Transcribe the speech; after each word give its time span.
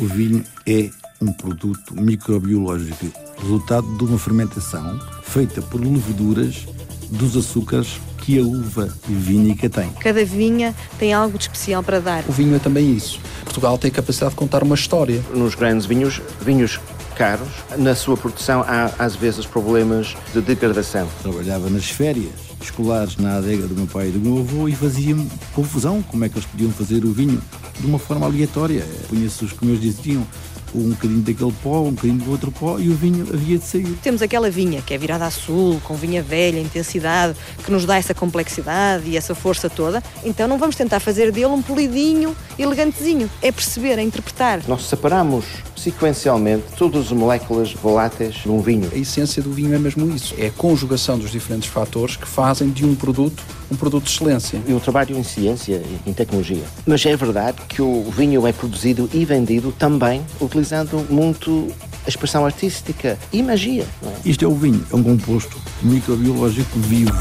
O 0.00 0.06
vinho 0.06 0.42
é 0.66 0.88
um 1.20 1.30
produto 1.30 1.94
microbiológico, 1.94 3.06
resultado 3.38 3.86
de 3.98 4.04
uma 4.04 4.18
fermentação 4.18 4.98
feita 5.22 5.60
por 5.60 5.78
leveduras 5.78 6.66
dos 7.10 7.36
açúcares 7.36 8.00
que 8.16 8.38
a 8.38 8.42
uva 8.42 8.88
vínica 9.06 9.68
tem. 9.68 9.90
Cada 10.00 10.24
vinha 10.24 10.74
tem 10.98 11.12
algo 11.12 11.36
de 11.36 11.44
especial 11.44 11.82
para 11.82 12.00
dar. 12.00 12.24
O 12.26 12.32
vinho 12.32 12.56
é 12.56 12.58
também 12.58 12.96
isso. 12.96 13.20
Portugal 13.44 13.76
tem 13.76 13.90
a 13.90 13.94
capacidade 13.94 14.30
de 14.30 14.36
contar 14.36 14.62
uma 14.62 14.74
história. 14.74 15.22
Nos 15.34 15.54
grandes 15.54 15.84
vinhos, 15.84 16.22
vinhos 16.40 16.80
caros, 17.14 17.48
na 17.76 17.94
sua 17.94 18.16
produção 18.16 18.64
há 18.66 18.90
às 18.98 19.14
vezes 19.14 19.44
problemas 19.44 20.16
de 20.32 20.40
degradação. 20.40 21.06
Trabalhava 21.22 21.68
nas 21.68 21.90
férias 21.90 22.49
escolares 22.60 23.16
na 23.16 23.36
adega 23.36 23.66
do 23.66 23.74
meu 23.74 23.86
pai 23.86 24.08
e 24.08 24.12
do 24.12 24.20
meu 24.20 24.38
avô 24.38 24.68
e 24.68 24.74
fazia-me 24.74 25.28
confusão 25.54 26.02
como 26.02 26.24
é 26.24 26.28
que 26.28 26.36
eles 26.36 26.46
podiam 26.46 26.70
fazer 26.70 27.04
o 27.04 27.12
vinho 27.12 27.40
de 27.78 27.86
uma 27.86 27.98
forma 27.98 28.26
aleatória. 28.26 28.86
Punha-se 29.08 29.44
os 29.44 29.52
que 29.52 29.64
meus 29.64 29.80
diziam 29.80 30.26
um 30.74 30.90
bocadinho 30.90 31.20
daquele 31.22 31.52
pó, 31.62 31.80
um 31.82 31.92
bocadinho 31.92 32.18
do 32.18 32.30
outro 32.30 32.52
pó 32.52 32.78
e 32.78 32.88
o 32.88 32.94
vinho 32.94 33.26
havia 33.32 33.58
de 33.58 33.64
sair. 33.64 33.98
Temos 34.02 34.22
aquela 34.22 34.50
vinha 34.50 34.82
que 34.82 34.94
é 34.94 34.98
virada 34.98 35.26
a 35.26 35.30
sul, 35.30 35.80
com 35.84 35.94
vinha 35.94 36.22
velha, 36.22 36.60
intensidade, 36.60 37.36
que 37.64 37.70
nos 37.70 37.84
dá 37.84 37.96
essa 37.96 38.14
complexidade 38.14 39.08
e 39.08 39.16
essa 39.16 39.34
força 39.34 39.68
toda. 39.68 40.02
Então 40.24 40.46
não 40.46 40.58
vamos 40.58 40.76
tentar 40.76 41.00
fazer 41.00 41.32
dele 41.32 41.46
um 41.46 41.62
polidinho, 41.62 42.36
elegantezinho. 42.58 43.28
É 43.42 43.50
perceber, 43.50 43.98
é 43.98 44.02
interpretar. 44.02 44.62
Nós 44.68 44.86
separamos 44.86 45.44
sequencialmente 45.80 46.64
todas 46.76 47.06
as 47.06 47.12
moléculas 47.12 47.72
voláteis 47.72 48.34
de 48.34 48.50
um 48.50 48.60
vinho. 48.60 48.90
A 48.92 48.96
essência 48.96 49.42
do 49.42 49.50
vinho 49.50 49.74
é 49.74 49.78
mesmo 49.78 50.14
isso. 50.14 50.34
É 50.38 50.48
a 50.48 50.50
conjugação 50.50 51.18
dos 51.18 51.30
diferentes 51.30 51.68
fatores 51.68 52.16
que 52.16 52.28
fazem 52.28 52.70
de 52.70 52.84
um 52.84 52.94
produto 52.94 53.42
um 53.70 53.76
produto 53.76 54.04
de 54.04 54.10
excelência. 54.10 54.60
Eu 54.66 54.80
trabalho 54.80 55.16
em 55.16 55.22
ciência 55.22 55.76
e 55.76 56.10
em 56.10 56.12
tecnologia, 56.12 56.64
mas 56.84 57.06
é 57.06 57.14
verdade 57.16 57.58
que 57.68 57.80
o 57.80 58.10
vinho 58.10 58.44
é 58.44 58.52
produzido 58.52 59.08
e 59.12 59.24
vendido 59.24 59.70
também 59.70 60.26
utilizando 60.40 61.06
muito 61.08 61.68
a 62.04 62.08
expressão 62.08 62.44
artística 62.44 63.16
e 63.32 63.40
magia. 63.42 63.86
É? 64.02 64.28
Isto 64.28 64.44
é 64.44 64.48
o 64.48 64.54
vinho, 64.54 64.84
é 64.92 64.96
um 64.96 65.04
composto 65.04 65.56
microbiológico 65.82 66.78
vivo. 66.80 67.12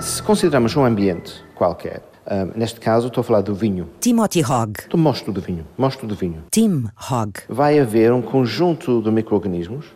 Se 0.00 0.20
considerarmos 0.20 0.74
um 0.74 0.84
ambiente 0.84 1.32
qualquer, 1.54 2.02
Uh, 2.26 2.58
neste 2.58 2.80
caso, 2.80 3.08
estou 3.08 3.20
a 3.20 3.24
falar 3.24 3.42
do 3.42 3.54
vinho. 3.54 3.88
Timothy 4.00 4.42
Hogg. 4.42 4.88
Do 4.88 4.96
mostro 4.96 5.32
do 5.32 5.40
vinho. 5.40 5.66
Mostro 5.76 6.06
do 6.06 6.14
vinho. 6.14 6.42
Tim 6.50 6.84
Hogg. 7.10 7.40
Vai 7.48 7.78
haver 7.78 8.12
um 8.12 8.22
conjunto 8.22 9.02
de 9.02 9.10
micro-organismos 9.10 9.86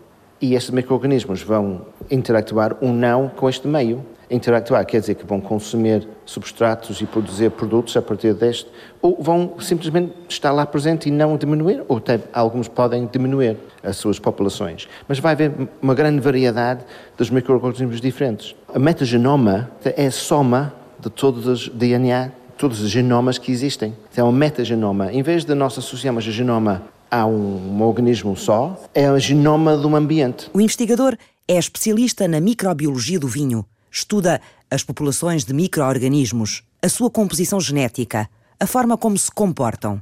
e 0.40 0.54
estes 0.54 0.70
micro-organismos 0.70 1.42
vão 1.42 1.86
interactuar 2.10 2.76
ou 2.80 2.90
não 2.90 3.28
com 3.28 3.48
este 3.48 3.66
meio. 3.66 4.04
Interactuar 4.30 4.84
quer 4.84 5.00
dizer 5.00 5.14
que 5.14 5.24
vão 5.24 5.40
consumir 5.40 6.06
substratos 6.26 7.00
e 7.00 7.06
produzir 7.06 7.50
produtos 7.50 7.96
a 7.96 8.02
partir 8.02 8.34
deste, 8.34 8.70
ou 9.00 9.16
vão 9.22 9.54
simplesmente 9.58 10.12
estar 10.28 10.52
lá 10.52 10.66
presente 10.66 11.08
e 11.08 11.10
não 11.10 11.34
diminuir, 11.38 11.82
ou 11.88 11.96
até 11.96 12.20
alguns 12.30 12.68
podem 12.68 13.08
diminuir 13.10 13.56
as 13.82 13.96
suas 13.96 14.18
populações. 14.18 14.86
Mas 15.08 15.18
vai 15.18 15.32
haver 15.32 15.52
uma 15.80 15.94
grande 15.94 16.20
variedade 16.20 16.84
dos 17.16 17.30
micro-organismos 17.30 18.02
diferentes. 18.02 18.54
A 18.72 18.78
metagenoma 18.78 19.70
é 19.82 20.06
a 20.06 20.10
soma 20.10 20.74
de 20.98 21.10
todos 21.10 21.46
os 21.46 21.68
DNA, 21.68 22.32
todos 22.56 22.80
os 22.80 22.90
genomas 22.90 23.38
que 23.38 23.52
existem. 23.52 23.94
Então, 24.10 24.26
é 24.26 24.30
um 24.30 24.32
metagenoma. 24.32 25.12
Em 25.12 25.22
vez 25.22 25.44
de 25.44 25.54
nós 25.54 25.78
associarmos 25.78 26.26
o 26.26 26.32
genoma 26.32 26.82
a 27.10 27.24
um, 27.24 27.76
um 27.76 27.82
organismo 27.82 28.36
só, 28.36 28.80
é 28.94 29.10
o 29.10 29.18
genoma 29.18 29.76
de 29.76 29.86
um 29.86 29.96
ambiente. 29.96 30.50
O 30.52 30.60
investigador 30.60 31.16
é 31.46 31.58
especialista 31.58 32.28
na 32.28 32.40
microbiologia 32.40 33.18
do 33.18 33.28
vinho. 33.28 33.64
Estuda 33.90 34.40
as 34.70 34.82
populações 34.82 35.44
de 35.44 35.54
micro-organismos, 35.54 36.62
a 36.82 36.88
sua 36.88 37.10
composição 37.10 37.60
genética, 37.60 38.28
a 38.60 38.66
forma 38.66 38.98
como 38.98 39.16
se 39.16 39.30
comportam. 39.30 40.00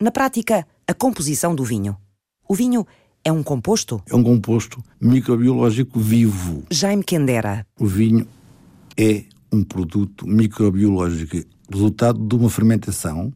Na 0.00 0.10
prática, 0.10 0.66
a 0.86 0.94
composição 0.94 1.54
do 1.54 1.64
vinho. 1.64 1.96
O 2.48 2.54
vinho 2.54 2.86
é 3.24 3.32
um 3.32 3.42
composto? 3.42 4.00
É 4.08 4.14
um 4.14 4.22
composto 4.22 4.80
microbiológico 5.00 5.98
vivo. 5.98 6.62
Jaime 6.70 7.02
Kendera. 7.02 7.66
O 7.80 7.86
vinho 7.86 8.28
é 8.96 9.24
um 9.52 9.62
produto 9.62 10.26
microbiológico 10.26 11.46
resultado 11.70 12.18
de 12.18 12.34
uma 12.34 12.50
fermentação 12.50 13.32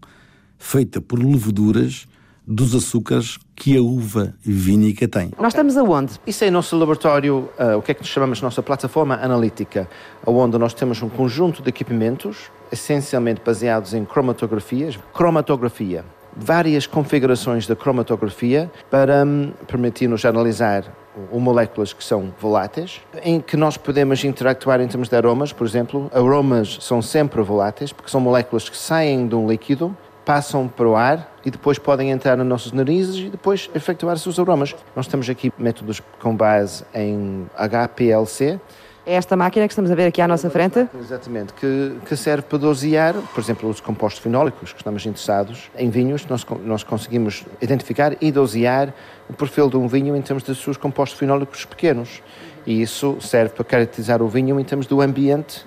feita 0.59 1.01
por 1.01 1.19
leveduras 1.19 2.07
dos 2.47 2.75
açúcares 2.75 3.39
que 3.55 3.77
a 3.77 3.83
uva 3.83 4.35
vínica 4.41 5.07
tem. 5.07 5.31
Nós 5.39 5.53
estamos 5.53 5.77
aonde? 5.77 6.15
Isso 6.27 6.45
é 6.45 6.49
o 6.49 6.53
nosso 6.53 6.77
laboratório, 6.77 7.49
uh, 7.59 7.79
o 7.79 7.83
que 7.83 7.93
é 7.93 7.95
que 7.95 8.01
nós 8.01 8.09
chamamos 8.09 8.39
de 8.39 8.45
nossa 8.45 8.63
plataforma 8.63 9.15
analítica, 9.15 9.89
onde 10.27 10.59
nós 10.59 10.75
temos 10.75 11.01
um 11.03 11.09
conjunto 11.09 11.63
de 11.63 11.69
equipamentos, 11.69 12.51
essencialmente 12.73 13.41
baseados 13.45 13.95
em 13.95 14.05
cromatografias. 14.05 14.99
Cromatografia, 15.15 16.05
várias 16.37 16.87
configurações 16.87 17.67
da 17.67 17.77
cromatografia 17.77 18.71
para 18.91 19.25
um, 19.25 19.53
permitir-nos 19.67 20.25
analisar 20.25 20.85
moléculas 21.33 21.93
que 21.93 22.05
são 22.05 22.33
voláteis, 22.41 23.01
em 23.23 23.41
que 23.41 23.57
nós 23.57 23.77
podemos 23.77 24.23
interactuar 24.25 24.81
em 24.81 24.89
termos 24.89 25.09
de 25.09 25.17
aromas, 25.17 25.53
por 25.53 25.67
exemplo. 25.67 26.11
Aromas 26.15 26.79
são 26.81 27.03
sempre 27.03 27.43
voláteis, 27.43 27.93
porque 27.93 28.11
são 28.11 28.21
moléculas 28.21 28.69
que 28.69 28.77
saem 28.77 29.27
de 29.27 29.35
um 29.35 29.49
líquido, 29.49 29.97
passam 30.25 30.69
para 30.69 30.89
o 30.89 30.95
ar 30.95 31.35
e 31.45 31.51
depois 31.51 31.79
podem 31.79 32.11
entrar 32.11 32.37
nos 32.37 32.47
nossos 32.47 32.73
narizes 32.73 33.17
e 33.17 33.31
depois 33.31 33.71
efetuar 33.75 34.15
os 34.15 34.39
aromas. 34.39 34.75
Nós 34.95 35.07
temos 35.07 35.29
aqui 35.29 35.53
métodos 35.59 36.01
com 36.21 36.35
base 36.37 36.85
em 36.95 37.47
HPLC, 37.57 38.61
é 39.07 39.15
esta 39.15 39.37
máquina 39.37 39.67
que 39.67 39.73
estamos 39.73 39.91
a 39.91 39.95
ver 39.95 40.07
aqui 40.07 40.21
à 40.21 40.29
nossa 40.29 40.51
frente? 40.51 40.87
Exatamente, 40.99 41.53
que, 41.55 41.97
que 42.07 42.17
serve 42.17 42.43
para 42.43 42.59
dosear, 42.59 43.15
por 43.35 43.41
exemplo, 43.41 43.69
os 43.69 43.81
compostos 43.81 44.23
fenólicos, 44.23 44.73
que 44.73 44.79
estamos 44.79 45.05
interessados 45.07 45.71
em 45.77 45.89
vinhos, 45.91 46.27
nós, 46.27 46.45
nós 46.65 46.83
conseguimos 46.83 47.45
identificar 47.61 48.17
e 48.21 48.31
dosear 48.31 48.93
o 49.29 49.33
perfil 49.33 49.71
de 49.71 49.77
um 49.77 49.89
vinho 49.89 50.15
em 50.17 50.23
termos 50.23 50.43
dos 50.43 50.63
seus 50.63 50.77
compostos 50.77 51.19
fenólicos 51.19 51.65
pequenos. 51.65 52.23
E 52.67 52.83
isso 52.83 53.17
serve 53.21 53.55
para 53.55 53.65
caracterizar 53.65 54.21
o 54.21 54.29
vinho 54.29 54.61
em 54.61 54.65
termos 54.65 54.87
do 54.87 55.01
ambiente 55.01 55.67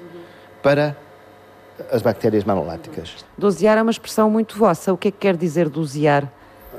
para 0.62 0.96
as 1.92 2.02
bactérias 2.04 2.44
maloláticas. 2.44 3.26
Dosear 3.36 3.78
é 3.80 3.82
uma 3.82 3.92
expressão 3.92 4.30
muito 4.30 4.58
vossa. 4.58 4.94
O 4.94 4.98
que 4.98 5.08
é 5.08 5.12
que 5.12 5.18
quer 5.18 5.36
dizer 5.36 5.70
dosear? 5.70 6.32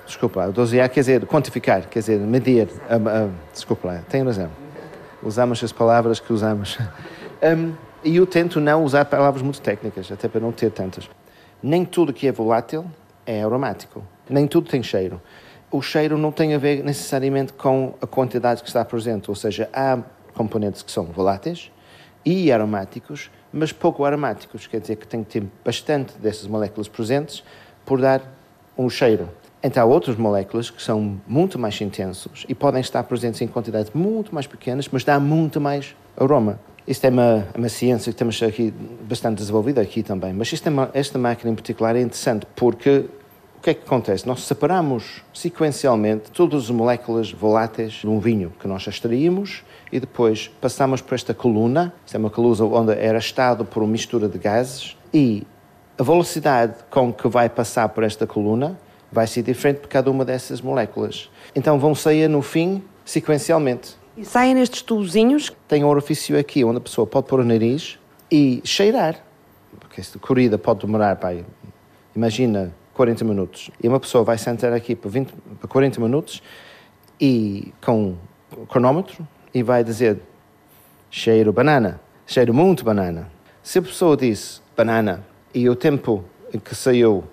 Desculpa, 0.06 0.50
dosear 0.52 0.88
quer 0.88 1.00
dizer 1.00 1.26
quantificar, 1.26 1.88
quer 1.88 1.98
dizer 1.98 2.18
medir. 2.20 2.68
Uh, 2.88 3.26
uh, 3.26 3.30
desculpa 3.52 3.88
lá, 3.88 4.00
tem 4.08 4.22
razão 4.22 4.63
usamos 5.24 5.62
as 5.62 5.72
palavras 5.72 6.20
que 6.20 6.32
usamos. 6.32 6.78
Um, 7.42 7.74
e 8.02 8.16
eu 8.16 8.26
tento 8.26 8.58
não 8.58 8.84
usar 8.84 9.04
palavras 9.04 9.42
muito 9.42 9.60
técnicas, 9.60 10.10
até 10.10 10.28
para 10.28 10.40
não 10.40 10.50
ter 10.50 10.70
tantas. 10.70 11.10
Nem 11.62 11.84
tudo 11.84 12.10
que 12.10 12.26
é 12.26 12.32
volátil 12.32 12.86
é 13.26 13.42
aromático. 13.42 14.02
Nem 14.30 14.46
tudo 14.46 14.70
tem 14.70 14.82
cheiro. 14.82 15.20
O 15.70 15.82
cheiro 15.82 16.16
não 16.16 16.32
tem 16.32 16.54
a 16.54 16.58
ver 16.58 16.82
necessariamente 16.82 17.52
com 17.52 17.94
a 18.00 18.06
quantidade 18.06 18.62
que 18.62 18.68
está 18.68 18.82
presente, 18.82 19.28
ou 19.28 19.34
seja, 19.34 19.68
há 19.74 19.98
componentes 20.32 20.82
que 20.82 20.90
são 20.90 21.04
voláteis 21.04 21.70
e 22.24 22.50
aromáticos, 22.50 23.30
mas 23.52 23.72
pouco 23.72 24.04
aromáticos, 24.04 24.66
quer 24.66 24.80
dizer 24.80 24.96
que 24.96 25.06
tem 25.06 25.22
que 25.22 25.40
ter 25.40 25.46
bastante 25.64 26.16
dessas 26.18 26.46
moléculas 26.46 26.88
presentes 26.88 27.44
por 27.84 28.00
dar 28.00 28.22
um 28.76 28.88
cheiro. 28.88 29.28
Então, 29.66 29.82
há 29.82 29.86
outras 29.86 30.18
moléculas 30.18 30.68
que 30.68 30.82
são 30.82 31.18
muito 31.26 31.58
mais 31.58 31.80
intensos 31.80 32.44
e 32.46 32.54
podem 32.54 32.82
estar 32.82 33.02
presentes 33.04 33.40
em 33.40 33.46
quantidades 33.46 33.90
muito 33.94 34.34
mais 34.34 34.46
pequenas, 34.46 34.86
mas 34.92 35.04
dá 35.04 35.18
muito 35.18 35.58
mais 35.58 35.96
aroma. 36.18 36.60
Isto 36.86 37.06
é 37.06 37.08
uma, 37.08 37.48
uma 37.56 37.68
ciência 37.70 38.12
que 38.12 38.18
temos 38.18 38.42
aqui 38.42 38.74
bastante 39.08 39.38
desenvolvida 39.38 39.80
aqui 39.80 40.02
também, 40.02 40.34
mas 40.34 40.52
é 40.52 40.58
esta 40.92 41.18
máquina 41.18 41.50
em 41.50 41.54
particular 41.54 41.96
é 41.96 42.02
interessante 42.02 42.46
porque 42.54 43.06
o 43.56 43.62
que 43.62 43.70
é 43.70 43.74
que 43.74 43.86
acontece? 43.86 44.26
Nós 44.26 44.42
separamos 44.42 45.22
sequencialmente 45.32 46.30
todas 46.30 46.64
as 46.64 46.70
moléculas 46.70 47.32
voláteis 47.32 47.92
de 47.92 48.06
um 48.06 48.20
vinho 48.20 48.52
que 48.60 48.68
nós 48.68 48.86
extraímos 48.86 49.64
e 49.90 49.98
depois 49.98 50.48
passamos 50.60 51.00
por 51.00 51.14
esta 51.14 51.32
coluna, 51.32 51.90
isto 52.04 52.14
é 52.14 52.18
uma 52.18 52.28
coluna 52.28 52.64
onde 52.64 52.92
é 52.92 53.08
arrastado 53.08 53.64
por 53.64 53.82
uma 53.82 53.92
mistura 53.92 54.28
de 54.28 54.36
gases 54.36 54.94
e 55.10 55.46
a 55.98 56.02
velocidade 56.02 56.74
com 56.90 57.10
que 57.10 57.26
vai 57.28 57.48
passar 57.48 57.88
por 57.88 58.04
esta 58.04 58.26
coluna 58.26 58.78
vai 59.14 59.28
ser 59.28 59.42
diferente 59.42 59.78
por 59.78 59.88
cada 59.88 60.10
uma 60.10 60.24
dessas 60.24 60.60
moléculas. 60.60 61.30
Então 61.54 61.78
vão 61.78 61.94
sair 61.94 62.28
no 62.28 62.42
fim 62.42 62.82
sequencialmente. 63.04 63.96
E 64.16 64.24
saem 64.24 64.54
nestes 64.54 64.82
tubozinhos? 64.82 65.52
Tem 65.68 65.84
um 65.84 65.86
orifício 65.86 66.36
aqui 66.36 66.64
onde 66.64 66.78
a 66.78 66.80
pessoa 66.80 67.06
pode 67.06 67.28
pôr 67.28 67.38
o 67.38 67.44
nariz 67.44 67.96
e 68.30 68.60
cheirar. 68.64 69.24
Porque 69.78 70.00
esta 70.00 70.18
corrida 70.18 70.58
pode 70.58 70.80
demorar, 70.80 71.14
pai, 71.16 71.44
imagina, 72.14 72.74
40 72.92 73.24
minutos. 73.24 73.70
E 73.80 73.86
uma 73.86 74.00
pessoa 74.00 74.24
vai 74.24 74.36
sentar 74.36 74.72
aqui 74.72 74.96
por, 74.96 75.10
20, 75.10 75.32
por 75.60 75.68
40 75.68 76.00
minutos 76.00 76.42
e 77.20 77.72
com 77.84 78.16
o 78.56 78.66
cronómetro 78.66 79.26
e 79.52 79.62
vai 79.62 79.84
dizer 79.84 80.18
cheiro 81.08 81.52
banana, 81.52 82.00
cheiro 82.26 82.52
muito 82.52 82.84
banana. 82.84 83.30
Se 83.62 83.78
a 83.78 83.82
pessoa 83.82 84.16
disse 84.16 84.60
banana 84.76 85.24
e 85.54 85.68
o 85.68 85.76
tempo 85.76 86.24
que 86.64 86.74
saiu 86.74 87.24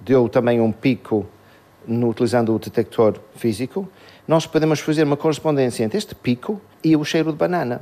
deu 0.00 0.28
também 0.28 0.60
um 0.60 0.72
pico 0.72 1.26
no, 1.86 2.10
utilizando 2.10 2.54
o 2.54 2.58
detector 2.58 3.18
físico, 3.34 3.88
nós 4.26 4.46
podemos 4.46 4.80
fazer 4.80 5.04
uma 5.04 5.16
correspondência 5.16 5.84
entre 5.84 5.96
este 5.96 6.14
pico 6.14 6.60
e 6.84 6.96
o 6.96 7.04
cheiro 7.04 7.32
de 7.32 7.38
banana. 7.38 7.80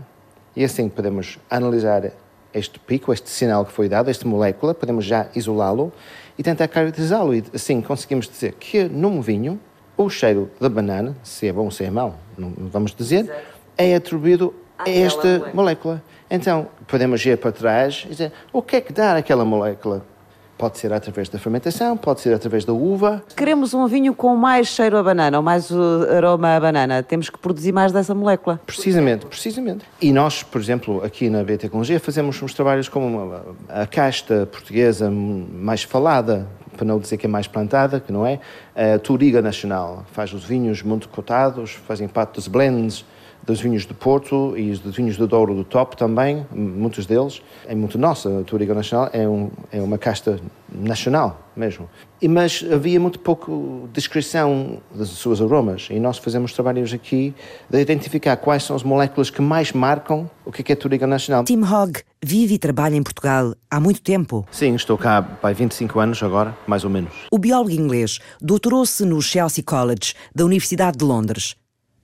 E 0.54 0.64
assim 0.64 0.88
podemos 0.88 1.38
analisar 1.50 2.12
este 2.54 2.78
pico, 2.78 3.12
este 3.12 3.28
sinal 3.28 3.64
que 3.64 3.72
foi 3.72 3.88
dado, 3.88 4.08
esta 4.08 4.26
molécula, 4.26 4.72
podemos 4.72 5.04
já 5.04 5.26
isolá-lo 5.34 5.92
e 6.38 6.42
tentar 6.42 6.68
caracterizá-lo. 6.68 7.34
E 7.34 7.44
assim 7.52 7.82
conseguimos 7.82 8.28
dizer 8.28 8.52
que 8.52 8.84
num 8.84 9.20
vinho 9.20 9.60
o 9.96 10.08
cheiro 10.08 10.50
da 10.60 10.68
banana, 10.68 11.16
se 11.22 11.48
é 11.48 11.52
bom 11.52 11.64
ou 11.64 11.70
se 11.70 11.84
é 11.84 11.90
mau, 11.90 12.18
não 12.36 12.52
vamos 12.70 12.94
dizer, 12.94 13.30
é 13.76 13.94
atribuído 13.94 14.54
a 14.78 14.88
esta 14.88 15.22
molécula. 15.22 15.54
molécula. 15.54 16.02
Então, 16.30 16.68
podemos 16.86 17.24
ir 17.24 17.38
para 17.38 17.52
trás 17.52 18.04
e 18.06 18.10
dizer 18.10 18.32
o 18.52 18.62
que 18.62 18.76
é 18.76 18.80
que 18.80 18.92
dá 18.92 19.16
aquela 19.16 19.44
molécula. 19.44 20.04
Pode 20.58 20.78
ser 20.78 20.92
através 20.92 21.28
da 21.28 21.38
fermentação, 21.38 21.96
pode 21.96 22.20
ser 22.20 22.34
através 22.34 22.64
da 22.64 22.72
uva. 22.72 23.22
Queremos 23.36 23.74
um 23.74 23.86
vinho 23.86 24.14
com 24.14 24.34
mais 24.34 24.68
cheiro 24.68 24.96
a 24.96 25.02
banana 25.02 25.36
ou 25.36 25.42
mais 25.42 25.70
aroma 25.70 26.56
a 26.56 26.60
banana. 26.60 27.02
Temos 27.02 27.28
que 27.28 27.38
produzir 27.38 27.72
mais 27.72 27.92
dessa 27.92 28.14
molécula. 28.14 28.58
Precisamente, 28.64 29.26
precisamente. 29.26 29.84
E 30.00 30.12
nós, 30.12 30.42
por 30.42 30.60
exemplo, 30.60 31.04
aqui 31.04 31.28
na 31.28 31.44
Biotecnologia, 31.44 32.00
fazemos 32.00 32.40
uns 32.42 32.54
trabalhos 32.54 32.88
como 32.88 33.34
a 33.68 33.86
casta 33.86 34.46
portuguesa 34.46 35.10
mais 35.10 35.82
falada, 35.82 36.48
para 36.76 36.86
não 36.86 36.98
dizer 36.98 37.16
que 37.16 37.26
é 37.26 37.28
mais 37.28 37.46
plantada, 37.46 38.00
que 38.00 38.12
não 38.12 38.26
é, 38.26 38.40
a 38.74 38.98
Turiga 38.98 39.42
Nacional. 39.42 40.04
Faz 40.12 40.32
os 40.32 40.44
vinhos 40.44 40.82
muito 40.82 41.08
cotados, 41.08 41.72
fazem 41.72 42.08
parte 42.08 42.34
dos 42.34 42.48
blends, 42.48 43.04
dos 43.46 43.60
vinhos 43.60 43.86
do 43.86 43.94
Porto 43.94 44.54
e 44.56 44.72
dos 44.72 44.96
vinhos 44.96 45.16
do 45.16 45.26
Douro 45.26 45.54
do 45.54 45.64
Top 45.64 45.96
também, 45.96 46.44
muitos 46.52 47.06
deles. 47.06 47.40
É 47.66 47.74
muito 47.74 47.96
nossa, 47.96 48.40
a 48.40 48.42
Touriga 48.42 48.74
Nacional 48.74 49.08
é, 49.12 49.26
um, 49.28 49.50
é 49.70 49.80
uma 49.80 49.96
casta 49.96 50.40
nacional 50.68 51.40
mesmo. 51.56 51.88
E, 52.20 52.28
mas 52.28 52.64
havia 52.70 52.98
muito 52.98 53.18
pouco 53.20 53.88
descrição 53.92 54.78
das 54.94 55.08
suas 55.10 55.40
aromas 55.40 55.88
e 55.90 56.00
nós 56.00 56.18
fazemos 56.18 56.52
trabalhos 56.52 56.92
aqui 56.92 57.34
de 57.70 57.80
identificar 57.80 58.36
quais 58.36 58.64
são 58.64 58.74
as 58.74 58.82
moléculas 58.82 59.30
que 59.30 59.40
mais 59.40 59.72
marcam 59.72 60.28
o 60.44 60.50
que 60.50 60.60
é, 60.60 60.74
é 60.74 60.76
Touriga 60.76 61.06
Nacional. 61.06 61.44
Tim 61.44 61.62
Hogg 61.62 62.00
vive 62.22 62.54
e 62.54 62.58
trabalha 62.58 62.96
em 62.96 63.02
Portugal 63.02 63.54
há 63.70 63.78
muito 63.78 64.02
tempo. 64.02 64.44
Sim, 64.50 64.74
estou 64.74 64.98
cá 64.98 65.38
há 65.40 65.52
25 65.52 66.00
anos 66.00 66.22
agora, 66.22 66.56
mais 66.66 66.84
ou 66.84 66.90
menos. 66.90 67.12
O 67.30 67.38
biólogo 67.38 67.70
inglês 67.70 68.18
doutorou-se 68.40 69.04
no 69.04 69.22
Chelsea 69.22 69.62
College 69.64 70.14
da 70.34 70.44
Universidade 70.44 70.98
de 70.98 71.04
Londres. 71.04 71.54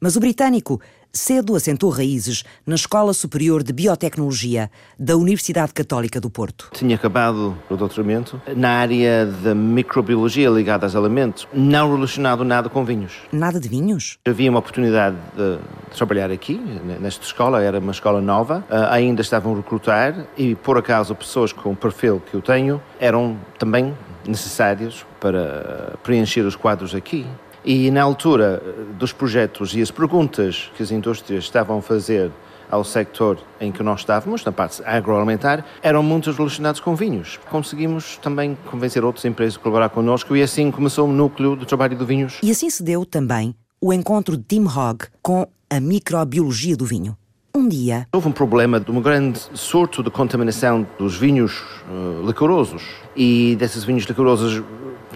Mas 0.01 0.17
o 0.17 0.21
britânico 0.21 0.81
cedo 1.13 1.55
assentou 1.55 1.91
raízes 1.91 2.43
na 2.67 2.75
Escola 2.75 3.13
Superior 3.13 3.63
de 3.63 3.73
Biotecnologia 3.73 4.71
da 4.99 5.17
Universidade 5.17 5.73
Católica 5.75 6.21
do 6.21 6.31
Porto. 6.31 6.71
Tinha 6.73 6.97
acabado 6.97 7.57
o 7.69 7.77
doutoramento 7.77 8.41
na 8.57 8.71
área 8.71 9.27
da 9.27 9.55
microbiologia 9.55 10.49
ligada 10.49 10.87
aos 10.87 10.97
alimentos, 10.97 11.47
não 11.53 11.95
relacionado 11.95 12.45
nada 12.45 12.69
com 12.69 12.85
vinhos. 12.85 13.13
Nada 13.31 13.61
de 13.61 13.69
vinhos? 13.69 14.19
Havia 14.27 14.49
uma 14.49 14.61
oportunidade 14.61 15.17
de 15.37 15.59
trabalhar 15.95 16.31
aqui, 16.31 16.59
nesta 17.01 17.25
escola, 17.25 17.63
era 17.63 17.79
uma 17.79 17.93
escola 17.93 18.21
nova, 18.21 18.65
ah, 18.71 18.95
ainda 18.95 19.21
estavam 19.21 19.53
a 19.53 19.57
recrutar 19.57 20.27
e, 20.37 20.55
por 20.55 20.79
acaso, 20.79 21.15
pessoas 21.15 21.53
com 21.53 21.73
o 21.73 21.77
perfil 21.77 22.23
que 22.31 22.35
eu 22.35 22.41
tenho 22.41 22.81
eram 22.99 23.39
também 23.59 23.95
necessários 24.27 25.05
para 25.21 25.95
preencher 26.03 26.43
os 26.43 26.57
quadros 26.57 26.95
aqui. 26.95 27.27
E 27.65 27.91
na 27.91 28.03
altura 28.03 28.63
dos 28.99 29.13
projetos 29.13 29.75
e 29.75 29.81
as 29.81 29.91
perguntas 29.91 30.71
que 30.77 30.83
as 30.83 30.91
indústrias 30.91 31.45
estavam 31.45 31.79
a 31.79 31.83
fazer 31.83 32.31
ao 32.73 32.83
sector 32.83 33.39
em 33.61 33.71
que 33.71 33.83
nós 33.83 34.01
estávamos, 34.01 34.43
na 34.45 34.51
parte 34.51 34.83
agroalimentar, 34.85 35.65
eram 35.83 36.03
muitos 36.03 36.37
relacionados 36.37 36.81
com 36.81 36.97
vinhos. 36.97 37.39
Conseguimos 37.51 38.17
também 38.17 38.57
convencer 38.71 39.05
outras 39.05 39.27
empresas 39.27 39.57
a 39.57 39.61
colaborar 39.61 39.91
connosco 39.91 40.35
e 40.35 40.43
assim 40.43 40.71
começou 40.71 41.07
o 41.07 41.13
núcleo 41.13 41.55
do 41.55 41.67
trabalho 41.67 41.97
do 41.97 42.07
vinhos. 42.07 42.39
E 42.43 42.51
assim 42.51 42.71
se 42.71 42.83
deu 42.83 43.05
também 43.05 43.55
o 43.79 43.93
encontro 43.93 44.37
de 44.39 44.45
Tim 44.45 44.65
Hogg 44.65 45.07
com 45.21 45.47
a 45.69 45.79
microbiologia 45.81 46.77
do 46.77 46.87
vinho. 46.87 47.17
Um 47.55 47.69
dia. 47.69 48.07
Houve 48.11 48.29
um 48.29 48.33
problema 48.33 48.81
de 48.81 48.91
um 48.91 49.03
grande 49.03 49.39
surto 49.53 50.03
de 50.03 50.11
contaminação 50.11 50.87
dos 50.99 51.17
vinhos 51.17 51.63
uh, 51.87 52.27
licorosos. 52.27 52.83
E 53.15 53.55
desses 53.57 53.85
vinhos 53.85 54.05
licorosos 54.05 54.63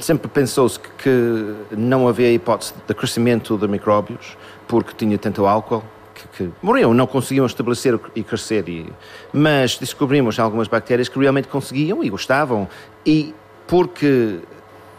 Sempre 0.00 0.28
pensou-se 0.28 0.78
que 0.78 1.54
não 1.70 2.06
havia 2.06 2.30
hipótese 2.30 2.74
de 2.86 2.94
crescimento 2.94 3.56
de 3.56 3.66
micróbios 3.66 4.36
porque 4.68 4.92
tinha 4.94 5.16
tanto 5.16 5.46
álcool 5.46 5.82
que, 6.14 6.28
que 6.28 6.52
morriam, 6.62 6.92
não 6.92 7.06
conseguiam 7.06 7.46
estabelecer 7.46 7.98
e 8.14 8.22
crescer. 8.22 8.68
E, 8.68 8.92
mas 9.32 9.78
descobrimos 9.78 10.38
algumas 10.38 10.68
bactérias 10.68 11.08
que 11.08 11.18
realmente 11.18 11.48
conseguiam 11.48 12.02
e 12.02 12.10
gostavam. 12.10 12.68
E 13.04 13.34
porque 13.66 14.40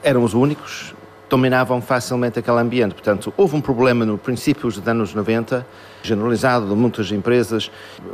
eram 0.04 0.24
os 0.24 0.34
únicos, 0.34 0.94
dominavam 1.30 1.82
facilmente 1.82 2.40
aquele 2.40 2.60
ambiente. 2.60 2.94
Portanto, 2.94 3.34
houve 3.36 3.56
um 3.56 3.62
problema 3.62 4.06
no 4.06 4.18
princípios 4.18 4.78
dos 4.78 4.88
anos 4.88 5.14
90 5.14 5.66
generalizado 6.04 6.68
de 6.68 6.76
muitas 6.76 7.12
empresas, 7.12 7.72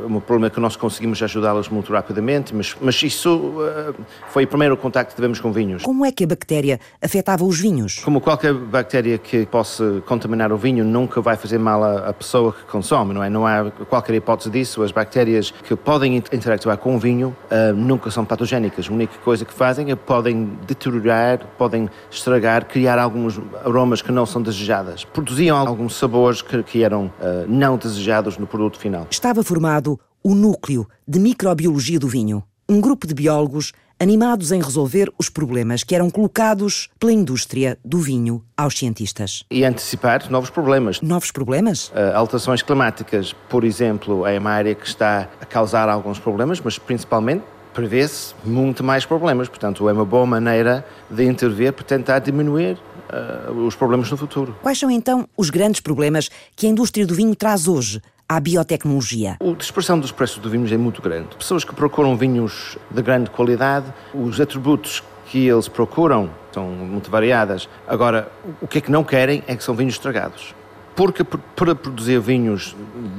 um 0.08 0.20
problema 0.20 0.50
que 0.50 0.60
nós 0.60 0.76
conseguimos 0.76 1.22
ajudá-las 1.22 1.68
muito 1.68 1.92
rapidamente, 1.92 2.54
mas, 2.54 2.76
mas 2.80 3.02
isso 3.02 3.36
uh, 3.36 3.94
foi 4.28 4.44
o 4.44 4.48
primeiro 4.48 4.76
contacto 4.76 5.10
que 5.10 5.16
tivemos 5.16 5.40
com 5.40 5.52
vinhos. 5.52 5.82
Como 5.82 6.04
é 6.04 6.12
que 6.12 6.24
a 6.24 6.26
bactéria 6.26 6.80
afetava 7.02 7.44
os 7.44 7.60
vinhos? 7.60 8.00
Como 8.00 8.20
qualquer 8.20 8.54
bactéria 8.54 9.18
que 9.18 9.46
possa 9.46 10.02
contaminar 10.06 10.52
o 10.52 10.56
vinho, 10.56 10.84
nunca 10.84 11.20
vai 11.20 11.36
fazer 11.36 11.58
mal 11.58 11.82
à, 11.82 12.08
à 12.08 12.12
pessoa 12.12 12.52
que 12.52 12.64
consome, 12.64 13.14
não 13.14 13.22
é? 13.22 13.30
Não 13.30 13.46
há 13.46 13.70
qualquer 13.88 14.14
hipótese 14.14 14.50
disso. 14.50 14.82
As 14.82 14.92
bactérias 14.92 15.50
que 15.50 15.76
podem 15.76 16.16
interactuar 16.16 16.78
com 16.78 16.96
o 16.96 16.98
vinho 16.98 17.36
uh, 17.50 17.74
nunca 17.74 18.10
são 18.10 18.24
patogénicas. 18.24 18.88
A 18.88 18.92
única 18.92 19.16
coisa 19.24 19.44
que 19.44 19.52
fazem 19.52 19.90
é 19.90 19.96
podem 19.96 20.50
deteriorar, 20.66 21.40
podem 21.58 21.88
estragar, 22.10 22.66
criar 22.66 22.98
alguns 22.98 23.40
aromas 23.64 24.02
que 24.02 24.12
não 24.12 24.26
são 24.26 24.42
desejadas. 24.42 25.04
Produziam 25.04 25.56
alguns 25.56 25.96
sabores 25.96 26.42
que, 26.42 26.62
que 26.62 26.82
eram 26.82 27.06
uh, 27.06 27.44
não 27.48 27.73
desejados 27.76 28.38
no 28.38 28.46
produto 28.46 28.78
final. 28.78 29.06
Estava 29.10 29.42
formado 29.42 29.98
o 30.22 30.34
Núcleo 30.34 30.88
de 31.06 31.18
Microbiologia 31.18 31.98
do 31.98 32.08
Vinho, 32.08 32.42
um 32.68 32.80
grupo 32.80 33.06
de 33.06 33.14
biólogos 33.14 33.72
animados 33.98 34.52
em 34.52 34.60
resolver 34.60 35.12
os 35.18 35.28
problemas 35.28 35.84
que 35.84 35.94
eram 35.94 36.10
colocados 36.10 36.88
pela 36.98 37.12
indústria 37.12 37.78
do 37.84 37.98
vinho 37.98 38.44
aos 38.56 38.76
cientistas. 38.76 39.44
E 39.50 39.64
antecipar 39.64 40.30
novos 40.30 40.50
problemas. 40.50 41.00
Novos 41.00 41.30
problemas? 41.30 41.88
Uh, 41.88 42.14
alterações 42.14 42.62
climáticas, 42.62 43.32
por 43.48 43.64
exemplo, 43.64 44.26
é 44.26 44.38
uma 44.38 44.50
área 44.50 44.74
que 44.74 44.86
está 44.86 45.28
a 45.40 45.46
causar 45.46 45.88
alguns 45.88 46.18
problemas, 46.18 46.60
mas 46.60 46.78
principalmente 46.78 47.44
prevê-se 47.72 48.34
muito 48.44 48.82
mais 48.82 49.04
problemas. 49.04 49.48
Portanto, 49.48 49.88
é 49.88 49.92
uma 49.92 50.04
boa 50.04 50.26
maneira 50.26 50.86
de 51.10 51.24
intervir 51.24 51.72
para 51.72 51.84
tentar 51.84 52.18
diminuir 52.20 52.78
uh, 53.10 53.52
os 53.66 53.74
problemas 53.74 54.10
no 54.10 54.16
futuro. 54.16 54.56
Quais 54.62 54.78
são 54.78 54.90
então 54.90 55.28
os 55.36 55.50
grandes 55.50 55.80
problemas 55.80 56.30
que 56.56 56.66
a 56.66 56.70
indústria 56.70 57.06
do 57.06 57.14
vinho 57.14 57.34
traz 57.34 57.68
hoje? 57.68 58.00
à 58.26 58.40
biotecnologia. 58.40 59.36
A 59.38 59.52
dispersão 59.54 59.98
dos 59.98 60.10
preços 60.10 60.38
do 60.38 60.48
vinhos 60.48 60.72
é 60.72 60.78
muito 60.78 61.02
grande. 61.02 61.36
Pessoas 61.36 61.62
que 61.62 61.74
procuram 61.74 62.16
vinhos 62.16 62.78
de 62.90 63.02
grande 63.02 63.28
qualidade, 63.28 63.92
os 64.14 64.40
atributos 64.40 65.02
que 65.26 65.46
eles 65.46 65.68
procuram 65.68 66.30
são 66.52 66.66
muito 66.68 67.10
variadas. 67.10 67.68
Agora, 67.86 68.30
o 68.60 68.66
que 68.66 68.78
é 68.78 68.80
que 68.80 68.90
não 68.90 69.04
querem 69.04 69.42
é 69.46 69.54
que 69.54 69.62
são 69.62 69.74
vinhos 69.74 69.94
estragados. 69.94 70.54
Porque 70.94 71.24
para 71.24 71.74
produzir 71.74 72.20
vinhos 72.20 72.76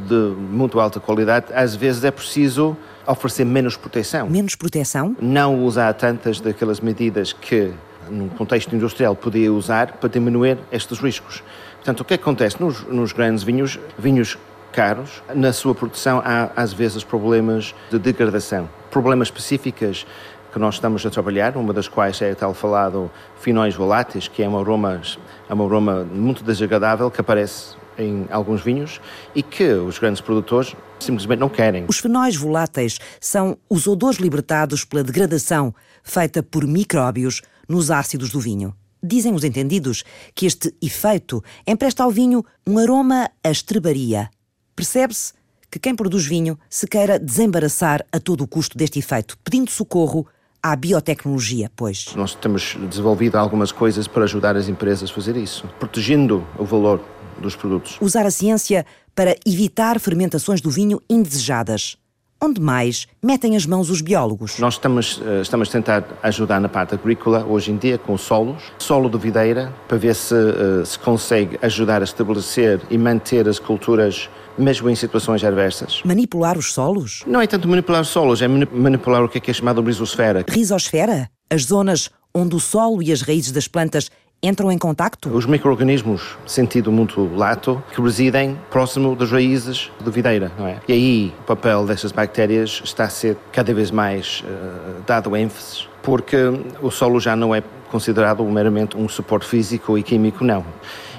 de 0.07 0.15
muito 0.15 0.79
alta 0.79 1.00
qualidade, 1.00 1.48
às 1.53 1.75
vezes 1.75 2.03
é 2.05 2.12
preciso 2.12 2.75
oferecer 3.05 3.45
menos 3.45 3.75
proteção. 3.75 4.29
Menos 4.29 4.55
proteção? 4.55 5.15
Não 5.19 5.63
usar 5.63 5.93
tantas 5.93 6.39
daquelas 6.39 6.79
medidas 6.79 7.33
que 7.33 7.74
num 8.09 8.29
contexto 8.29 8.75
industrial, 8.75 9.15
podia 9.15 9.51
usar 9.51 9.93
para 9.93 10.09
diminuir 10.09 10.57
estes 10.71 11.00
riscos. 11.00 11.43
Portanto, 11.75 12.01
o 12.01 12.05
que, 12.05 12.13
é 12.13 12.17
que 12.17 12.24
acontece 12.24 12.62
nos, 12.62 12.83
nos 12.88 13.12
grandes 13.12 13.43
vinhos, 13.43 13.79
vinhos 13.97 14.38
caros, 14.71 15.24
na 15.33 15.53
sua 15.53 15.74
produção 15.74 16.21
há 16.24 16.50
às 16.55 16.74
vezes 16.74 17.03
problemas 17.03 17.74
de 17.89 17.97
degradação, 17.97 18.69
problemas 18.91 19.27
específicos 19.27 20.05
que 20.51 20.59
nós 20.59 20.75
estamos 20.75 21.05
a 21.05 21.09
trabalhar, 21.09 21.57
uma 21.57 21.74
das 21.74 21.88
quais 21.88 22.21
é 22.21 22.33
tal 22.33 22.53
falado 22.53 23.12
finóis 23.39 23.75
voláteis, 23.75 24.27
que 24.27 24.41
é 24.41 24.47
um 24.47 24.57
aroma, 24.57 25.01
é 25.50 25.53
um 25.53 25.65
aroma 25.65 26.03
muito 26.05 26.43
desagradável 26.43 27.12
que 27.12 27.19
aparece 27.19 27.75
em 27.97 28.25
alguns 28.29 28.62
vinhos 28.62 29.01
e 29.33 29.43
que 29.43 29.65
os 29.65 30.00
grandes 30.00 30.21
produtores 30.21 30.75
simplesmente 31.00 31.39
não 31.39 31.50
querem. 31.50 31.85
Os 31.88 32.00
fenóis 32.00 32.35
voláteis 32.35 33.00
são 33.19 33.57
os 33.69 33.88
odores 33.88 34.17
libertados 34.17 34.85
pela 34.85 35.03
degradação 35.03 35.74
feita 36.03 36.41
por 36.41 36.65
micróbios 36.65 37.41
nos 37.67 37.91
ácidos 37.91 38.29
do 38.29 38.39
vinho. 38.39 38.75
Dizem 39.03 39.34
os 39.34 39.43
entendidos 39.43 40.03
que 40.34 40.45
este 40.45 40.74
efeito 40.81 41.43
empresta 41.67 42.03
ao 42.03 42.12
vinho 42.12 42.43
um 42.65 42.79
aroma 42.79 43.29
a 43.43 43.51
estrebaria. 43.51 44.29
Percebe-se 44.75 45.34
que 45.69 45.79
quem 45.79 45.95
produz 45.95 46.25
vinho 46.25 46.57
se 46.69 46.88
queira 46.88 47.19
desembaraçar 47.19 48.05
a 48.12 48.19
todo 48.19 48.41
o 48.41 48.48
custo 48.48 48.77
deste 48.77 49.00
efeito, 49.00 49.38
pedindo 49.43 49.69
socorro 49.69 50.25
à 50.63 50.75
biotecnologia, 50.75 51.69
pois. 51.75 52.15
Nós 52.15 52.34
temos 52.34 52.75
desenvolvido 52.89 53.36
algumas 53.36 53.72
coisas 53.72 54.07
para 54.07 54.24
ajudar 54.24 54.55
as 54.55 54.67
empresas 54.67 55.12
a 55.12 55.13
fazer 55.13 55.38
isso, 55.38 55.67
protegendo 55.79 56.48
o 56.57 56.65
valor 56.65 57.03
dos 57.39 57.55
produtos. 57.55 57.98
Usar 58.01 58.25
a 58.25 58.31
ciência 58.31 58.86
para 59.13 59.36
evitar 59.45 60.00
fermentações 60.00 60.62
do 60.62 60.72
vinho 60.72 61.01
indesejadas. 61.10 61.98
Onde 62.42 62.60
mais 62.60 63.08
metem 63.24 63.56
as 63.56 63.65
mãos 63.65 63.89
os 63.89 64.01
biólogos? 64.01 64.60
Nós 64.60 64.75
estamos, 64.75 65.22
eh, 65.25 65.42
estamos 65.42 65.70
a 65.70 65.72
tentar 65.72 66.04
ajudar 66.22 66.60
na 66.60 66.68
parte 66.68 66.94
agrícola 66.94 67.46
hoje 67.46 67.72
em 67.72 67.77
dia 67.77 67.98
com 67.98 68.18
solos, 68.18 68.62
solo 68.77 69.10
de 69.10 69.18
videira, 69.18 69.74
para 69.88 69.98
ver 69.98 70.13
se 70.13 70.34
uh, 70.34 70.86
se 70.86 71.00
consegue 71.00 71.58
ajudar 71.62 72.01
a 72.01 72.04
estabelecer 72.04 72.82
e 72.89 72.98
manter 72.98 73.48
as 73.48 73.58
culturas 73.58 74.30
mesmo 74.58 74.89
em 74.89 74.96
situações 74.96 75.44
adversas. 75.44 76.01
Manipular 76.04 76.58
os 76.58 76.74
solos? 76.74 77.24
Não 77.25 77.42
é 77.42 77.48
tanto 77.48 77.68
manipular 77.68 78.01
os 78.01 78.10
solos, 78.10 78.42
é 78.42 78.48
manipular 78.48 79.24
o 79.24 79.30
que 79.30 79.38
é, 79.38 79.42
que 79.42 79.51
é 79.51 79.54
chamado 79.54 79.82
risosfera. 79.82 80.46
Risosfera? 80.48 81.30
As 81.50 81.63
zonas 81.63 82.10
onde 82.34 82.54
o 82.56 82.60
solo 82.60 83.01
e 83.01 83.13
as 83.13 83.22
raízes 83.22 83.51
das 83.51 83.68
plantas 83.68 84.12
entram 84.47 84.71
em 84.71 84.77
contacto? 84.77 85.29
Os 85.29 85.45
micro-organismos, 85.45 86.37
sentido 86.45 86.91
muito 86.91 87.29
lato, 87.35 87.81
que 87.93 88.01
residem 88.01 88.57
próximo 88.69 89.15
das 89.15 89.31
raízes 89.31 89.91
da 90.03 90.11
videira, 90.11 90.51
não 90.57 90.67
é? 90.67 90.77
E 90.87 90.93
aí 90.93 91.33
o 91.39 91.43
papel 91.43 91.85
dessas 91.85 92.11
bactérias 92.11 92.81
está 92.83 93.05
a 93.05 93.09
ser 93.09 93.37
cada 93.51 93.73
vez 93.73 93.91
mais 93.91 94.43
uh, 94.45 95.01
dado 95.05 95.35
ênfase, 95.35 95.87
porque 96.01 96.37
o 96.81 96.91
solo 96.91 97.19
já 97.19 97.35
não 97.35 97.53
é 97.53 97.63
considerado 97.89 98.43
meramente 98.43 98.97
um 98.97 99.07
suporte 99.07 99.47
físico 99.47 99.97
e 99.97 100.03
químico, 100.03 100.43
não. 100.43 100.65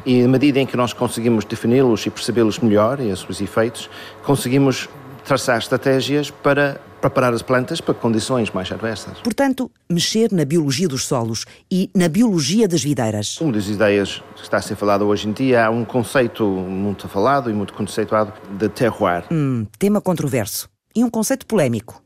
E 0.04 0.22
à 0.22 0.28
medida 0.28 0.60
em 0.60 0.66
que 0.66 0.76
nós 0.76 0.92
conseguimos 0.92 1.44
defini-los 1.44 2.06
e 2.06 2.10
percebê-los 2.10 2.60
melhor 2.60 3.00
e 3.00 3.10
os 3.10 3.20
seus 3.20 3.40
efeitos, 3.40 3.90
conseguimos 4.22 4.88
traçar 5.26 5.58
estratégias 5.58 6.30
para 6.30 6.80
preparar 7.00 7.34
as 7.34 7.42
plantas 7.42 7.80
para 7.80 7.94
condições 7.94 8.50
mais 8.50 8.70
adversas. 8.70 9.18
Portanto, 9.20 9.70
mexer 9.90 10.32
na 10.32 10.44
biologia 10.44 10.88
dos 10.88 11.04
solos 11.04 11.44
e 11.70 11.90
na 11.94 12.08
biologia 12.08 12.66
das 12.66 12.82
videiras. 12.82 13.40
Uma 13.40 13.52
das 13.52 13.68
ideias 13.68 14.22
que 14.34 14.42
está 14.42 14.56
a 14.58 14.62
ser 14.62 14.76
falada 14.76 15.04
hoje 15.04 15.28
em 15.28 15.32
dia 15.32 15.60
é 15.60 15.68
um 15.68 15.84
conceito 15.84 16.44
muito 16.46 17.08
falado 17.08 17.50
e 17.50 17.52
muito 17.52 17.74
conceituado 17.74 18.32
de 18.58 18.68
terroir. 18.68 19.24
Hum, 19.30 19.66
tema 19.78 20.00
controverso 20.00 20.68
e 20.94 21.04
um 21.04 21.10
conceito 21.10 21.44
polémico. 21.46 22.02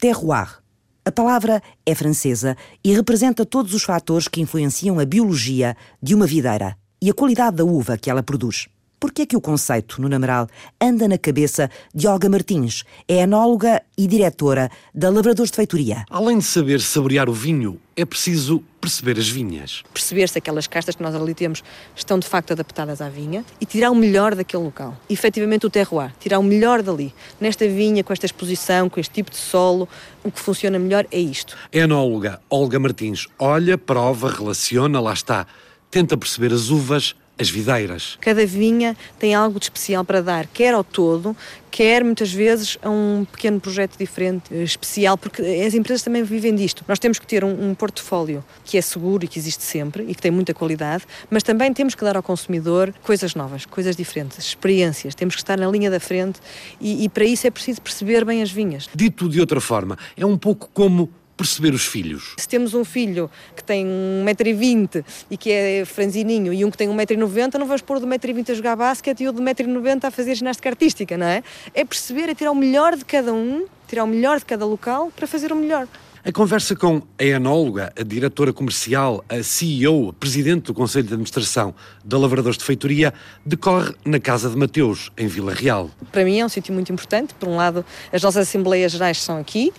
Terroir. 0.00 0.58
A 1.04 1.10
palavra 1.10 1.62
é 1.86 1.94
francesa 1.94 2.56
e 2.84 2.94
representa 2.94 3.44
todos 3.44 3.74
os 3.74 3.82
fatores 3.82 4.28
que 4.28 4.40
influenciam 4.40 5.00
a 5.00 5.06
biologia 5.06 5.74
de 6.02 6.14
uma 6.14 6.26
videira 6.26 6.76
e 7.00 7.10
a 7.10 7.14
qualidade 7.14 7.56
da 7.56 7.64
uva 7.64 7.96
que 7.96 8.10
ela 8.10 8.22
produz. 8.22 8.68
Por 9.00 9.12
que 9.12 9.22
é 9.22 9.26
que 9.26 9.36
o 9.36 9.40
conceito, 9.40 10.02
no 10.02 10.08
Nameral, 10.08 10.48
anda 10.80 11.06
na 11.06 11.16
cabeça 11.16 11.70
de 11.94 12.08
Olga 12.08 12.28
Martins? 12.28 12.82
É 13.06 13.18
enóloga 13.18 13.80
e 13.96 14.08
diretora 14.08 14.68
da 14.92 15.08
Lavradores 15.08 15.52
de 15.52 15.56
Feitoria. 15.56 16.04
Além 16.10 16.38
de 16.38 16.44
saber 16.44 16.80
saborear 16.80 17.28
o 17.28 17.32
vinho, 17.32 17.80
é 17.96 18.04
preciso 18.04 18.60
perceber 18.80 19.16
as 19.16 19.28
vinhas. 19.28 19.84
Perceber 19.94 20.28
se 20.28 20.38
aquelas 20.38 20.66
castas 20.66 20.96
que 20.96 21.02
nós 21.04 21.14
ali 21.14 21.32
temos 21.32 21.62
estão 21.94 22.18
de 22.18 22.26
facto 22.26 22.52
adaptadas 22.52 23.00
à 23.00 23.08
vinha 23.08 23.44
e 23.60 23.66
tirar 23.66 23.92
o 23.92 23.94
melhor 23.94 24.34
daquele 24.34 24.64
local. 24.64 24.96
Efetivamente 25.08 25.64
o 25.64 25.70
terroir, 25.70 26.12
tirar 26.18 26.40
o 26.40 26.42
melhor 26.42 26.82
dali. 26.82 27.14
Nesta 27.40 27.68
vinha, 27.68 28.02
com 28.02 28.12
esta 28.12 28.26
exposição, 28.26 28.88
com 28.88 28.98
este 28.98 29.14
tipo 29.14 29.30
de 29.30 29.36
solo, 29.36 29.88
o 30.24 30.32
que 30.32 30.40
funciona 30.40 30.76
melhor 30.76 31.06
é 31.12 31.20
isto. 31.20 31.56
A 31.72 31.78
enóloga 31.78 32.40
Olga 32.50 32.80
Martins 32.80 33.28
olha, 33.38 33.78
prova, 33.78 34.28
relaciona, 34.28 34.98
lá 34.98 35.12
está. 35.12 35.46
Tenta 35.88 36.16
perceber 36.16 36.52
as 36.52 36.68
uvas, 36.68 37.14
as 37.38 37.48
videiras. 37.48 38.18
Cada 38.20 38.44
vinha 38.44 38.96
tem 39.18 39.34
algo 39.34 39.58
de 39.58 39.66
especial 39.66 40.04
para 40.04 40.20
dar, 40.20 40.46
quer 40.46 40.74
ao 40.74 40.82
todo, 40.82 41.36
quer 41.70 42.02
muitas 42.02 42.32
vezes 42.32 42.76
a 42.82 42.90
um 42.90 43.24
pequeno 43.30 43.60
projeto 43.60 43.96
diferente, 43.96 44.52
especial, 44.54 45.16
porque 45.16 45.42
as 45.42 45.74
empresas 45.74 46.02
também 46.02 46.22
vivem 46.22 46.54
disto. 46.54 46.84
Nós 46.88 46.98
temos 46.98 47.18
que 47.18 47.26
ter 47.26 47.44
um, 47.44 47.70
um 47.70 47.74
portfólio 47.74 48.44
que 48.64 48.76
é 48.76 48.82
seguro 48.82 49.24
e 49.24 49.28
que 49.28 49.38
existe 49.38 49.62
sempre 49.62 50.04
e 50.08 50.14
que 50.14 50.20
tem 50.20 50.30
muita 50.30 50.52
qualidade, 50.52 51.04
mas 51.30 51.42
também 51.42 51.72
temos 51.72 51.94
que 51.94 52.04
dar 52.04 52.16
ao 52.16 52.22
consumidor 52.22 52.92
coisas 53.02 53.34
novas, 53.34 53.64
coisas 53.64 53.94
diferentes, 53.94 54.38
experiências. 54.38 55.14
Temos 55.14 55.34
que 55.34 55.42
estar 55.42 55.56
na 55.56 55.68
linha 55.68 55.90
da 55.90 56.00
frente 56.00 56.40
e, 56.80 57.04
e 57.04 57.08
para 57.08 57.24
isso 57.24 57.46
é 57.46 57.50
preciso 57.50 57.80
perceber 57.80 58.24
bem 58.24 58.42
as 58.42 58.50
vinhas. 58.50 58.88
Dito 58.94 59.28
de 59.28 59.40
outra 59.40 59.60
forma, 59.60 59.96
é 60.16 60.26
um 60.26 60.36
pouco 60.36 60.68
como 60.72 61.08
perceber 61.38 61.72
os 61.72 61.86
filhos? 61.86 62.34
Se 62.36 62.48
temos 62.48 62.74
um 62.74 62.84
filho 62.84 63.30
que 63.54 63.62
tem 63.62 63.86
1,20m 63.86 65.04
e 65.30 65.36
que 65.36 65.50
é 65.50 65.84
franzininho 65.84 66.52
e 66.52 66.64
um 66.64 66.70
que 66.70 66.76
tem 66.76 66.88
1,90m, 66.88 67.54
não 67.54 67.66
vamos 67.66 67.80
pôr 67.80 67.96
o 67.96 68.00
de 68.00 68.06
1,20m 68.06 68.50
a 68.50 68.54
jogar 68.54 68.76
basquete 68.76 69.22
e 69.22 69.28
o 69.28 69.32
de 69.32 69.40
1,90m 69.40 70.04
a 70.04 70.10
fazer 70.10 70.34
ginástica 70.34 70.68
artística, 70.68 71.16
não 71.16 71.26
é? 71.26 71.42
É 71.72 71.84
perceber, 71.84 72.28
é 72.28 72.34
tirar 72.34 72.50
o 72.50 72.56
melhor 72.56 72.96
de 72.96 73.04
cada 73.04 73.32
um, 73.32 73.66
tirar 73.86 74.02
o 74.02 74.08
melhor 74.08 74.40
de 74.40 74.44
cada 74.44 74.66
local 74.66 75.12
para 75.14 75.26
fazer 75.26 75.52
o 75.52 75.56
melhor. 75.56 75.86
A 76.24 76.32
conversa 76.32 76.74
com 76.74 77.00
a 77.16 77.24
enóloga, 77.24 77.92
a 77.96 78.02
diretora 78.02 78.52
comercial, 78.52 79.24
a 79.28 79.40
CEO, 79.40 80.10
a 80.10 80.12
presidente 80.12 80.64
do 80.64 80.74
Conselho 80.74 81.06
de 81.06 81.12
Administração 81.12 81.72
da 82.04 82.18
Lavradores 82.18 82.58
de 82.58 82.64
Feitoria, 82.64 83.14
decorre 83.46 83.94
na 84.04 84.18
Casa 84.18 84.50
de 84.50 84.56
Mateus, 84.56 85.12
em 85.16 85.28
Vila 85.28 85.54
Real. 85.54 85.90
Para 86.10 86.24
mim 86.24 86.40
é 86.40 86.44
um 86.44 86.48
sítio 86.48 86.74
muito 86.74 86.92
importante. 86.92 87.34
Por 87.34 87.48
um 87.48 87.56
lado, 87.56 87.84
as 88.12 88.20
nossas 88.20 88.48
Assembleias 88.48 88.92
Gerais 88.92 89.22
são 89.22 89.38
aqui. 89.38 89.72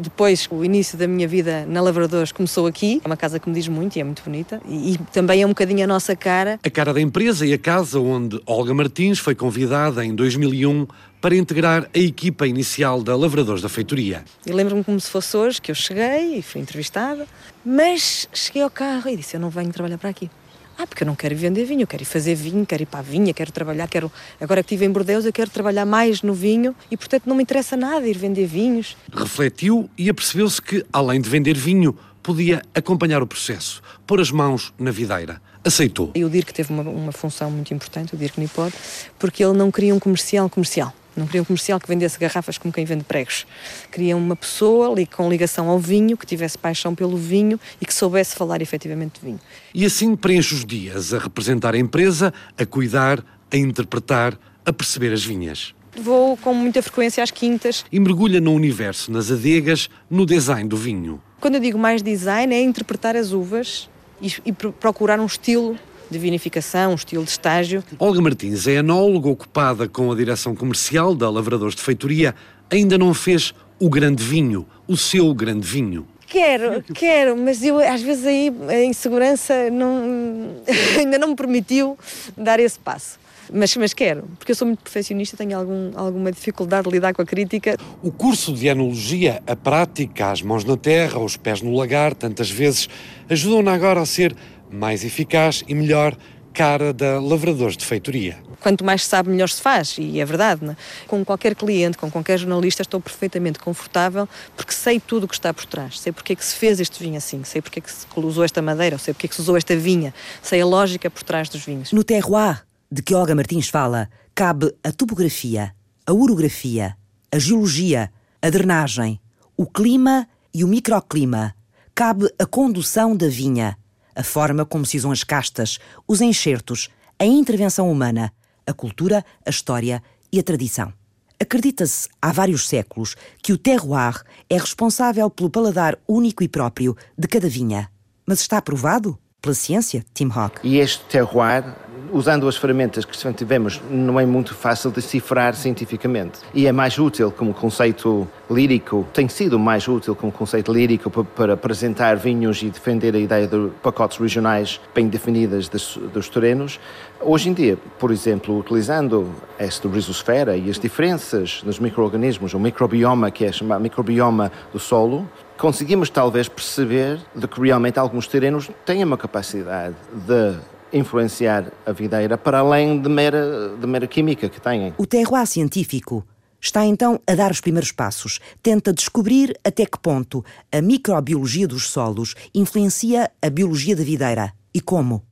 Depois, 0.00 0.46
o 0.50 0.62
início 0.62 0.98
da 0.98 1.08
minha 1.08 1.26
vida 1.26 1.64
na 1.66 1.80
Lavradores 1.80 2.30
começou 2.30 2.66
aqui. 2.66 3.00
É 3.02 3.06
uma 3.06 3.16
casa 3.16 3.40
que 3.40 3.48
me 3.48 3.54
diz 3.54 3.66
muito 3.66 3.96
e 3.96 4.00
é 4.00 4.04
muito 4.04 4.22
bonita. 4.22 4.60
E, 4.68 4.92
e 4.92 4.98
também 5.12 5.40
é 5.40 5.46
um 5.46 5.50
bocadinho 5.50 5.82
a 5.82 5.86
nossa 5.86 6.14
cara. 6.14 6.60
A 6.62 6.70
cara 6.70 6.92
da 6.92 7.00
empresa 7.00 7.46
e 7.46 7.54
a 7.54 7.58
casa 7.58 7.98
onde 7.98 8.38
Olga 8.44 8.74
Martins 8.74 9.18
foi 9.18 9.34
convidada 9.34 10.04
em 10.04 10.14
2001 10.14 10.86
para 11.20 11.36
integrar 11.36 11.88
a 11.94 11.98
equipa 11.98 12.46
inicial 12.46 13.02
da 13.02 13.14
Lavradores 13.14 13.62
da 13.62 13.68
Feitoria. 13.68 14.24
Eu 14.46 14.56
lembro-me 14.56 14.82
como 14.82 14.98
se 14.98 15.10
fosse 15.10 15.36
hoje 15.36 15.60
que 15.60 15.70
eu 15.70 15.74
cheguei 15.74 16.38
e 16.38 16.42
fui 16.42 16.60
entrevistada, 16.60 17.26
mas 17.64 18.28
cheguei 18.32 18.62
ao 18.62 18.70
carro 18.70 19.08
e 19.10 19.16
disse: 19.16 19.36
Eu 19.36 19.40
não 19.40 19.50
venho 19.50 19.70
trabalhar 19.70 19.98
para 19.98 20.10
aqui. 20.10 20.30
Ah, 20.78 20.86
porque 20.86 21.02
eu 21.02 21.06
não 21.06 21.14
quero 21.14 21.36
vender 21.36 21.66
vinho, 21.66 21.82
eu 21.82 21.86
quero 21.86 22.02
ir 22.02 22.06
fazer 22.06 22.34
vinho, 22.34 22.64
quero 22.64 22.84
ir 22.84 22.86
para 22.86 23.00
a 23.00 23.02
vinha, 23.02 23.34
quero 23.34 23.52
trabalhar, 23.52 23.86
quero. 23.86 24.10
Agora 24.40 24.62
que 24.62 24.72
estive 24.72 24.86
em 24.86 24.90
Bordeus, 24.90 25.26
eu 25.26 25.32
quero 25.32 25.50
trabalhar 25.50 25.84
mais 25.84 26.22
no 26.22 26.32
vinho 26.32 26.74
e, 26.90 26.96
portanto, 26.96 27.24
não 27.26 27.36
me 27.36 27.42
interessa 27.42 27.76
nada 27.76 28.08
ir 28.08 28.16
vender 28.16 28.46
vinhos. 28.46 28.96
Refletiu 29.12 29.90
e 29.98 30.08
apercebeu-se 30.08 30.62
que, 30.62 30.82
além 30.90 31.20
de 31.20 31.28
vender 31.28 31.54
vinho, 31.54 31.94
podia 32.22 32.62
acompanhar 32.74 33.22
o 33.22 33.26
processo, 33.26 33.82
pôr 34.06 34.22
as 34.22 34.30
mãos 34.30 34.72
na 34.78 34.90
videira. 34.90 35.42
Aceitou. 35.62 36.12
E 36.14 36.24
o 36.24 36.30
Dirk 36.30 36.54
teve 36.54 36.72
uma, 36.72 36.82
uma 36.82 37.12
função 37.12 37.50
muito 37.50 37.74
importante, 37.74 38.14
o 38.14 38.16
Dirk 38.16 38.40
Nipod, 38.40 38.72
porque 39.18 39.44
ele 39.44 39.52
não 39.52 39.70
queria 39.70 39.94
um 39.94 39.98
comercial 39.98 40.48
comercial. 40.48 40.94
Não 41.16 41.26
queria 41.26 41.42
um 41.42 41.44
comercial 41.44 41.80
que 41.80 41.88
vendesse 41.88 42.18
garrafas 42.18 42.56
como 42.56 42.72
quem 42.72 42.84
vende 42.84 43.04
pregos. 43.04 43.46
Queria 43.90 44.16
uma 44.16 44.36
pessoa 44.36 44.90
ali 44.90 45.06
com 45.06 45.28
ligação 45.28 45.68
ao 45.68 45.78
vinho, 45.78 46.16
que 46.16 46.26
tivesse 46.26 46.56
paixão 46.56 46.94
pelo 46.94 47.16
vinho 47.16 47.58
e 47.80 47.86
que 47.86 47.92
soubesse 47.92 48.36
falar 48.36 48.62
efetivamente 48.62 49.20
de 49.20 49.26
vinho. 49.26 49.40
E 49.74 49.84
assim 49.84 50.14
preenche 50.14 50.54
os 50.54 50.64
dias 50.64 51.12
a 51.12 51.18
representar 51.18 51.74
a 51.74 51.78
empresa, 51.78 52.32
a 52.56 52.64
cuidar, 52.64 53.24
a 53.50 53.56
interpretar, 53.56 54.38
a 54.64 54.72
perceber 54.72 55.12
as 55.12 55.24
vinhas. 55.24 55.74
Vou 56.00 56.36
com 56.36 56.54
muita 56.54 56.82
frequência 56.82 57.22
às 57.22 57.30
quintas. 57.30 57.84
E 57.90 57.98
mergulha 57.98 58.40
no 58.40 58.52
universo, 58.52 59.10
nas 59.10 59.30
adegas, 59.30 59.90
no 60.08 60.24
design 60.24 60.68
do 60.68 60.76
vinho. 60.76 61.20
Quando 61.40 61.56
eu 61.56 61.60
digo 61.60 61.78
mais 61.78 62.02
design, 62.02 62.54
é 62.54 62.62
interpretar 62.62 63.16
as 63.16 63.32
uvas 63.32 63.90
e, 64.22 64.32
e 64.46 64.52
procurar 64.52 65.18
um 65.18 65.26
estilo 65.26 65.76
de 66.10 66.18
vinificação, 66.18 66.92
um 66.92 66.94
estilo 66.94 67.24
de 67.24 67.30
estágio. 67.30 67.84
Olga 67.98 68.20
Martins 68.20 68.66
é 68.66 68.74
enóloga 68.74 69.28
ocupada 69.28 69.88
com 69.88 70.10
a 70.10 70.14
direção 70.14 70.54
comercial 70.54 71.14
da 71.14 71.30
Lavradores 71.30 71.74
de 71.74 71.82
Feitoria. 71.82 72.34
Ainda 72.70 72.98
não 72.98 73.14
fez 73.14 73.54
o 73.78 73.88
grande 73.88 74.22
vinho, 74.22 74.66
o 74.86 74.96
seu 74.96 75.32
grande 75.34 75.66
vinho. 75.66 76.06
Quero, 76.26 76.82
quero, 76.94 77.36
mas 77.36 77.62
eu 77.64 77.78
às 77.78 78.02
vezes 78.02 78.24
aí 78.24 78.52
a 78.68 78.84
insegurança 78.84 79.68
não, 79.70 80.62
ainda 80.96 81.18
não 81.18 81.28
me 81.28 81.36
permitiu 81.36 81.98
dar 82.36 82.60
esse 82.60 82.78
passo. 82.78 83.18
Mas, 83.52 83.76
mas 83.76 83.92
quero, 83.92 84.28
porque 84.38 84.52
eu 84.52 84.56
sou 84.56 84.66
muito 84.66 84.80
perfeccionista, 84.80 85.36
tenho 85.36 85.58
algum, 85.58 85.90
alguma 85.96 86.30
dificuldade 86.30 86.84
de 86.84 86.94
lidar 86.94 87.12
com 87.12 87.22
a 87.22 87.26
crítica. 87.26 87.76
O 88.00 88.12
curso 88.12 88.54
de 88.54 88.68
enologia, 88.68 89.42
a 89.44 89.56
prática, 89.56 90.30
as 90.30 90.40
mãos 90.40 90.64
na 90.64 90.76
terra, 90.76 91.18
os 91.18 91.36
pés 91.36 91.60
no 91.60 91.74
lagar, 91.74 92.14
tantas 92.14 92.48
vezes, 92.48 92.88
ajudam-na 93.28 93.74
agora 93.74 94.00
a 94.00 94.06
ser 94.06 94.36
mais 94.70 95.04
eficaz 95.04 95.62
e 95.66 95.74
melhor 95.74 96.16
cara 96.52 96.92
da 96.92 97.20
Lavradores 97.20 97.76
de 97.76 97.84
Feitoria. 97.84 98.38
Quanto 98.60 98.84
mais 98.84 99.02
se 99.02 99.08
sabe, 99.08 99.30
melhor 99.30 99.48
se 99.48 99.60
faz, 99.60 99.96
e 99.98 100.20
é 100.20 100.24
verdade. 100.24 100.64
Não? 100.64 100.72
É? 100.72 100.76
Com 101.06 101.24
qualquer 101.24 101.54
cliente, 101.54 101.96
com 101.96 102.10
qualquer 102.10 102.38
jornalista, 102.38 102.82
estou 102.82 103.00
perfeitamente 103.00 103.58
confortável 103.58 104.28
porque 104.56 104.72
sei 104.72 105.00
tudo 105.00 105.24
o 105.24 105.28
que 105.28 105.34
está 105.34 105.54
por 105.54 105.64
trás. 105.64 105.98
Sei 106.00 106.12
porque 106.12 106.32
é 106.32 106.36
que 106.36 106.44
se 106.44 106.54
fez 106.56 106.80
este 106.80 107.02
vinho 107.02 107.16
assim, 107.16 107.42
sei 107.44 107.62
porque 107.62 107.78
é 107.78 107.82
que 107.82 107.90
se 107.90 108.06
usou 108.16 108.44
esta 108.44 108.60
madeira, 108.60 108.98
sei 108.98 109.14
porque 109.14 109.26
é 109.26 109.28
que 109.28 109.34
se 109.34 109.40
usou 109.40 109.56
esta 109.56 109.74
vinha, 109.76 110.12
sei 110.42 110.60
a 110.60 110.66
lógica 110.66 111.10
por 111.10 111.22
trás 111.22 111.48
dos 111.48 111.64
vinhos. 111.64 111.92
No 111.92 112.04
terroir, 112.04 112.62
de 112.90 113.02
que 113.02 113.14
Olga 113.14 113.34
Martins 113.34 113.68
fala, 113.68 114.10
cabe 114.34 114.74
a 114.84 114.92
topografia, 114.92 115.74
a 116.06 116.12
orografia, 116.12 116.96
a 117.32 117.38
geologia, 117.38 118.10
a 118.42 118.50
drenagem, 118.50 119.20
o 119.56 119.66
clima 119.66 120.26
e 120.52 120.64
o 120.64 120.68
microclima. 120.68 121.54
Cabe 121.94 122.32
a 122.38 122.46
condução 122.46 123.16
da 123.16 123.28
vinha, 123.28 123.76
a 124.14 124.22
forma 124.22 124.64
como 124.64 124.84
se 124.84 124.96
usam 124.96 125.10
as 125.10 125.24
castas, 125.24 125.78
os 126.06 126.20
enxertos, 126.20 126.88
a 127.18 127.24
intervenção 127.24 127.90
humana, 127.90 128.32
a 128.66 128.72
cultura, 128.72 129.24
a 129.44 129.50
história 129.50 130.02
e 130.32 130.38
a 130.38 130.42
tradição. 130.42 130.92
Acredita-se 131.40 132.08
há 132.20 132.32
vários 132.32 132.68
séculos 132.68 133.16
que 133.42 133.52
o 133.52 133.58
terroir 133.58 134.22
é 134.48 134.58
responsável 134.58 135.30
pelo 135.30 135.48
paladar 135.48 135.98
único 136.06 136.42
e 136.42 136.48
próprio 136.48 136.96
de 137.16 137.26
cada 137.26 137.48
vinha. 137.48 137.90
Mas 138.26 138.40
está 138.40 138.60
provado? 138.60 139.18
Pela 139.40 139.54
ciência, 139.54 140.04
Tim 140.12 140.28
Hawk. 140.34 140.60
E 140.62 140.78
este 140.78 141.04
terroir 141.04 141.64
usando 142.12 142.48
as 142.48 142.56
ferramentas 142.56 143.04
que 143.04 143.32
tivemos, 143.34 143.80
não 143.90 144.18
é 144.18 144.26
muito 144.26 144.54
fácil 144.54 144.90
decifrar 144.90 145.54
cientificamente. 145.54 146.40
E 146.52 146.66
é 146.66 146.72
mais 146.72 146.98
útil 146.98 147.30
como 147.30 147.54
conceito 147.54 148.26
lírico, 148.50 149.06
tem 149.12 149.28
sido 149.28 149.58
mais 149.58 149.86
útil 149.86 150.14
como 150.14 150.32
conceito 150.32 150.72
lírico 150.72 151.10
para, 151.10 151.24
para 151.24 151.52
apresentar 151.54 152.16
vinhos 152.16 152.62
e 152.62 152.70
defender 152.70 153.14
a 153.14 153.18
ideia 153.18 153.46
de 153.46 153.70
pacotes 153.82 154.18
regionais 154.18 154.80
bem 154.94 155.08
definidas 155.08 155.68
dos, 155.68 155.98
dos 156.12 156.28
terrenos. 156.28 156.80
Hoje 157.20 157.50
em 157.50 157.52
dia, 157.52 157.78
por 157.98 158.10
exemplo, 158.10 158.58
utilizando 158.58 159.30
esta 159.58 159.88
rizosfera 159.88 160.56
e 160.56 160.70
as 160.70 160.78
diferenças 160.78 161.62
nos 161.64 161.78
micro-organismos, 161.78 162.54
o 162.54 162.58
microbioma, 162.58 163.30
que 163.30 163.44
é 163.44 163.52
chamado 163.52 163.80
microbioma 163.80 164.50
do 164.72 164.78
solo, 164.78 165.28
conseguimos 165.60 166.08
talvez 166.08 166.48
perceber 166.48 167.20
de 167.36 167.46
que 167.46 167.60
realmente 167.60 167.98
alguns 167.98 168.26
terrenos 168.26 168.70
têm 168.86 169.04
uma 169.04 169.18
capacidade 169.18 169.94
de 170.26 170.58
influenciar 170.90 171.70
a 171.84 171.92
videira 171.92 172.38
para 172.38 172.60
além 172.60 173.00
de 173.00 173.08
mera, 173.10 173.76
de 173.78 173.86
mera 173.86 174.06
química 174.06 174.48
que 174.48 174.58
têm. 174.58 174.94
O 174.96 175.06
terroir 175.06 175.46
científico 175.46 176.26
está 176.58 176.84
então 176.86 177.20
a 177.26 177.34
dar 177.34 177.50
os 177.50 177.60
primeiros 177.60 177.92
passos. 177.92 178.40
Tenta 178.62 178.90
descobrir 178.90 179.54
até 179.62 179.84
que 179.84 179.98
ponto 179.98 180.42
a 180.72 180.80
microbiologia 180.80 181.68
dos 181.68 181.90
solos 181.90 182.34
influencia 182.54 183.30
a 183.42 183.50
biologia 183.50 183.94
da 183.94 184.02
videira 184.02 184.54
e 184.72 184.80
como. 184.80 185.22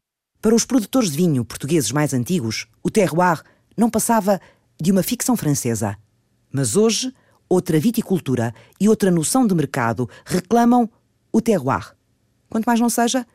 Para 0.42 0.54
os 0.54 0.66
produtores 0.66 1.11
de 1.11 1.16
vinho 1.16 1.44
portugueses 1.44 1.90
mais 1.90 2.12
antigos, 2.12 2.66
o 2.82 2.90
terroir 2.90 3.42
não 3.76 3.88
passava 3.88 4.38
de 4.80 4.92
uma 4.92 5.02
ficção 5.02 5.37
francesa. 5.37 5.97
Mas 6.52 6.76
hoje, 6.76 7.14
outra 7.48 7.78
viticultura 7.78 8.54
e 8.80 8.88
outra 8.88 9.10
noção 9.10 9.46
de 9.46 9.54
mercado 9.54 10.08
reclamam 10.24 10.88
o 11.32 11.40
terroir. 11.40 11.94
Quanto 12.50 12.66
mais 12.66 12.80
não 12.80 12.88
seja, 12.88 13.26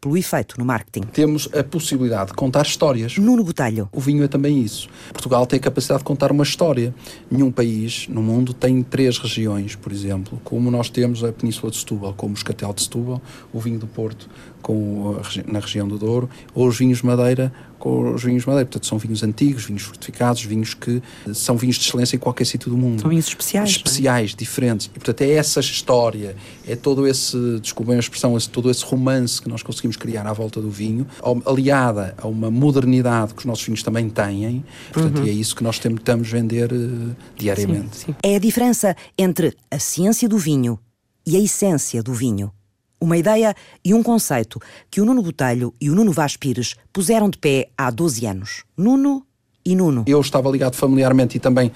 pelo 0.00 0.16
efeito 0.16 0.54
no 0.58 0.64
marketing. 0.64 1.06
Temos 1.08 1.48
a 1.54 1.62
possibilidade 1.62 2.30
de 2.30 2.36
contar 2.36 2.62
histórias. 2.62 3.18
Nuno 3.18 3.44
Botelho. 3.44 3.88
O 3.92 4.00
vinho 4.00 4.24
é 4.24 4.28
também 4.28 4.62
isso. 4.62 4.88
Portugal 5.12 5.46
tem 5.46 5.58
a 5.58 5.62
capacidade 5.62 5.98
de 5.98 6.04
contar 6.04 6.32
uma 6.32 6.42
história. 6.42 6.94
Nenhum 7.30 7.52
país 7.52 8.08
no 8.08 8.22
mundo 8.22 8.54
tem 8.54 8.82
três 8.82 9.18
regiões, 9.18 9.76
por 9.76 9.92
exemplo, 9.92 10.40
como 10.42 10.70
nós 10.70 10.88
temos 10.88 11.22
a 11.22 11.32
Península 11.32 11.70
de 11.70 11.78
Setúbal, 11.78 12.14
como 12.14 12.34
o 12.34 12.36
Escatel 12.36 12.72
de 12.72 12.82
Setúbal, 12.82 13.20
o 13.52 13.60
vinho 13.60 13.78
do 13.78 13.86
Porto 13.86 14.28
com 14.62 15.16
na 15.46 15.58
região 15.58 15.88
do 15.88 15.98
Douro, 15.98 16.28
ou 16.54 16.68
os 16.68 16.78
vinhos 16.78 16.98
de 16.98 17.06
Madeira 17.06 17.52
com 17.80 18.14
os 18.14 18.22
vinhos 18.22 18.42
de 18.42 18.48
Madeira. 18.48 18.66
Portanto, 18.66 18.86
são 18.86 18.98
vinhos 18.98 19.22
antigos, 19.24 19.64
vinhos 19.64 19.82
fortificados, 19.82 20.44
vinhos 20.44 20.74
que 20.74 21.02
são 21.34 21.56
vinhos 21.56 21.76
de 21.76 21.86
excelência 21.86 22.14
em 22.14 22.18
qualquer 22.18 22.44
sítio 22.44 22.70
do 22.70 22.76
mundo. 22.76 23.00
São 23.00 23.10
vinhos 23.10 23.26
especiais. 23.26 23.70
Especiais, 23.70 24.32
é? 24.32 24.36
diferentes. 24.36 24.86
E, 24.86 24.90
portanto, 24.90 25.22
é 25.22 25.30
essa 25.32 25.58
história, 25.58 26.36
é 26.68 26.76
todo 26.76 27.06
esse, 27.06 27.36
desculpem 27.60 27.96
a 27.96 27.98
expressão, 27.98 28.36
esse, 28.36 28.48
todo 28.48 28.70
esse 28.70 28.84
romance 28.84 29.40
que 29.40 29.48
nós 29.48 29.62
conseguimos 29.62 29.96
criar 29.96 30.26
à 30.26 30.32
volta 30.32 30.60
do 30.60 30.70
vinho, 30.70 31.06
aliada 31.46 32.14
a 32.18 32.28
uma 32.28 32.50
modernidade 32.50 33.34
que 33.34 33.40
os 33.40 33.46
nossos 33.46 33.64
vinhos 33.64 33.82
também 33.82 34.08
têm. 34.08 34.64
Portanto, 34.92 35.18
uhum. 35.18 35.26
é 35.26 35.30
isso 35.30 35.56
que 35.56 35.64
nós 35.64 35.78
tentamos 35.78 36.30
vender 36.30 36.72
uh, 36.72 37.16
diariamente. 37.36 37.96
Sim, 37.96 38.06
sim. 38.06 38.14
É 38.22 38.36
a 38.36 38.38
diferença 38.38 38.94
entre 39.16 39.56
a 39.70 39.78
ciência 39.78 40.28
do 40.28 40.36
vinho 40.36 40.78
e 41.26 41.36
a 41.36 41.40
essência 41.40 42.02
do 42.02 42.12
vinho. 42.12 42.52
Uma 43.00 43.16
ideia 43.16 43.54
e 43.84 43.94
um 43.94 44.02
conceito 44.02 44.60
que 44.90 45.00
o 45.00 45.04
Nuno 45.04 45.22
Botelho 45.22 45.74
e 45.80 45.88
o 45.88 45.94
Nuno 45.94 46.12
Vaz 46.12 46.36
Pires 46.36 46.74
puseram 46.92 47.30
de 47.30 47.38
pé 47.38 47.68
há 47.76 47.90
12 47.90 48.26
anos. 48.26 48.64
Nuno 48.76 49.24
e 49.64 49.74
Nuno. 49.74 50.04
Eu 50.06 50.20
estava 50.20 50.50
ligado 50.50 50.74
familiarmente 50.74 51.36
e 51.36 51.40
também 51.40 51.70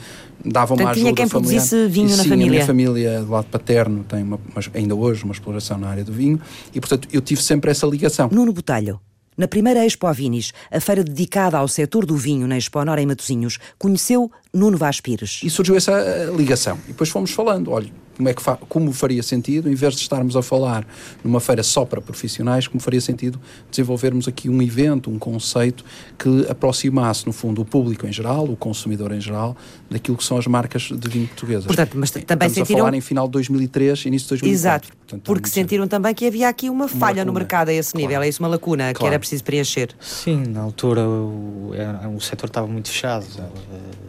dava 0.45 0.75
uma 0.75 0.91
ajuda 0.91 1.01
tinha 1.01 1.15
quem 1.15 1.27
familiar. 1.27 1.63
produzisse 1.63 1.89
vinho 1.89 2.09
e, 2.09 2.17
na 2.17 2.23
sim, 2.23 2.29
família. 2.29 2.47
a 2.47 2.51
minha 2.51 2.67
família 2.67 3.23
do 3.23 3.31
lado 3.31 3.47
paterno 3.47 4.05
tem 4.05 4.23
uma, 4.23 4.39
ainda 4.75 4.95
hoje 4.95 5.25
uma 5.25 5.33
exploração 5.33 5.79
na 5.79 5.89
área 5.89 6.05
do 6.05 6.13
vinho 6.13 6.41
e, 6.75 6.81
portanto, 6.81 7.09
eu 7.13 7.21
tive 7.21 7.43
sempre 7.43 7.71
essa 7.71 7.87
ligação. 7.87 8.29
Nuno 8.31 8.53
Botelho. 8.53 9.01
Na 9.37 9.49
primeira 9.49 9.85
Expo 9.85 10.13
Vinis, 10.13 10.53
a 10.71 10.79
feira 10.79 11.03
dedicada 11.03 11.59
ao 11.59 11.67
setor 11.67 12.07
do 12.07 12.17
vinho 12.17 12.47
na 12.47 12.57
Expo 12.57 12.85
Nora 12.85 13.03
em 13.03 13.07
Matosinhos, 13.07 13.59
conheceu 13.77 14.31
Nuno 14.55 14.77
Vaz 14.77 15.01
Pires. 15.01 15.41
E 15.43 15.51
surgiu 15.51 15.77
essa 15.77 15.93
eh, 15.93 16.33
ligação. 16.37 16.79
E 16.85 16.89
depois 16.89 17.11
fomos 17.11 17.33
falando, 17.33 17.73
olha, 17.73 17.91
como, 18.17 18.29
é 18.29 18.35
que 18.35 18.43
fa 18.43 18.57
como 18.69 18.93
faria 18.93 19.23
sentido, 19.23 19.69
em 19.69 19.75
vez 19.75 19.95
de 19.95 20.01
estarmos 20.01 20.37
a 20.37 20.43
falar 20.43 20.87
numa 21.23 21.41
feira 21.41 21.63
só 21.63 21.85
para 21.85 22.01
profissionais, 22.01 22.67
como 22.67 22.81
faria 22.81 23.01
sentido 23.01 23.41
desenvolvermos 23.71 24.29
aqui 24.29 24.49
um 24.49 24.63
evento, 24.63 25.11
um 25.11 25.19
conceito 25.19 25.85
que 26.19 26.47
aproximasse, 26.49 27.27
no 27.27 27.33
fundo, 27.33 27.63
o 27.63 27.65
público 27.65 28.07
em 28.07 28.13
geral, 28.13 28.45
o 28.45 28.57
consumidor 28.57 29.13
em 29.13 29.21
geral, 29.21 29.57
daquilo 29.91 30.17
que 30.17 30.25
são 30.25 30.39
as 30.39 30.47
marcas 30.47 30.83
de 30.83 31.09
vinho 31.09 31.27
portuguesas. 31.27 31.67
Portanto, 31.67 31.93
mas 31.97 32.11
também 32.11 32.23
Estamos 32.23 32.55
sentiram... 32.55 32.81
a 32.81 32.85
falar 32.85 32.97
em 32.97 33.01
final 33.01 33.27
de 33.27 33.33
2003, 33.33 34.07
início 34.07 34.27
de 34.27 34.31
2004. 34.31 34.55
Exato, 34.55 34.97
Portanto, 34.97 35.23
porque 35.25 35.49
sentiram 35.49 35.89
também 35.89 36.15
que 36.15 36.27
havia 36.27 36.49
aqui 36.49 36.71
uma, 36.71 36.85
uma 36.85 36.89
falha 36.89 37.19
lacuna. 37.19 37.25
no 37.25 37.33
mercado 37.33 37.69
a 37.69 37.73
esse 37.73 37.93
claro. 37.93 38.07
nível, 38.07 38.23
é 38.23 38.29
isso, 38.29 38.43
uma 38.43 38.49
lacuna 38.49 38.85
claro. 38.85 38.99
que 38.99 39.07
era 39.07 39.19
preciso 39.19 39.45
preencher. 39.45 39.91
Sim, 40.01 40.45
na 40.49 40.61
altura 40.61 41.07
o, 41.07 41.73
o 42.15 42.21
setor 42.21 42.47
estava 42.47 42.67
muito 42.67 42.89
fechado. 42.89 43.27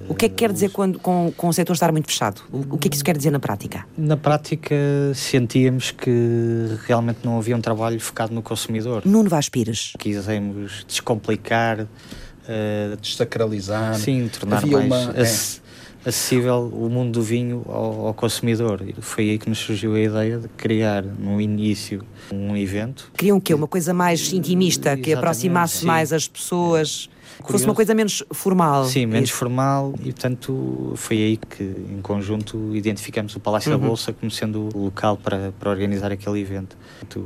O 0.07 0.13
que 0.13 0.25
é 0.25 0.29
que 0.29 0.34
quer 0.35 0.51
dizer 0.51 0.69
quando, 0.69 0.99
com, 0.99 1.33
com 1.35 1.47
o 1.47 1.53
setor 1.53 1.73
estar 1.73 1.91
muito 1.91 2.07
fechado? 2.07 2.41
O, 2.51 2.77
que 2.77 2.87
é 2.87 2.89
que 2.89 2.95
isso 2.95 3.03
quer 3.03 3.17
dizer 3.17 3.31
na 3.31 3.39
prática? 3.39 3.85
Na 3.97 4.17
prática 4.17 4.75
sentíamos 5.13 5.91
que 5.91 6.77
realmente 6.85 7.19
não 7.23 7.37
havia 7.37 7.55
um 7.55 7.61
trabalho 7.61 7.99
focado 7.99 8.33
no 8.33 8.41
consumidor. 8.41 9.01
Nuno 9.05 9.29
Vaz 9.29 9.49
Pires. 9.49 9.93
Quisemos 9.97 10.85
descomplicar, 10.87 11.81
uh, 11.81 12.97
desacralizar. 13.01 13.95
Sim, 13.95 14.29
tornar 14.29 14.57
havia 14.57 14.77
mais 14.77 14.85
uma, 14.85 15.11
ac 15.11 15.61
é. 16.05 16.09
acessível 16.09 16.71
o 16.71 16.89
mundo 16.89 17.13
do 17.13 17.21
vinho 17.21 17.63
ao, 17.67 18.07
ao, 18.07 18.13
consumidor. 18.13 18.83
E 18.87 18.93
foi 18.99 19.31
aí 19.31 19.37
que 19.37 19.49
nos 19.49 19.59
surgiu 19.59 19.95
a 19.95 19.99
ideia 19.99 20.37
de 20.37 20.47
criar 20.49 21.03
no 21.03 21.41
início 21.41 22.03
um 22.31 22.55
evento. 22.55 23.11
Queriam 23.17 23.37
o 23.37 23.41
quê? 23.41 23.53
Uma 23.53 23.67
coisa 23.67 23.93
mais 23.93 24.31
intimista, 24.33 24.89
Exatamente, 24.89 25.05
que 25.05 25.13
aproximasse 25.13 25.79
sim. 25.79 25.85
mais 25.85 26.13
as 26.13 26.27
pessoas. 26.27 27.09
Curioso. 27.37 27.51
fosse 27.51 27.65
uma 27.65 27.75
coisa 27.75 27.93
menos 27.93 28.23
formal. 28.31 28.85
Sim, 28.85 29.05
menos 29.05 29.29
isso. 29.29 29.37
formal 29.37 29.93
e, 29.99 30.11
portanto, 30.11 30.93
foi 30.95 31.17
aí 31.17 31.37
que, 31.37 31.63
em 31.63 32.01
conjunto, 32.01 32.75
identificamos 32.75 33.35
o 33.35 33.39
Palácio 33.39 33.71
uhum. 33.71 33.79
da 33.79 33.87
Bolsa 33.87 34.13
como 34.13 34.31
sendo 34.31 34.69
o 34.73 34.85
local 34.85 35.17
para, 35.17 35.53
para 35.59 35.69
organizar 35.69 36.11
aquele 36.11 36.39
evento. 36.39 36.77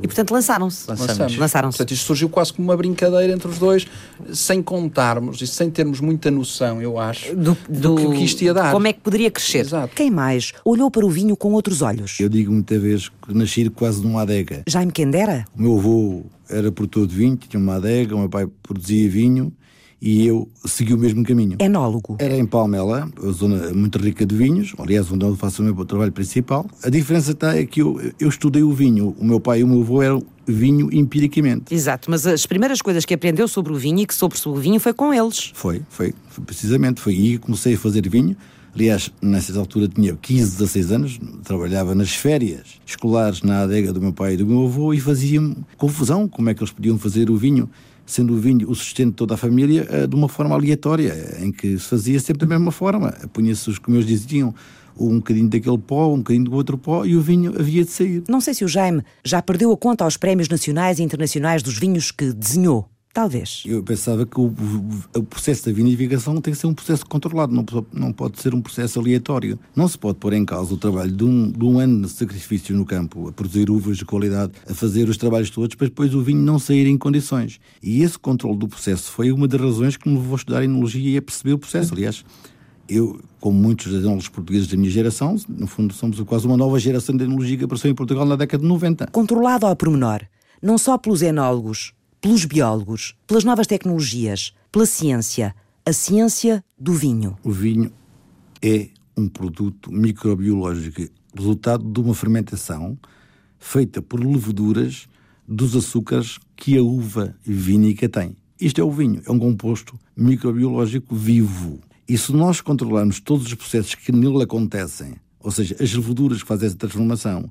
E, 0.02 0.06
portanto, 0.06 0.32
lançaram-se. 0.32 0.88
Lançamos. 0.88 1.36
Lançaram-se. 1.36 1.78
Portanto, 1.78 1.94
isto 1.94 2.06
surgiu 2.06 2.28
quase 2.28 2.52
como 2.52 2.68
uma 2.68 2.76
brincadeira 2.76 3.32
entre 3.32 3.48
os 3.48 3.58
dois, 3.58 3.86
sem 4.32 4.62
contarmos 4.62 5.40
e 5.40 5.46
sem 5.46 5.70
termos 5.70 6.00
muita 6.00 6.30
noção, 6.30 6.82
eu 6.82 6.98
acho, 6.98 7.34
do, 7.34 7.56
do, 7.68 7.94
do 7.94 8.12
que 8.12 8.24
isto 8.24 8.42
ia 8.42 8.52
dar. 8.52 8.72
Como 8.72 8.86
é 8.86 8.92
que 8.92 9.00
poderia 9.00 9.30
crescer. 9.30 9.60
Exato. 9.60 9.94
Quem 9.94 10.10
mais 10.10 10.52
olhou 10.64 10.90
para 10.90 11.04
o 11.04 11.10
vinho 11.10 11.36
com 11.36 11.52
outros 11.52 11.82
olhos? 11.82 12.18
Eu 12.20 12.28
digo 12.28 12.52
muita 12.52 12.78
vez 12.78 13.08
que 13.08 13.34
nasci 13.34 13.68
quase 13.70 14.02
numa 14.02 14.22
adega. 14.22 14.62
Jaime 14.66 14.92
Quendera? 14.92 15.44
O 15.56 15.62
meu 15.62 15.78
avô 15.78 16.22
era 16.48 16.72
produtor 16.72 17.06
de 17.06 17.14
vinho, 17.14 17.36
tinha 17.36 17.60
uma 17.62 17.76
adega, 17.76 18.14
o 18.14 18.18
meu 18.18 18.28
pai 18.28 18.46
produzia 18.62 19.08
vinho 19.08 19.52
e 20.00 20.26
eu 20.26 20.48
segui 20.64 20.94
o 20.94 20.98
mesmo 20.98 21.22
caminho. 21.22 21.56
Enólogo. 21.60 22.16
Era 22.18 22.36
em 22.36 22.46
Palmela, 22.46 23.10
uma 23.20 23.32
zona 23.32 23.72
muito 23.72 23.98
rica 23.98 24.24
de 24.24 24.34
vinhos, 24.34 24.74
aliás, 24.78 25.10
onde 25.12 25.24
eu 25.24 25.36
faço 25.36 25.62
o 25.62 25.64
meu 25.64 25.84
trabalho 25.84 26.12
principal. 26.12 26.66
A 26.82 26.88
diferença 26.88 27.32
está 27.32 27.56
é 27.56 27.66
que 27.66 27.82
eu, 27.82 28.00
eu 28.18 28.28
estudei 28.28 28.62
o 28.62 28.72
vinho. 28.72 29.14
O 29.18 29.24
meu 29.24 29.40
pai 29.40 29.60
e 29.60 29.64
o 29.64 29.66
meu 29.66 29.82
avô 29.82 30.02
eram 30.02 30.22
vinho 30.46 30.88
empiricamente. 30.92 31.72
Exato, 31.72 32.10
mas 32.10 32.26
as 32.26 32.46
primeiras 32.46 32.80
coisas 32.80 33.04
que 33.04 33.14
aprendeu 33.14 33.46
sobre 33.46 33.72
o 33.72 33.76
vinho 33.76 34.00
e 34.00 34.06
que 34.06 34.14
soube 34.14 34.38
sobre 34.38 34.58
o 34.58 34.62
vinho 34.62 34.80
foi 34.80 34.92
com 34.92 35.12
eles. 35.12 35.52
Foi, 35.54 35.82
foi, 35.88 36.14
foi 36.28 36.44
precisamente. 36.44 37.00
Foi 37.00 37.12
aí 37.12 37.32
que 37.32 37.38
comecei 37.38 37.74
a 37.74 37.78
fazer 37.78 38.08
vinho. 38.08 38.36
Aliás, 38.74 39.10
nessa 39.20 39.58
altura 39.58 39.88
tinha 39.88 40.14
15, 40.14 40.52
16 40.52 40.92
anos, 40.92 41.20
trabalhava 41.42 41.92
nas 41.92 42.12
férias 42.12 42.80
escolares 42.86 43.42
na 43.42 43.62
adega 43.62 43.92
do 43.92 44.00
meu 44.00 44.12
pai 44.12 44.34
e 44.34 44.36
do 44.36 44.46
meu 44.46 44.64
avô 44.64 44.94
e 44.94 45.00
fazia-me 45.00 45.56
confusão 45.76 46.28
como 46.28 46.48
é 46.50 46.54
que 46.54 46.62
eles 46.62 46.72
podiam 46.72 46.96
fazer 46.96 47.30
o 47.30 47.36
vinho 47.36 47.68
sendo 48.10 48.34
o 48.34 48.36
vinho 48.36 48.68
o 48.70 48.74
sustento 48.74 49.10
de 49.10 49.16
toda 49.16 49.34
a 49.34 49.36
família, 49.36 49.86
eh, 49.90 50.06
de 50.06 50.14
uma 50.14 50.28
forma 50.28 50.54
aleatória, 50.54 51.36
em 51.40 51.52
que 51.52 51.78
se 51.78 51.88
fazia 51.88 52.18
sempre 52.20 52.46
da 52.46 52.46
mesma 52.46 52.72
forma. 52.72 53.12
Punha-se, 53.32 53.80
como 53.80 53.96
eles 53.96 54.06
diziam, 54.06 54.54
um 54.98 55.16
bocadinho 55.16 55.48
daquele 55.48 55.78
pó, 55.78 56.12
um 56.12 56.18
bocadinho 56.18 56.44
do 56.44 56.54
outro 56.54 56.76
pó 56.76 57.04
e 57.04 57.16
o 57.16 57.20
vinho 57.20 57.54
havia 57.58 57.84
de 57.84 57.90
sair. 57.90 58.22
Não 58.28 58.40
sei 58.40 58.54
se 58.54 58.64
o 58.64 58.68
Jaime 58.68 59.02
já 59.24 59.40
perdeu 59.40 59.72
a 59.72 59.76
conta 59.76 60.04
aos 60.04 60.16
prémios 60.16 60.48
nacionais 60.48 60.98
e 60.98 61.02
internacionais 61.02 61.62
dos 61.62 61.78
vinhos 61.78 62.10
que 62.10 62.32
desenhou. 62.32 62.88
Talvez. 63.12 63.64
Eu 63.66 63.82
pensava 63.82 64.24
que 64.24 64.38
o, 64.38 64.54
o, 65.16 65.22
processo 65.24 65.66
da 65.66 65.72
vinificação 65.72 66.40
tem 66.40 66.54
que 66.54 66.60
ser 66.60 66.68
um 66.68 66.74
processo 66.74 67.04
controlado, 67.04 67.52
não, 67.52 67.64
não 67.92 68.12
pode 68.12 68.40
ser 68.40 68.54
um 68.54 68.62
processo 68.62 69.00
aleatório. 69.00 69.58
Não 69.74 69.88
se 69.88 69.98
pode 69.98 70.18
pôr 70.18 70.32
em 70.32 70.44
causa 70.44 70.74
o 70.74 70.76
trabalho 70.76 71.10
de 71.10 71.24
um, 71.24 71.50
de 71.50 71.64
um 71.64 71.80
ano 71.80 72.02
de 72.02 72.08
sacrifício 72.08 72.74
no 72.76 72.84
campo, 72.84 73.28
a 73.28 73.32
produzir 73.32 73.68
uvas 73.68 73.96
de 73.96 74.04
qualidade, 74.04 74.52
a 74.68 74.74
fazer 74.74 75.08
os 75.08 75.16
trabalhos 75.16 75.50
todos, 75.50 75.74
para 75.74 75.88
depois 75.88 76.14
o 76.14 76.22
vinho 76.22 76.40
não 76.40 76.60
sair 76.60 76.86
em 76.86 76.96
condições. 76.96 77.58
E 77.82 78.00
esse 78.00 78.16
controle 78.16 78.56
do 78.56 78.68
processo 78.68 79.10
foi 79.10 79.32
uma 79.32 79.48
das 79.48 79.60
razões 79.60 79.96
que 79.96 80.08
me 80.08 80.14
levou 80.14 80.34
a 80.34 80.36
estudar 80.36 80.62
enologia 80.62 81.10
e 81.10 81.16
a 81.16 81.22
perceber 81.22 81.54
o 81.54 81.58
processo. 81.58 81.92
Aliás, 81.92 82.24
eu, 82.88 83.20
como 83.40 83.58
muitos 83.58 83.92
enólogos 83.92 84.28
portugueses 84.28 84.68
da 84.68 84.76
minha 84.76 84.90
geração, 84.90 85.34
no 85.48 85.66
fundo 85.66 85.92
somos 85.92 86.20
quase 86.20 86.46
uma 86.46 86.56
nova 86.56 86.78
geração 86.78 87.16
de 87.16 87.24
enologia 87.24 87.56
que 87.56 87.64
apareceu 87.64 87.90
em 87.90 87.94
Portugal 87.94 88.24
na 88.24 88.36
década 88.36 88.62
de 88.62 88.68
90. 88.68 89.08
Controlado 89.08 89.66
ao 89.66 89.74
pormenor, 89.74 90.20
não 90.62 90.78
só 90.78 90.96
pelos 90.96 91.22
enólogos, 91.22 91.92
pelos 92.20 92.44
biólogos, 92.44 93.14
pelas 93.26 93.44
novas 93.44 93.66
tecnologias, 93.66 94.52
pela 94.70 94.86
ciência, 94.86 95.54
a 95.84 95.92
ciência 95.92 96.62
do 96.78 96.92
vinho. 96.92 97.36
O 97.42 97.50
vinho 97.50 97.92
é 98.62 98.88
um 99.16 99.28
produto 99.28 99.90
microbiológico 99.90 101.10
resultado 101.34 101.84
de 101.84 102.00
uma 102.00 102.14
fermentação 102.14 102.98
feita 103.58 104.02
por 104.02 104.24
leveduras 104.24 105.08
dos 105.46 105.74
açúcares 105.74 106.38
que 106.56 106.76
a 106.76 106.82
uva 106.82 107.34
vínica 107.44 108.08
tem. 108.08 108.36
Isto 108.60 108.80
é 108.80 108.84
o 108.84 108.90
vinho, 108.90 109.22
é 109.26 109.30
um 109.32 109.38
composto 109.38 109.98
microbiológico 110.16 111.14
vivo. 111.14 111.80
E 112.08 112.18
se 112.18 112.32
nós 112.32 112.60
controlarmos 112.60 113.20
todos 113.20 113.46
os 113.46 113.54
processos 113.54 113.94
que 113.94 114.12
nele 114.12 114.42
acontecem, 114.42 115.14
ou 115.38 115.50
seja, 115.50 115.76
as 115.80 115.92
leveduras 115.94 116.42
que 116.42 116.48
fazem 116.48 116.66
essa 116.66 116.76
transformação, 116.76 117.48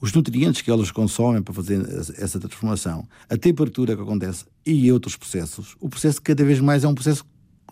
os 0.00 0.12
nutrientes 0.12 0.62
que 0.62 0.70
elas 0.70 0.90
consomem 0.90 1.42
para 1.42 1.52
fazer 1.52 1.80
essa 2.16 2.40
transformação, 2.40 3.06
a 3.28 3.36
temperatura 3.36 3.94
que 3.94 4.02
acontece 4.02 4.44
e 4.64 4.90
outros 4.90 5.16
processos, 5.16 5.76
o 5.78 5.88
processo 5.88 6.22
cada 6.22 6.44
vez 6.44 6.58
mais 6.60 6.84
é 6.84 6.88
um 6.88 6.94
processo 6.94 7.24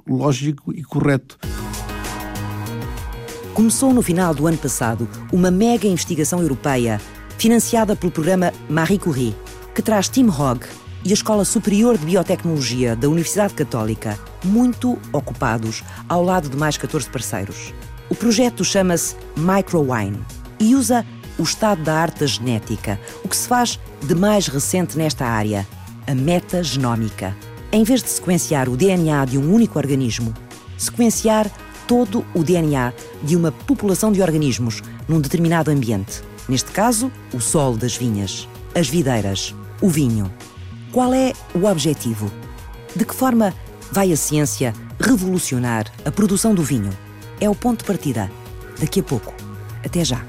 lógico 0.06 0.72
e 0.72 0.82
correto. 0.82 1.38
Começou 3.54 3.92
no 3.92 4.02
final 4.02 4.34
do 4.34 4.46
ano 4.46 4.58
passado 4.58 5.08
uma 5.32 5.50
mega 5.50 5.88
investigação 5.88 6.40
europeia 6.40 7.00
financiada 7.38 7.96
pelo 7.96 8.12
programa 8.12 8.52
Marie 8.68 8.98
Curie, 8.98 9.34
que 9.74 9.82
traz 9.82 10.08
Tim 10.08 10.28
Hogg 10.28 10.66
e 11.04 11.10
a 11.10 11.14
Escola 11.14 11.44
Superior 11.44 11.96
de 11.96 12.04
Biotecnologia 12.04 12.94
da 12.94 13.08
Universidade 13.08 13.54
Católica, 13.54 14.18
muito 14.44 14.98
ocupados 15.12 15.82
ao 16.08 16.22
lado 16.22 16.48
de 16.48 16.56
mais 16.56 16.76
14 16.76 17.08
parceiros. 17.08 17.72
O 18.10 18.14
projeto 18.14 18.64
chama-se 18.64 19.16
Microwine 19.36 20.18
e 20.60 20.74
usa 20.74 21.04
o 21.38 21.42
estado 21.42 21.82
da 21.82 21.94
arte 21.94 22.20
da 22.20 22.26
genética, 22.26 23.00
o 23.24 23.28
que 23.28 23.36
se 23.36 23.48
faz 23.48 23.78
de 24.02 24.14
mais 24.14 24.48
recente 24.48 24.98
nesta 24.98 25.26
área, 25.26 25.66
a 26.06 26.14
metagenómica. 26.14 27.36
Em 27.70 27.84
vez 27.84 28.02
de 28.02 28.08
sequenciar 28.08 28.68
o 28.68 28.76
DNA 28.76 29.24
de 29.26 29.38
um 29.38 29.52
único 29.52 29.78
organismo, 29.78 30.34
sequenciar 30.76 31.50
todo 31.86 32.24
o 32.34 32.42
DNA 32.42 32.92
de 33.22 33.36
uma 33.36 33.50
população 33.50 34.12
de 34.12 34.20
organismos 34.20 34.82
num 35.08 35.20
determinado 35.20 35.70
ambiente. 35.70 36.22
Neste 36.48 36.70
caso, 36.70 37.10
o 37.32 37.40
solo 37.40 37.76
das 37.76 37.96
vinhas, 37.96 38.48
as 38.74 38.88
videiras, 38.88 39.54
o 39.80 39.88
vinho. 39.88 40.32
Qual 40.92 41.12
é 41.12 41.32
o 41.54 41.66
objetivo? 41.66 42.30
De 42.94 43.04
que 43.04 43.14
forma 43.14 43.54
vai 43.92 44.12
a 44.12 44.16
ciência 44.16 44.72
revolucionar 44.98 45.86
a 46.04 46.10
produção 46.10 46.54
do 46.54 46.62
vinho? 46.62 46.90
É 47.40 47.48
o 47.48 47.54
ponto 47.54 47.80
de 47.80 47.84
partida. 47.84 48.30
Daqui 48.80 49.00
a 49.00 49.02
pouco. 49.02 49.34
Até 49.84 50.04
já. 50.04 50.24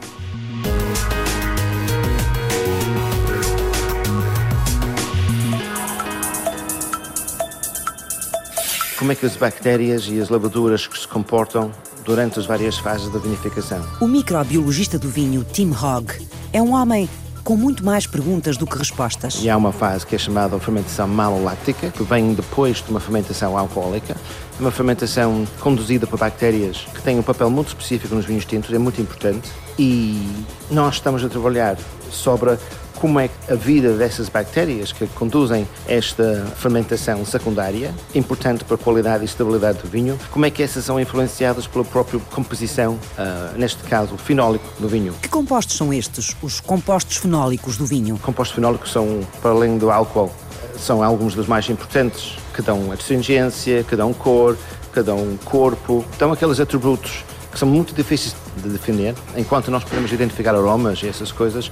Como 8.99 9.13
é 9.13 9.15
que 9.15 9.25
as 9.25 9.37
bactérias 9.37 10.09
e 10.09 10.19
as 10.19 10.27
levaduras 10.27 10.81
se 10.81 11.07
comportam 11.07 11.71
durante 12.03 12.37
as 12.37 12.45
várias 12.45 12.77
fases 12.77 13.09
da 13.09 13.17
vinificação? 13.17 13.81
O 14.01 14.05
microbiologista 14.05 14.99
do 14.99 15.07
vinho, 15.07 15.45
Tim 15.53 15.71
Hogg, 15.71 16.27
é 16.51 16.61
um 16.61 16.73
homem 16.73 17.07
com 17.41 17.55
muito 17.55 17.81
mais 17.81 18.05
perguntas 18.05 18.57
do 18.57 18.67
que 18.67 18.77
respostas. 18.77 19.39
E 19.41 19.49
há 19.49 19.55
uma 19.55 19.71
fase 19.71 20.05
que 20.05 20.15
é 20.15 20.17
chamada 20.17 20.59
fermentação 20.59 21.07
maloláctica, 21.07 21.89
que 21.91 22.03
vem 22.03 22.33
depois 22.33 22.83
de 22.83 22.91
uma 22.91 22.99
fermentação 22.99 23.57
alcoólica. 23.57 24.17
É 24.59 24.61
uma 24.61 24.69
fermentação 24.69 25.47
conduzida 25.61 26.05
por 26.05 26.19
bactérias 26.19 26.85
que 26.93 27.01
tem 27.01 27.17
um 27.17 27.23
papel 27.23 27.49
muito 27.49 27.69
específico 27.69 28.13
nos 28.13 28.25
vinhos 28.25 28.43
tintos, 28.43 28.73
é 28.73 28.77
muito 28.77 29.01
importante. 29.01 29.49
E 29.79 30.29
nós 30.69 30.95
estamos 30.95 31.23
a 31.23 31.29
trabalhar 31.29 31.77
sobre 32.11 32.57
como 32.99 33.19
é 33.19 33.29
a 33.49 33.55
vida 33.55 33.93
dessas 33.93 34.29
bactérias 34.29 34.91
que 34.91 35.07
conduzem 35.07 35.67
esta 35.87 36.45
fermentação 36.55 37.25
secundária, 37.25 37.93
importante 38.13 38.63
para 38.63 38.75
a 38.75 38.77
qualidade 38.77 39.23
e 39.23 39.25
estabilidade 39.25 39.79
do 39.79 39.87
vinho, 39.87 40.19
como 40.31 40.45
é 40.45 40.51
que 40.51 40.61
essas 40.61 40.85
são 40.85 40.99
influenciadas 40.99 41.65
pela 41.65 41.85
própria 41.85 42.19
composição, 42.31 42.93
uh, 42.93 43.57
neste 43.57 43.83
caso, 43.83 44.17
fenólico 44.17 44.65
do 44.79 44.87
vinho. 44.87 45.13
Que 45.21 45.29
compostos 45.29 45.77
são 45.77 45.93
estes, 45.93 46.35
os 46.41 46.59
compostos 46.59 47.17
fenólicos 47.17 47.77
do 47.77 47.85
vinho? 47.85 48.17
Compostos 48.19 48.55
fenólicos 48.55 48.91
são, 48.91 49.21
para 49.41 49.51
além 49.51 49.77
do 49.77 49.89
álcool, 49.89 50.31
são 50.77 51.03
alguns 51.03 51.33
dos 51.35 51.47
mais 51.47 51.69
importantes, 51.69 52.37
que 52.53 52.61
dão 52.61 52.91
astringência, 52.91 53.83
que 53.83 53.95
dão 53.95 54.13
cor, 54.13 54.57
que 54.93 55.01
dão 55.01 55.37
corpo, 55.45 56.03
dão 56.17 56.31
aqueles 56.31 56.59
atributos 56.59 57.23
que 57.51 57.57
são 57.57 57.67
muito 57.67 57.93
difíceis 57.95 58.35
de 58.57 58.69
definir, 58.69 59.15
enquanto 59.35 59.71
nós 59.71 59.83
podemos 59.83 60.11
identificar 60.11 60.53
aromas 60.53 61.01
e 61.01 61.07
essas 61.07 61.31
coisas, 61.31 61.71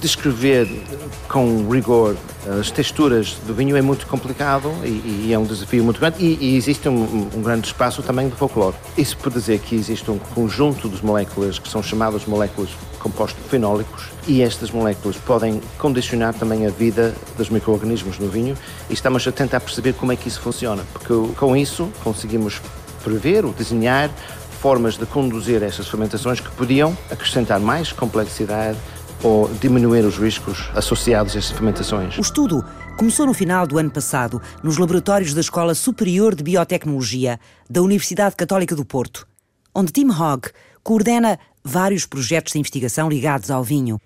descrever 0.00 0.68
com 1.28 1.68
rigor 1.70 2.16
as 2.58 2.70
texturas 2.70 3.36
do 3.46 3.54
vinho 3.54 3.76
é 3.76 3.82
muito 3.82 4.06
complicado 4.06 4.72
e, 4.82 5.26
e 5.26 5.30
é 5.32 5.38
um 5.38 5.44
desafio 5.44 5.84
muito 5.84 6.00
grande 6.00 6.16
e, 6.18 6.38
e 6.40 6.56
existe 6.56 6.88
um, 6.88 7.28
um, 7.34 7.42
grande 7.42 7.66
espaço 7.66 8.02
também 8.02 8.28
de 8.28 8.34
folclore. 8.34 8.74
Isso 8.96 9.16
por 9.18 9.30
dizer 9.30 9.58
que 9.60 9.74
existe 9.74 10.10
um 10.10 10.18
conjunto 10.18 10.88
de 10.88 11.04
moléculas 11.04 11.58
que 11.58 11.68
são 11.68 11.82
chamadas 11.82 12.24
moléculas 12.24 12.70
compostos 12.98 13.44
fenólicos 13.48 14.08
e 14.26 14.42
estas 14.42 14.70
moléculas 14.70 15.16
podem 15.16 15.60
condicionar 15.78 16.34
também 16.34 16.66
a 16.66 16.70
vida 16.70 17.14
dos 17.36 17.50
micro-organismos 17.50 18.18
no 18.18 18.28
vinho 18.28 18.56
e 18.88 18.94
estamos 18.94 19.26
a 19.26 19.32
tentar 19.32 19.60
perceber 19.60 19.92
como 19.94 20.12
é 20.12 20.16
que 20.16 20.28
isso 20.28 20.40
funciona, 20.40 20.82
porque 20.92 21.12
com 21.36 21.56
isso 21.56 21.90
conseguimos 22.02 22.60
prever 23.02 23.44
ou 23.44 23.52
desenhar 23.52 24.10
formas 24.60 24.98
de 24.98 25.06
conduzir 25.06 25.62
essas 25.62 25.88
fermentações 25.88 26.38
que 26.38 26.50
podiam 26.50 26.96
acrescentar 27.10 27.58
mais 27.58 27.92
complexidade 27.92 28.76
ou 29.22 29.48
diminuir 29.54 30.04
os 30.04 30.16
riscos 30.16 30.70
associados 30.74 31.34
a 31.34 31.38
estas 31.38 31.56
fermentações. 31.56 32.16
O 32.18 32.20
estudo 32.20 32.64
começou 32.96 33.26
no 33.26 33.34
final 33.34 33.66
do 33.66 33.78
ano 33.78 33.90
passado 33.90 34.40
nos 34.62 34.78
laboratórios 34.78 35.34
da 35.34 35.40
Escola 35.40 35.74
Superior 35.74 36.34
de 36.34 36.42
Biotecnologia 36.42 37.38
da 37.68 37.82
Universidade 37.82 38.36
Católica 38.36 38.74
do 38.74 38.84
Porto, 38.84 39.26
onde 39.74 39.92
Tim 39.92 40.08
Hogg 40.10 40.50
coordena 40.82 41.38
vários 41.62 42.06
projetos 42.06 42.52
de 42.52 42.58
investigação 42.58 43.08
ligados 43.08 43.50
ao 43.50 43.62
vinho. 43.62 44.00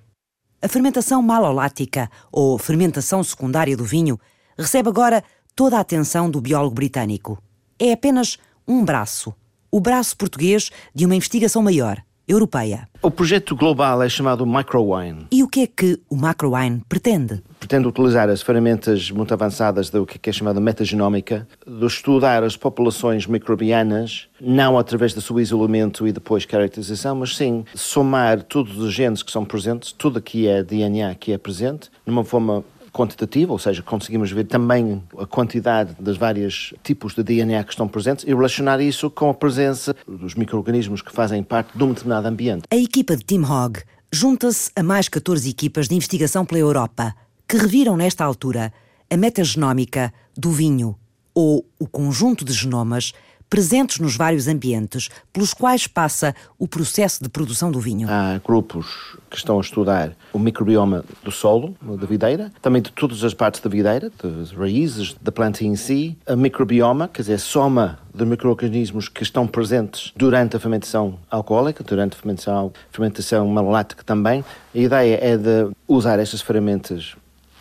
A 0.60 0.68
fermentação 0.68 1.20
malolática, 1.22 2.10
ou 2.32 2.58
fermentação 2.58 3.22
secundária 3.22 3.76
do 3.76 3.84
vinho, 3.84 4.18
recebe 4.58 4.88
agora 4.88 5.22
toda 5.54 5.76
a 5.76 5.80
atenção 5.80 6.30
do 6.30 6.40
biólogo 6.40 6.74
britânico. 6.74 7.38
É 7.78 7.92
apenas 7.92 8.38
um 8.66 8.84
braço 8.84 9.34
o 9.74 9.80
braço 9.80 10.16
português 10.16 10.70
de 10.94 11.04
uma 11.04 11.16
investigação 11.16 11.60
maior, 11.60 12.00
europeia. 12.26 12.88
O 13.02 13.10
projeto 13.10 13.54
global 13.54 14.02
é 14.02 14.08
chamado 14.08 14.46
Microwine. 14.46 15.26
E 15.30 15.42
o 15.42 15.48
que 15.48 15.60
é 15.60 15.66
que 15.66 16.00
o 16.08 16.16
Microwine 16.16 16.82
pretende? 16.88 17.42
Pretende 17.60 17.86
utilizar 17.86 18.28
as 18.28 18.42
ferramentas 18.42 19.10
muito 19.10 19.32
avançadas 19.34 19.90
do 19.90 20.06
que 20.06 20.30
é 20.30 20.32
chamada 20.32 20.60
metagenómica, 20.60 21.46
de 21.66 21.86
estudar 21.86 22.42
as 22.42 22.56
populações 22.56 23.26
microbianas, 23.26 24.28
não 24.40 24.78
através 24.78 25.12
do 25.12 25.20
seu 25.20 25.38
isolamento 25.38 26.06
e 26.06 26.12
depois 26.12 26.44
caracterização, 26.46 27.16
mas 27.16 27.36
sim 27.36 27.64
somar 27.74 28.42
todos 28.42 28.78
os 28.78 28.92
genes 28.92 29.22
que 29.22 29.30
são 29.30 29.44
presentes, 29.44 29.92
tudo 29.92 30.20
que 30.20 30.46
é 30.46 30.62
DNA 30.62 31.14
que 31.14 31.32
é 31.32 31.38
presente, 31.38 31.90
numa 32.06 32.24
forma 32.24 32.64
quantitativa, 32.94 33.52
ou 33.52 33.58
seja, 33.58 33.82
conseguimos 33.82 34.30
ver 34.30 34.44
também 34.44 35.02
a 35.18 35.26
quantidade 35.26 35.96
dos 35.98 36.16
vários 36.16 36.72
tipos 36.84 37.12
de 37.12 37.24
DNA 37.24 37.64
que 37.64 37.70
estão 37.70 37.88
presentes 37.88 38.24
e 38.24 38.28
relacionar 38.28 38.80
isso 38.80 39.10
com 39.10 39.28
a 39.28 39.34
presença 39.34 39.96
dos 40.06 40.36
micro-organismos 40.36 41.02
que 41.02 41.12
fazem 41.12 41.42
parte 41.42 41.76
de 41.76 41.82
um 41.82 41.88
determinado 41.88 42.28
ambiente. 42.28 42.62
A 42.70 42.76
equipa 42.76 43.16
de 43.16 43.24
Tim 43.24 43.42
Hogg 43.42 43.82
junta-se 44.12 44.70
a 44.76 44.82
mais 44.82 45.08
14 45.08 45.50
equipas 45.50 45.88
de 45.88 45.96
investigação 45.96 46.46
pela 46.46 46.60
Europa 46.60 47.12
que 47.48 47.56
reviram 47.56 47.96
nesta 47.96 48.24
altura 48.24 48.72
a 49.10 49.16
metagenómica 49.16 50.14
do 50.36 50.52
vinho, 50.52 50.96
ou 51.34 51.66
o 51.78 51.86
conjunto 51.88 52.44
de 52.44 52.52
genomas 52.52 53.12
presentes 53.48 53.98
nos 53.98 54.16
vários 54.16 54.48
ambientes 54.48 55.08
pelos 55.32 55.54
quais 55.54 55.86
passa 55.86 56.34
o 56.58 56.66
processo 56.66 57.22
de 57.22 57.28
produção 57.28 57.70
do 57.70 57.80
vinho. 57.80 58.08
Há 58.10 58.40
grupos 58.44 59.16
que 59.30 59.36
estão 59.36 59.58
a 59.58 59.60
estudar 59.60 60.12
o 60.32 60.38
microbioma 60.38 61.04
do 61.22 61.30
solo, 61.30 61.76
da 61.82 62.06
videira, 62.06 62.52
também 62.60 62.82
de 62.82 62.90
todas 62.92 63.22
as 63.22 63.34
partes 63.34 63.60
da 63.60 63.70
videira, 63.70 64.10
das 64.22 64.52
raízes 64.52 65.14
da 65.20 65.30
planta 65.30 65.64
em 65.64 65.76
si, 65.76 66.16
a 66.26 66.36
microbioma, 66.36 67.08
quer 67.08 67.22
dizer, 67.22 67.38
soma 67.38 67.98
de 68.14 68.24
micro-organismos 68.24 69.08
que 69.08 69.22
estão 69.22 69.46
presentes 69.46 70.12
durante 70.16 70.56
a 70.56 70.60
fermentação 70.60 71.18
alcoólica, 71.30 71.82
durante 71.82 72.14
a 72.14 72.16
fermentação, 72.16 72.72
fermentação 72.90 73.46
malolática 73.48 74.04
também. 74.04 74.44
A 74.74 74.78
ideia 74.78 75.18
é 75.20 75.36
de 75.36 75.70
usar 75.86 76.18
estas 76.18 76.40
ferramentas, 76.40 77.16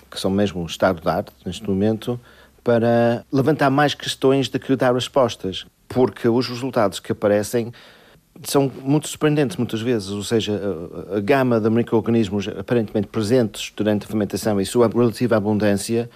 que 0.09 0.19
são 0.19 0.29
mesmo 0.29 0.61
o 0.61 0.65
estado 0.65 1.01
de 1.01 1.09
arte 1.09 1.31
neste 1.45 1.67
momento, 1.67 2.19
para 2.63 3.25
levantar 3.31 3.69
mais 3.69 3.93
questões 3.93 4.47
do 4.47 4.57
que 4.57 4.75
dar 4.75 4.93
respostas 4.93 5.65
porque 5.93 6.27
os 6.27 6.47
resultados 6.47 6.99
que 6.99 7.11
aparecem 7.11 7.71
são 8.43 8.71
muito 8.81 9.07
surpreendentes 9.07 9.57
muitas 9.57 9.81
vezes, 9.81 10.09
ou 10.09 10.23
seja, 10.23 10.59
a, 11.11 11.17
a 11.17 11.19
gama 11.19 11.59
de 11.59 11.69
micro-organismos 11.69 12.47
aparentemente 12.47 13.07
presentes 13.07 13.71
durante 13.75 14.05
a 14.05 14.07
fermentação 14.07 14.59
e 14.59 14.65
sua 14.65 14.87
relativa 14.87 15.37
abundância 15.37 16.09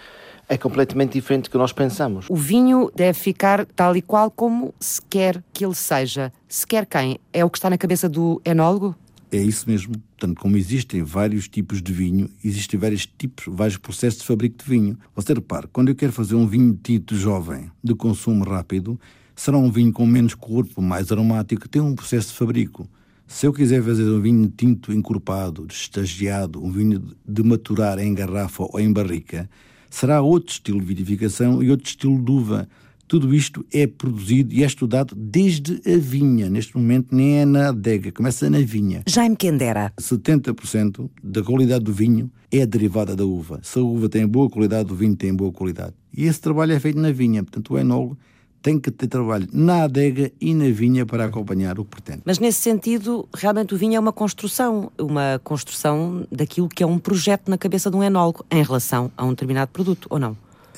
é 0.50 0.58
completamente 0.58 1.14
diferente 1.14 1.46
do 1.46 1.52
que 1.52 1.58
nós 1.58 1.74
pensamos. 1.74 2.26
O 2.30 2.36
vinho 2.36 2.90
deve 2.96 3.20
ficar 3.20 3.66
tal 3.66 3.96
e 3.96 4.02
qual 4.02 4.32
como 4.32 4.74
se 4.80 5.02
quer 5.02 5.44
que 5.54 5.66
ele 5.66 5.76
seja. 5.76 6.32
Se 6.48 6.66
quer 6.66 6.86
quem? 6.86 7.20
É 7.34 7.44
o 7.44 7.50
que 7.50 7.58
está 7.58 7.70
na 7.70 7.78
cabeça 7.78 8.08
do 8.08 8.42
enólogo? 8.46 8.96
É 9.30 9.38
isso 9.38 9.70
mesmo. 9.70 9.94
Portanto, 10.18 10.40
como 10.40 10.56
existem 10.56 11.04
vários 11.04 11.50
tipos 11.50 11.82
de 11.82 11.92
vinho, 11.92 12.30
existem 12.44 12.80
vários 12.80 13.06
tipos, 13.06 13.44
vários 13.48 13.78
processos 13.78 14.22
de 14.22 14.26
fabrico 14.26 14.64
de 14.64 14.70
vinho. 14.70 14.98
Você 15.16 15.34
repare, 15.34 15.68
quando 15.68 15.90
eu 15.90 15.96
quero 15.96 16.14
fazer 16.14 16.36
um 16.36 16.48
vinho 16.48 16.80
tinto 16.82 17.14
jovem, 17.14 17.70
de 17.84 17.94
consumo 17.94 18.46
rápido, 18.46 18.98
será 19.38 19.58
um 19.58 19.72
vinho 19.72 19.94
com 19.94 20.06
menos 20.06 20.34
corpo, 20.34 20.82
mais 20.82 21.12
aromático, 21.12 21.70
tem 21.70 21.82
um 21.82 21.96
processo 21.96 22.30
de 22.30 22.34
fabrico. 22.34 22.90
Se 23.28 23.46
eu 23.46 23.54
quiser 23.54 23.84
fazer 23.84 24.04
um 24.04 24.20
vinho 24.20 24.48
tinto 24.50 24.92
encorpado, 24.92 25.68
estagiado, 25.70 26.64
um 26.64 26.72
vinho 26.72 27.04
de 27.26 27.44
maturar 27.44 28.00
em 28.00 28.14
garrafa 28.14 28.64
ou 28.64 28.80
em 28.80 28.92
barrica, 28.92 29.50
será 29.90 30.22
outro 30.22 30.54
estilo 30.54 30.80
de 30.80 30.86
vinificação 30.88 31.62
e 31.62 31.70
outro 31.70 31.86
estilo 31.86 32.22
de 32.22 32.32
uva. 32.32 32.68
Tudo 33.08 33.34
isto 33.34 33.66
é 33.72 33.86
produzido 33.86 34.54
e 34.54 34.64
é 34.64 34.66
estudado 34.66 35.16
desde 35.16 35.82
a 35.86 35.98
vinha. 35.98 36.50
Neste 36.50 36.76
momento 36.76 37.16
nem 37.16 37.40
é 37.40 37.46
na 37.46 37.70
adega, 37.70 38.12
começa 38.12 38.50
na 38.50 38.60
vinha. 38.60 39.04
Jaime 39.08 39.36
Kendera. 39.36 39.94
70% 40.02 41.10
da 41.24 41.44
qualidade 41.44 41.86
do 41.86 41.94
vinho 41.94 42.30
é 42.52 42.66
derivada 42.66 43.16
da 43.16 43.24
uva. 43.24 43.60
Se 43.62 43.78
a 43.78 43.82
uva 43.82 44.10
tem 44.10 44.28
boa 44.28 44.50
qualidade, 44.50 44.92
o 44.92 44.96
vinho 44.96 45.16
tem 45.16 45.34
boa 45.34 45.52
qualidade. 45.52 45.94
E 46.14 46.26
esse 46.26 46.42
trabalho 46.42 46.74
é 46.74 46.80
feito 46.80 47.00
na 47.00 47.12
vinha. 47.12 47.44
Portanto, 47.44 47.74
o 47.74 47.78
enólogo 47.78 48.18
tem 48.62 48.80
que 48.80 48.92
ter 48.92 49.08
trabalho 49.08 49.48
na 49.52 49.84
adega 49.84 50.32
e 50.42 50.54
na 50.54 50.70
vinha 50.70 51.06
para 51.06 51.26
acompanhar 51.26 51.80
o 51.80 51.86
que 51.86 51.92
pretende. 51.92 52.22
Mas 52.26 52.40
nesse 52.40 52.60
sentido, 52.62 53.28
realmente 53.34 53.74
o 53.74 53.78
vinho 53.78 53.96
é 53.96 54.00
uma 54.00 54.14
construção, 54.14 54.92
uma 54.98 55.40
construção 55.44 56.28
daquilo 56.32 56.68
que 56.68 56.84
é 56.84 56.86
um 56.86 57.00
projeto 57.00 57.50
na 57.50 57.58
cabeça 57.58 57.90
de 57.90 57.96
um 57.96 58.04
enólogo 58.04 58.46
em 58.52 58.64
relação 58.64 59.12
a 59.16 59.26
um 59.26 59.30
determinado 59.30 59.72
produto, 59.72 60.08
ou 60.10 60.20
não? 60.20 60.36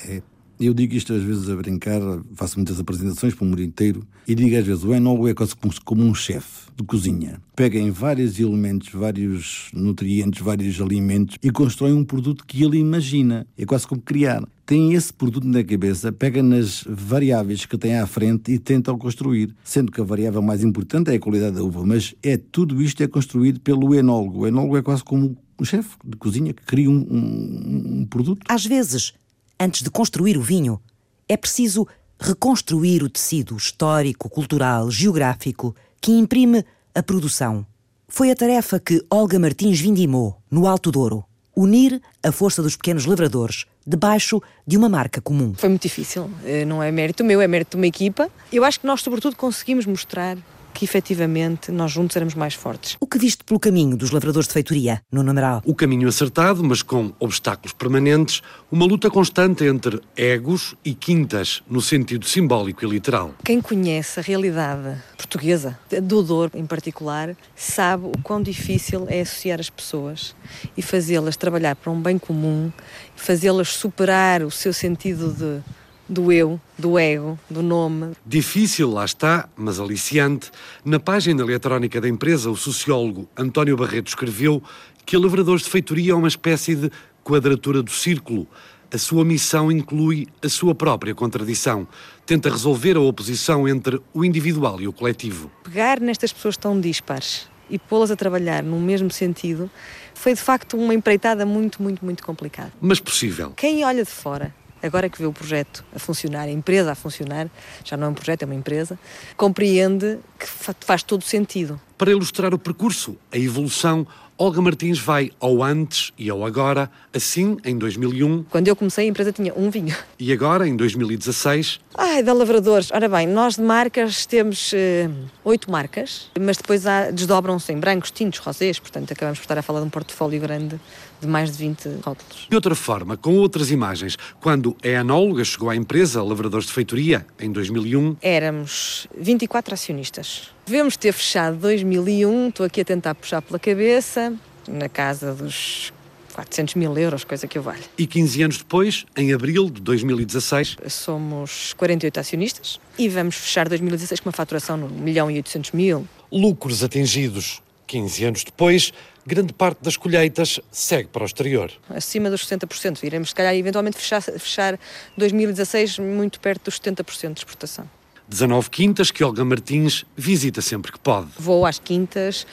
É, 0.07 0.21
eu 0.65 0.74
digo 0.74 0.93
isto 0.93 1.13
às 1.13 1.24
vezes 1.24 1.50
a 1.50 1.56
brincar, 1.56 2.02
faço 2.34 2.58
muitas 2.58 2.80
apresentações 2.80 3.34
para 3.34 3.45
o 3.45 3.48
mundo 3.48 3.62
inteiro 3.62 4.06
e 4.28 4.36
digo 4.36 4.58
às 4.58 4.65
vezes: 4.65 4.84
o 4.84 4.93
enólogo 4.93 5.28
é 5.28 5.34
quase 5.34 5.54
como 5.86 6.04
um 6.04 6.13
chefe 6.13 6.69
de 6.76 6.84
cozinha. 6.84 7.41
Pega 7.56 7.78
em 7.78 7.91
vários 7.91 8.39
elementos, 8.39 8.89
vários 8.91 9.69
nutrientes, 9.74 10.41
vários 10.41 10.80
alimentos 10.82 11.38
e 11.41 11.50
constrói 11.50 11.93
um 11.93 12.04
produto 12.04 12.45
que 12.45 12.63
ele 12.63 12.78
imagina. 12.78 13.48
É 13.58 13.65
quase 13.65 13.88
como 13.88 14.02
criar. 14.02 14.43
Tem 14.65 14.93
esse 14.93 15.12
produto 15.12 15.48
na 15.48 15.63
cabeça, 15.63 16.12
pega 16.12 16.43
nas 16.43 16.84
variáveis 16.88 17.65
que 17.65 17.78
tem 17.78 17.98
à 17.98 18.06
frente 18.06 18.52
e 18.52 18.60
tenta 18.60 18.91
o 18.91 18.98
construir. 18.98 19.56
Sendo 19.63 19.91
que 19.91 20.00
a 20.00 20.04
variável 20.04 20.41
mais 20.41 20.63
importante 20.63 21.10
é 21.10 21.15
a 21.15 21.19
qualidade 21.19 21.56
da 21.56 21.63
uva, 21.63 21.86
mas 21.86 22.13
é 22.22 22.38
tudo 22.38 22.82
isto 22.82 23.02
é 23.02 23.08
construído 23.08 23.60
pelo 23.62 23.95
enólogo. 23.95 24.41
O 24.41 24.48
enólogo 24.48 24.78
é 24.78 24.82
quase 24.82 25.04
como 25.04 25.38
um 25.60 25.65
chefe 25.65 25.98
de 26.06 26.15
cozinha 26.17 26.54
que 26.54 26.63
cria 26.63 26.89
um, 26.89 27.00
um, 27.10 28.00
um 28.02 28.06
produto. 28.06 28.41
Às 28.48 28.65
vezes 28.65 29.13
antes 29.60 29.82
de 29.82 29.89
construir 29.89 30.38
o 30.38 30.41
vinho, 30.41 30.82
é 31.28 31.36
preciso 31.36 31.88
reconstruir 32.19 33.04
o 33.04 33.10
tecido 33.10 33.56
histórico, 33.56 34.30
cultural, 34.30 34.89
geográfico 34.89 35.76
que 36.02 36.12
imprime 36.12 36.65
a 36.93 37.04
produção. 37.04 37.65
Foi 38.08 38.32
a 38.32 38.36
tarefa 38.36 38.80
que 38.80 39.06
Olga 39.10 39.38
Martins 39.38 39.80
vindimou, 39.80 40.38
no 40.50 40.67
Alto 40.67 40.91
Douro. 40.91 41.24
Unir 41.56 42.02
a 42.24 42.32
força 42.32 42.62
dos 42.63 42.76
pequenos 42.76 43.06
lavradores 43.06 43.65
debaixo 43.86 44.41
de 44.65 44.78
uma 44.78 44.88
marca 44.88 45.19
comum. 45.22 45.54
Foi 45.56 45.69
muito 45.69 45.82
difícil. 45.84 46.30
Eh, 46.45 46.63
não 46.63 46.82
é 46.82 46.91
mérito 46.91 47.24
meu, 47.24 47.41
é 47.41 47.48
mérito 47.48 47.72
de 47.72 47.78
uma 47.78 47.88
equipa. 47.88 48.30
Eu 48.52 48.63
acho 48.63 48.80
que 48.80 48.88
nós, 48.88 49.02
sobretudo, 49.02 49.36
conseguimos 49.36 49.86
mostrar 49.86 50.38
que 50.73 50.86
efetivamente 50.86 51.71
nós 51.71 51.91
juntos 51.91 52.15
éramos 52.15 52.36
mais 52.36 52.53
fortes. 52.53 52.97
O 52.99 53.08
que 53.08 53.17
viste 53.17 53.43
pelo 53.43 53.60
caminho 53.60 53.97
dos 53.97 54.12
lavradores 54.12 54.47
de 54.47 54.53
feitoria, 54.53 55.01
no 55.12 55.23
numeral? 55.23 55.62
O 55.65 55.75
caminho 55.75 56.08
acertado, 56.08 56.63
mas 56.63 56.82
com 56.82 57.12
obstáculos 57.19 57.73
permanentes, 57.73 58.41
uma 58.71 58.86
luta 58.86 59.10
constante 59.10 59.63
entre 59.65 59.99
egos 60.15 60.75
e 60.84 60.93
quintas, 60.93 61.62
no 61.69 61.82
sentido 61.82 62.25
simbólico 62.25 62.86
e 62.86 62.89
literal. 62.89 63.34
Quem 63.43 63.62
conhece 63.62 64.19
a 64.19 64.23
realidade 64.23 64.97
portuguesa, 65.17 65.77
do 66.03 66.23
Douro 66.23 66.51
em 66.55 66.65
particular, 66.65 67.36
sabe 67.55 68.05
o 68.05 68.21
quão 68.23 68.41
difícil 68.41 69.05
é 69.10 69.21
associar 69.21 69.60
as 69.60 69.69
pessoas 69.69 70.36
e 70.77 70.82
fazê-las 70.82 71.36
trabalhar 71.36 71.75
para 71.75 71.91
um 71.91 72.01
bem 72.01 72.17
comum, 72.17 72.71
fazê-las 73.15 73.69
superar 73.69 74.43
o 74.43 74.51
seu 74.51 74.73
sentido 74.73 75.34
de 75.34 75.62
do 76.10 76.32
eu, 76.32 76.60
do 76.78 76.98
ego, 76.98 77.39
do 77.50 77.62
nome. 77.62 78.13
Difícil, 78.26 78.89
lá 78.89 79.06
está, 79.06 79.48
mas 79.56 79.80
aliciante. 79.80 80.52
Na 80.84 81.00
página 81.00 81.41
eletrónica 81.41 82.02
da 82.02 82.10
empresa, 82.10 82.50
o 82.50 82.58
sociólogo 82.58 83.30
António 83.38 83.78
Barreto 83.78 84.08
escreveu 84.08 84.62
que 85.06 85.15
a 85.15 85.19
Lavradores 85.19 85.63
de 85.63 85.69
Feitoria 85.69 86.13
é 86.13 86.15
uma 86.15 86.28
espécie 86.28 86.76
de 86.76 86.91
quadratura 87.24 87.84
do 87.84 87.91
círculo. 87.91 88.48
A 88.91 88.98
sua 88.98 89.24
missão 89.24 89.72
inclui 89.72 90.28
a 90.43 90.50
sua 90.50 90.74
própria 90.74 91.13
contradição. 91.13 91.88
Tenta 92.26 92.50
resolver 92.50 92.98
a 92.98 93.00
oposição 93.00 93.67
entre 93.67 94.02
o 94.12 94.26
individual 94.26 94.82
e 94.82 94.88
o 94.88 94.93
coletivo. 94.93 95.52
Pegar 95.63 96.00
nestas 96.00 96.34
pessoas 96.34 96.58
tão 96.58 96.80
dispares 96.82 97.48
e 97.69 97.78
pô-las 97.78 98.10
a 98.10 98.15
trabalhar 98.15 98.63
no 98.63 98.80
mesmo 98.80 99.12
sentido 99.12 99.69
foi 100.15 100.34
de 100.34 100.41
facto 100.41 100.76
uma 100.76 100.93
empreitada 100.93 101.45
muito, 101.45 101.84
muito, 101.84 102.04
muito 102.04 102.24
complicada. 102.24 102.72
Mas 102.82 103.00
possível. 103.00 103.54
Quem 103.56 103.86
olha 103.86 104.04
de 104.04 104.10
fora 104.10 104.54
agora 104.81 105.09
que 105.09 105.17
vê 105.19 105.25
o 105.25 105.33
projeto 105.33 105.83
a 105.95 105.99
funcionar, 105.99 106.43
a 106.43 106.51
empresa 106.51 106.91
a 106.91 106.95
funcionar, 106.95 107.47
já 107.83 107.97
não 107.97 108.07
é 108.07 108.09
um 108.09 108.13
projeto, 108.13 108.43
é 108.43 108.45
uma 108.45 108.55
empresa, 108.55 108.99
compreende 109.35 110.19
que 110.37 110.47
faz 110.85 111.03
todo 111.03 111.23
sentido. 111.23 111.79
Para 111.97 112.11
ilustrar 112.11 112.53
o 112.53 112.59
percurso, 112.59 113.17
a 113.31 113.37
evolução, 113.37 114.07
Olga 114.41 114.61
Martins 114.61 114.97
vai 114.97 115.31
ao 115.37 115.61
antes 115.61 116.13
e 116.17 116.29
ao 116.29 116.45
agora, 116.45 116.89
assim 117.13 117.57
em 117.65 117.77
2001. 117.77 118.45
Quando 118.49 118.69
eu 118.69 118.75
comecei, 118.75 119.03
a 119.03 119.09
empresa 119.09 119.33
tinha 119.33 119.53
um 119.53 119.69
vinho. 119.69 119.93
E 120.17 120.31
agora, 120.31 120.65
em 120.65 120.77
2016? 120.77 121.81
Ai, 121.97 122.23
da 122.23 122.31
Lavradores. 122.31 122.89
Ora 122.93 123.09
bem, 123.09 123.27
nós 123.27 123.57
de 123.57 123.61
marcas 123.61 124.25
temos 124.25 124.71
uh, 124.71 125.11
oito 125.43 125.69
marcas, 125.69 126.31
mas 126.39 126.55
depois 126.55 126.85
desdobram-se 127.13 127.73
em 127.73 127.79
brancos, 127.79 128.11
tintos, 128.11 128.39
rosés, 128.39 128.79
portanto 128.79 129.11
acabamos 129.11 129.39
por 129.39 129.43
estar 129.43 129.57
a 129.57 129.61
falar 129.61 129.81
de 129.81 129.87
um 129.87 129.89
portfólio 129.89 130.39
grande 130.39 130.79
de 131.19 131.27
mais 131.27 131.51
de 131.51 131.58
20 131.58 131.89
rótulos. 132.03 132.47
De 132.49 132.55
outra 132.55 132.75
forma, 132.75 133.17
com 133.17 133.36
outras 133.36 133.71
imagens, 133.71 134.17
quando 134.39 134.75
a 134.84 134.99
anóloga 134.99 135.43
chegou 135.43 135.69
à 135.69 135.75
empresa 135.75 136.23
Lavradores 136.23 136.67
de 136.67 136.73
Feitoria, 136.73 137.25
em 137.39 137.51
2001... 137.51 138.17
Éramos 138.21 139.08
24 139.17 139.73
acionistas. 139.73 140.49
Devemos 140.65 140.95
ter 140.95 141.12
fechado 141.12 141.58
2001, 141.58 142.49
estou 142.49 142.65
aqui 142.65 142.82
a 142.82 142.86
tentar 142.86 143.15
puxar 143.15 143.41
pela 143.41 143.60
cabeça, 143.60 144.34
na 144.67 144.88
casa 144.88 145.34
dos 145.34 145.91
400 146.34 146.75
mil 146.75 146.97
euros, 146.97 147.23
coisa 147.23 147.47
que 147.47 147.58
eu 147.58 147.62
valho. 147.62 147.84
E 147.97 148.08
15 148.08 148.43
anos 148.43 148.58
depois, 148.58 149.05
em 149.15 149.34
abril 149.34 149.69
de 149.69 149.82
2016? 149.82 150.77
Somos 150.88 151.73
48 151.73 152.19
acionistas 152.19 152.79
e 152.97 153.10
vamos 153.10 153.36
fechar 153.36 153.67
2016 153.67 154.19
com 154.21 154.29
uma 154.29 154.34
faturação 154.34 154.77
no 154.77 154.86
1 154.86 154.89
milhão 154.89 155.32
e 155.32 155.36
800 155.36 155.71
mil. 155.71 156.08
Lucros 156.32 156.84
atingidos 156.84 157.62
15 157.88 158.25
anos 158.25 158.43
depois, 158.43 158.93
grande 159.29 159.53
parte 159.53 159.83
das 159.83 159.95
colheitas 159.95 160.59
segue 160.71 161.07
para 161.09 161.23
o 161.23 161.25
exterior. 161.25 161.71
Acima 161.89 162.29
dos 162.29 162.45
60%. 162.47 163.03
Iremos, 163.03 163.29
se 163.29 163.35
calhar, 163.35 163.55
eventualmente 163.55 163.97
fechar, 163.97 164.21
fechar 164.21 164.79
2016 165.15 165.99
muito 165.99 166.39
perto 166.39 166.65
dos 166.65 166.79
70% 166.79 167.33
de 167.33 167.39
exportação. 167.39 167.87
19 168.27 168.69
quintas 168.69 169.09
que 169.09 169.23
Olga 169.23 169.43
Martins 169.43 170.05
visita 170.15 170.61
sempre 170.61 170.91
que 170.91 170.99
pode. 170.99 171.29
Vou 171.39 171.65
às 171.65 171.79
quintas, 171.79 172.45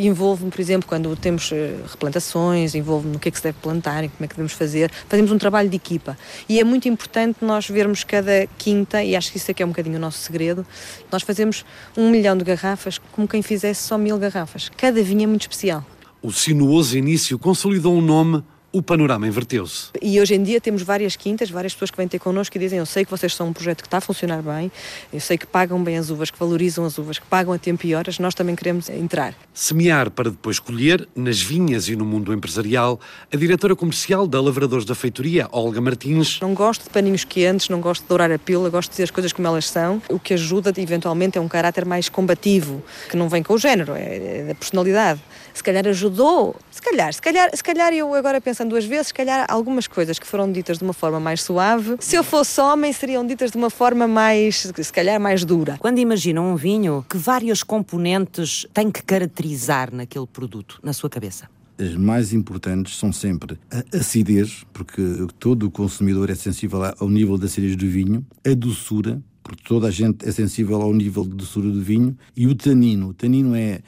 envolvo-me, 0.00 0.52
por 0.52 0.60
exemplo, 0.60 0.88
quando 0.88 1.16
temos 1.16 1.50
eh, 1.50 1.74
replantações, 1.88 2.76
envolvo-me 2.76 3.14
no 3.14 3.18
que 3.18 3.28
é 3.28 3.32
que 3.32 3.36
se 3.36 3.42
deve 3.42 3.58
plantar 3.60 4.04
e 4.04 4.08
como 4.08 4.24
é 4.24 4.28
que 4.28 4.34
devemos 4.34 4.52
fazer. 4.52 4.88
Fazemos 5.08 5.32
um 5.32 5.38
trabalho 5.38 5.68
de 5.68 5.74
equipa. 5.74 6.16
E 6.48 6.60
é 6.60 6.64
muito 6.64 6.88
importante 6.88 7.38
nós 7.42 7.68
vermos 7.68 8.04
cada 8.04 8.46
quinta, 8.56 9.02
e 9.02 9.16
acho 9.16 9.32
que 9.32 9.38
isso 9.38 9.50
é 9.50 9.54
que 9.54 9.64
é 9.64 9.66
um 9.66 9.70
bocadinho 9.70 9.96
o 9.96 10.00
nosso 10.00 10.18
segredo, 10.18 10.64
nós 11.10 11.24
fazemos 11.24 11.64
um 11.96 12.08
milhão 12.08 12.36
de 12.36 12.44
garrafas 12.44 12.98
como 13.10 13.26
quem 13.26 13.42
fizesse 13.42 13.82
só 13.82 13.98
mil 13.98 14.16
garrafas. 14.18 14.70
Cada 14.76 15.02
vinha 15.02 15.24
é 15.24 15.26
muito 15.26 15.42
especial. 15.42 15.84
O 16.22 16.32
sinuoso 16.32 16.96
início 16.96 17.38
consolidou 17.38 17.94
um 17.94 18.00
nome 18.00 18.42
o 18.76 18.82
panorama 18.82 19.26
inverteu-se. 19.26 19.88
E 20.02 20.20
hoje 20.20 20.34
em 20.34 20.42
dia 20.42 20.60
temos 20.60 20.82
várias 20.82 21.16
quintas, 21.16 21.48
várias 21.48 21.72
pessoas 21.72 21.90
que 21.90 21.96
vêm 21.96 22.06
ter 22.06 22.18
connosco 22.18 22.54
e 22.58 22.60
dizem: 22.60 22.78
Eu 22.78 22.84
sei 22.84 23.06
que 23.06 23.10
vocês 23.10 23.34
são 23.34 23.48
um 23.48 23.52
projeto 23.52 23.80
que 23.80 23.86
está 23.86 23.96
a 23.96 24.00
funcionar 24.02 24.42
bem, 24.42 24.70
eu 25.10 25.18
sei 25.18 25.38
que 25.38 25.46
pagam 25.46 25.82
bem 25.82 25.96
as 25.96 26.10
uvas, 26.10 26.30
que 26.30 26.38
valorizam 26.38 26.84
as 26.84 26.98
uvas, 26.98 27.18
que 27.18 27.26
pagam 27.26 27.54
a 27.54 27.58
tempo 27.58 27.86
e 27.86 27.94
horas, 27.94 28.18
nós 28.18 28.34
também 28.34 28.54
queremos 28.54 28.90
entrar. 28.90 29.34
Semear 29.54 30.10
para 30.10 30.30
depois 30.30 30.58
colher, 30.58 31.08
nas 31.16 31.40
vinhas 31.40 31.88
e 31.88 31.96
no 31.96 32.04
mundo 32.04 32.34
empresarial, 32.34 33.00
a 33.32 33.36
diretora 33.36 33.74
comercial 33.74 34.26
da 34.26 34.40
Lavradores 34.42 34.84
da 34.84 34.94
Feitoria, 34.94 35.48
Olga 35.52 35.80
Martins. 35.80 36.38
Não 36.42 36.52
gosto 36.52 36.84
de 36.84 36.90
paninhos 36.90 37.24
quentes, 37.24 37.70
não 37.70 37.80
gosto 37.80 38.02
de 38.02 38.08
dourar 38.08 38.30
a 38.30 38.38
pílula, 38.38 38.68
gosto 38.68 38.90
de 38.90 38.92
dizer 38.92 39.04
as 39.04 39.10
coisas 39.10 39.32
como 39.32 39.48
elas 39.48 39.66
são. 39.70 40.02
O 40.10 40.18
que 40.18 40.34
ajuda, 40.34 40.70
eventualmente, 40.76 41.38
é 41.38 41.40
um 41.40 41.48
caráter 41.48 41.86
mais 41.86 42.10
combativo, 42.10 42.84
que 43.08 43.16
não 43.16 43.26
vem 43.30 43.42
com 43.42 43.54
o 43.54 43.58
género, 43.58 43.94
é, 43.94 44.40
é 44.40 44.44
da 44.48 44.54
personalidade. 44.54 45.20
Se 45.56 45.62
calhar 45.62 45.88
ajudou, 45.88 46.54
se 46.70 46.82
calhar, 46.82 47.14
se 47.14 47.22
calhar, 47.22 47.50
se 47.54 47.64
calhar 47.64 47.90
eu 47.94 48.12
agora 48.12 48.42
pensando 48.42 48.68
duas 48.68 48.84
vezes, 48.84 49.06
se 49.06 49.14
calhar 49.14 49.46
algumas 49.48 49.86
coisas 49.86 50.18
que 50.18 50.26
foram 50.26 50.52
ditas 50.52 50.76
de 50.76 50.84
uma 50.84 50.92
forma 50.92 51.18
mais 51.18 51.42
suave, 51.42 51.96
se 51.98 52.14
eu 52.14 52.22
fosse 52.22 52.60
homem, 52.60 52.92
seriam 52.92 53.26
ditas 53.26 53.52
de 53.52 53.56
uma 53.56 53.70
forma 53.70 54.06
mais, 54.06 54.70
se 54.76 54.92
calhar, 54.92 55.18
mais 55.18 55.46
dura. 55.46 55.78
Quando 55.78 55.98
imaginam 55.98 56.52
um 56.52 56.56
vinho, 56.56 57.06
que 57.08 57.16
vários 57.16 57.62
componentes 57.62 58.66
tem 58.74 58.90
que 58.90 59.02
caracterizar 59.02 59.94
naquele 59.94 60.26
produto, 60.26 60.78
na 60.82 60.92
sua 60.92 61.08
cabeça? 61.08 61.48
as 61.78 61.94
mais 61.94 62.32
importantes 62.32 62.96
são 62.96 63.12
sempre 63.12 63.58
a 63.70 63.98
acidez, 63.98 64.64
porque 64.72 65.02
todo 65.38 65.66
o 65.66 65.70
consumidor 65.70 66.28
é 66.30 66.34
sensível 66.34 66.80
ao 66.98 67.08
nível 67.08 67.38
de 67.38 67.46
acidez 67.46 67.76
do 67.76 67.86
vinho, 67.86 68.26
a 68.46 68.54
doçura, 68.54 69.22
porque 69.42 69.62
toda 69.62 69.88
a 69.88 69.90
gente 69.90 70.26
é 70.26 70.32
sensível 70.32 70.80
ao 70.82 70.92
nível 70.92 71.22
de 71.24 71.30
doçura 71.30 71.70
do 71.70 71.80
vinho, 71.80 72.16
e 72.36 72.46
o 72.46 72.54
tanino. 72.54 73.08
O 73.08 73.14
tanino 73.14 73.54
é 73.54 73.80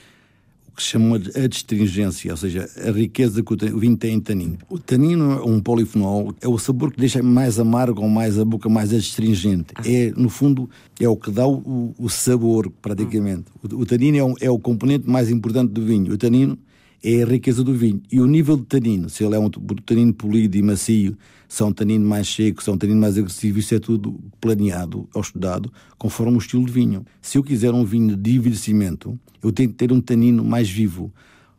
que 0.79 0.85
se 0.85 0.91
chama 0.91 1.17
a 1.17 1.47
destringência, 1.49 2.31
ou 2.31 2.37
seja, 2.37 2.71
a 2.87 2.91
riqueza 2.93 3.43
que 3.43 3.53
o 3.53 3.79
vinho 3.79 3.97
tem 3.97 4.14
em 4.14 4.21
tanino. 4.21 4.59
O 4.71 4.79
tanino 4.79 5.33
é 5.33 5.45
um 5.45 5.61
polifenol, 5.61 6.33
é 6.41 6.47
o 6.47 6.57
sabor 6.57 6.93
que 6.93 7.01
deixa 7.01 7.21
mais 7.21 7.59
amargo 7.59 8.01
ou 8.01 8.09
mais 8.09 8.38
a 8.38 8.45
boca 8.45 8.69
mais 8.69 8.93
adstringente. 8.93 9.75
Ah. 9.75 9.83
É, 9.85 10.12
no 10.17 10.31
fundo, 10.31 10.71
é 11.01 11.09
o 11.09 11.17
que 11.17 11.33
dá 11.33 11.47
o, 11.47 11.93
o 11.99 12.09
sabor, 12.09 12.71
praticamente. 12.81 13.47
O, 13.61 13.81
o 13.81 13.87
tanino 13.87 14.19
é, 14.19 14.25
um, 14.25 14.35
é 14.41 14.51
o 14.51 14.59
componente 14.59 15.11
mais 15.11 15.31
importante 15.31 15.73
do 15.73 15.85
vinho. 15.85 16.12
O 16.12 16.17
tanino 16.17 16.57
é 17.03 17.23
a 17.23 17.27
riqueza 17.27 17.63
do 17.63 17.75
vinho. 17.75 18.03
E 18.11 18.21
o 18.21 18.27
nível 18.27 18.57
de 18.57 18.65
tanino, 18.65 19.09
se 19.09 19.25
ele 19.25 19.35
é 19.35 19.39
um 19.39 19.51
tanino 19.51 20.13
polido 20.13 20.57
e 20.57 20.63
macio, 20.63 21.17
se 21.49 21.63
é 21.63 21.67
um 21.67 21.73
tanino 21.73 22.07
mais 22.07 22.29
seco, 22.29 22.63
se 22.63 22.69
é 22.69 22.73
um 22.73 22.79
tanino 22.79 23.01
mais 23.01 23.17
agressivo, 23.17 23.59
isso 23.59 23.75
é 23.75 23.79
tudo 23.79 24.19
planeado 24.41 25.09
ou 25.15 25.21
estudado 25.21 25.73
conforme 25.97 26.37
o 26.37 26.39
estilo 26.39 26.67
de 26.67 26.73
vinho. 26.73 27.05
Se 27.23 27.39
eu 27.39 27.43
quiser 27.43 27.73
um 27.73 27.85
vinho 27.85 28.17
de 28.17 28.37
envelhecimento, 28.37 29.19
eu 29.43 29.51
tenho 29.53 29.69
que 29.71 29.77
ter 29.77 29.93
um 29.93 30.01
tanino 30.01 30.45
mais 30.45 30.69
vivo, 30.69 31.13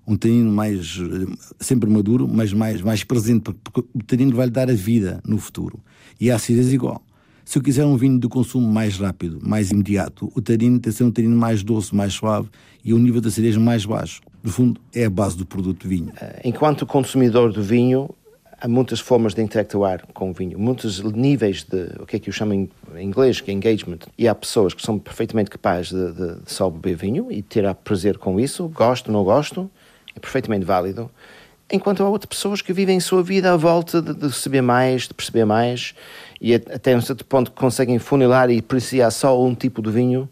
um 0.06 0.16
tanino 0.16 0.52
mais 0.52 1.00
eh, 1.00 1.36
sempre 1.60 1.90
maduro, 1.90 2.28
mas 2.28 2.54
mais, 2.54 2.82
mais 2.82 3.04
presente, 3.04 3.54
porque 3.64 3.84
o 3.94 4.04
tanino 4.04 4.36
vai 4.36 4.46
lhe 4.46 4.52
dar 4.52 4.70
a 4.70 4.74
vida 4.74 5.22
no 5.26 5.38
futuro. 5.38 5.80
E 6.20 6.30
a 6.30 6.36
acidez 6.36 6.72
igual. 6.74 7.04
Se 7.50 7.58
eu 7.58 7.64
quiser 7.64 7.84
um 7.84 7.98
vinho 7.98 8.20
de 8.20 8.28
consumo 8.28 8.72
mais 8.72 9.00
rápido, 9.00 9.40
mais 9.42 9.72
imediato, 9.72 10.32
o 10.36 10.40
tanino 10.40 10.80
tem 10.80 10.92
que 10.92 10.98
ser 11.00 11.04
um 11.04 11.10
tanino 11.10 11.36
mais 11.36 11.64
doce, 11.64 11.96
mais 11.96 12.14
suave 12.14 12.48
e 12.86 12.94
o 12.94 13.00
nível 13.00 13.20
de 13.20 13.28
acidez 13.28 13.58
mais 13.58 13.84
baixo. 13.84 14.22
No 14.44 14.52
fundo, 14.52 14.80
é 14.94 15.06
a 15.06 15.10
base 15.10 15.36
do 15.36 15.48
produto 15.48 15.82
de 15.82 15.88
vinho. 15.88 16.14
Eh, 16.22 16.42
enquanto 16.44 16.86
consumidor 16.86 17.52
do 17.52 17.64
vinho, 17.64 18.08
há 18.62 18.68
muitas 18.68 19.00
formas 19.00 19.34
de 19.34 19.42
interactuar 19.42 20.06
com 20.14 20.30
o 20.30 20.34
vinho, 20.34 20.60
muitos 20.60 21.02
níveis 21.02 21.64
de, 21.64 21.90
o 22.00 22.06
que 22.06 22.18
é 22.18 22.20
que 22.20 22.30
eu 22.30 22.34
chamo 22.34 22.54
em 22.54 22.70
inglês, 23.00 23.42
que 23.42 23.50
é 23.50 23.54
engagement. 23.56 24.02
E 24.16 24.28
há 24.28 24.36
pessoas 24.36 24.76
que 24.76 24.84
são 24.84 25.00
perfeitamente 25.00 25.50
capazes 25.50 25.92
de, 25.92 26.12
de, 26.12 26.42
de 26.42 26.52
só 26.54 26.70
beber 26.70 26.98
vinho 26.98 27.32
e 27.32 27.42
ter 27.42 27.74
prazer 27.74 28.20
com 28.20 28.40
isso, 28.40 28.68
gosto, 28.68 29.12
não 29.12 29.24
gosto, 29.24 29.68
é 30.16 30.20
perfeitamente 30.20 30.66
válido. 30.66 31.10
Enquanto 31.72 32.04
há 32.04 32.10
outras 32.10 32.30
pessoas 32.30 32.64
que 32.64 32.74
vivem 32.74 33.00
sua 33.00 33.22
vida 33.22 33.54
à 33.54 33.58
volta 33.58 34.02
de, 34.02 34.14
de 34.14 34.32
saber 34.34 34.62
mais, 34.62 35.08
de 35.08 35.14
perceber 35.14 35.46
mais, 35.46 35.94
e 36.42 36.54
até 36.54 36.96
um 36.96 37.02
certo 37.02 37.26
ponto 37.26 37.52
conseguem 37.52 38.00
funilar 38.00 38.50
e 38.50 38.60
apreciar 38.60 39.12
só 39.12 39.42
um 39.44 39.54
tipo 39.54 39.82
de 39.82 39.92
vinho 39.92 40.30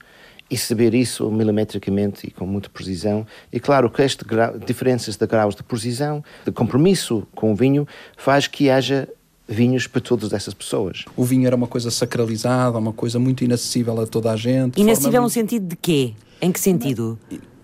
e 0.49 0.57
saber 0.57 0.93
isso 0.93 1.29
milimetricamente 1.29 2.27
e 2.27 2.31
com 2.31 2.45
muita 2.45 2.69
precisão. 2.69 3.25
E 3.51 3.59
claro 3.59 3.89
que 3.89 4.01
estas 4.01 4.27
diferenças 4.65 5.17
de 5.17 5.27
graus 5.27 5.55
de 5.55 5.63
precisão, 5.63 6.23
de 6.45 6.51
compromisso 6.51 7.27
com 7.35 7.51
o 7.51 7.55
vinho, 7.55 7.87
faz 8.15 8.47
que 8.47 8.69
haja 8.69 9.07
vinhos 9.47 9.87
para 9.87 10.01
todas 10.01 10.33
essas 10.33 10.53
pessoas. 10.53 11.05
O 11.15 11.23
vinho 11.23 11.47
era 11.47 11.55
uma 11.55 11.67
coisa 11.67 11.89
sacralizada, 11.89 12.77
uma 12.77 12.93
coisa 12.93 13.17
muito 13.19 13.43
inacessível 13.43 13.99
a 14.01 14.07
toda 14.07 14.31
a 14.31 14.35
gente. 14.35 14.79
Inacessível 14.79 15.21
no 15.21 15.29
sentido 15.29 15.67
de 15.67 15.75
quê? 15.75 16.13
Em 16.41 16.51
que 16.51 16.59
sentido? 16.59 17.17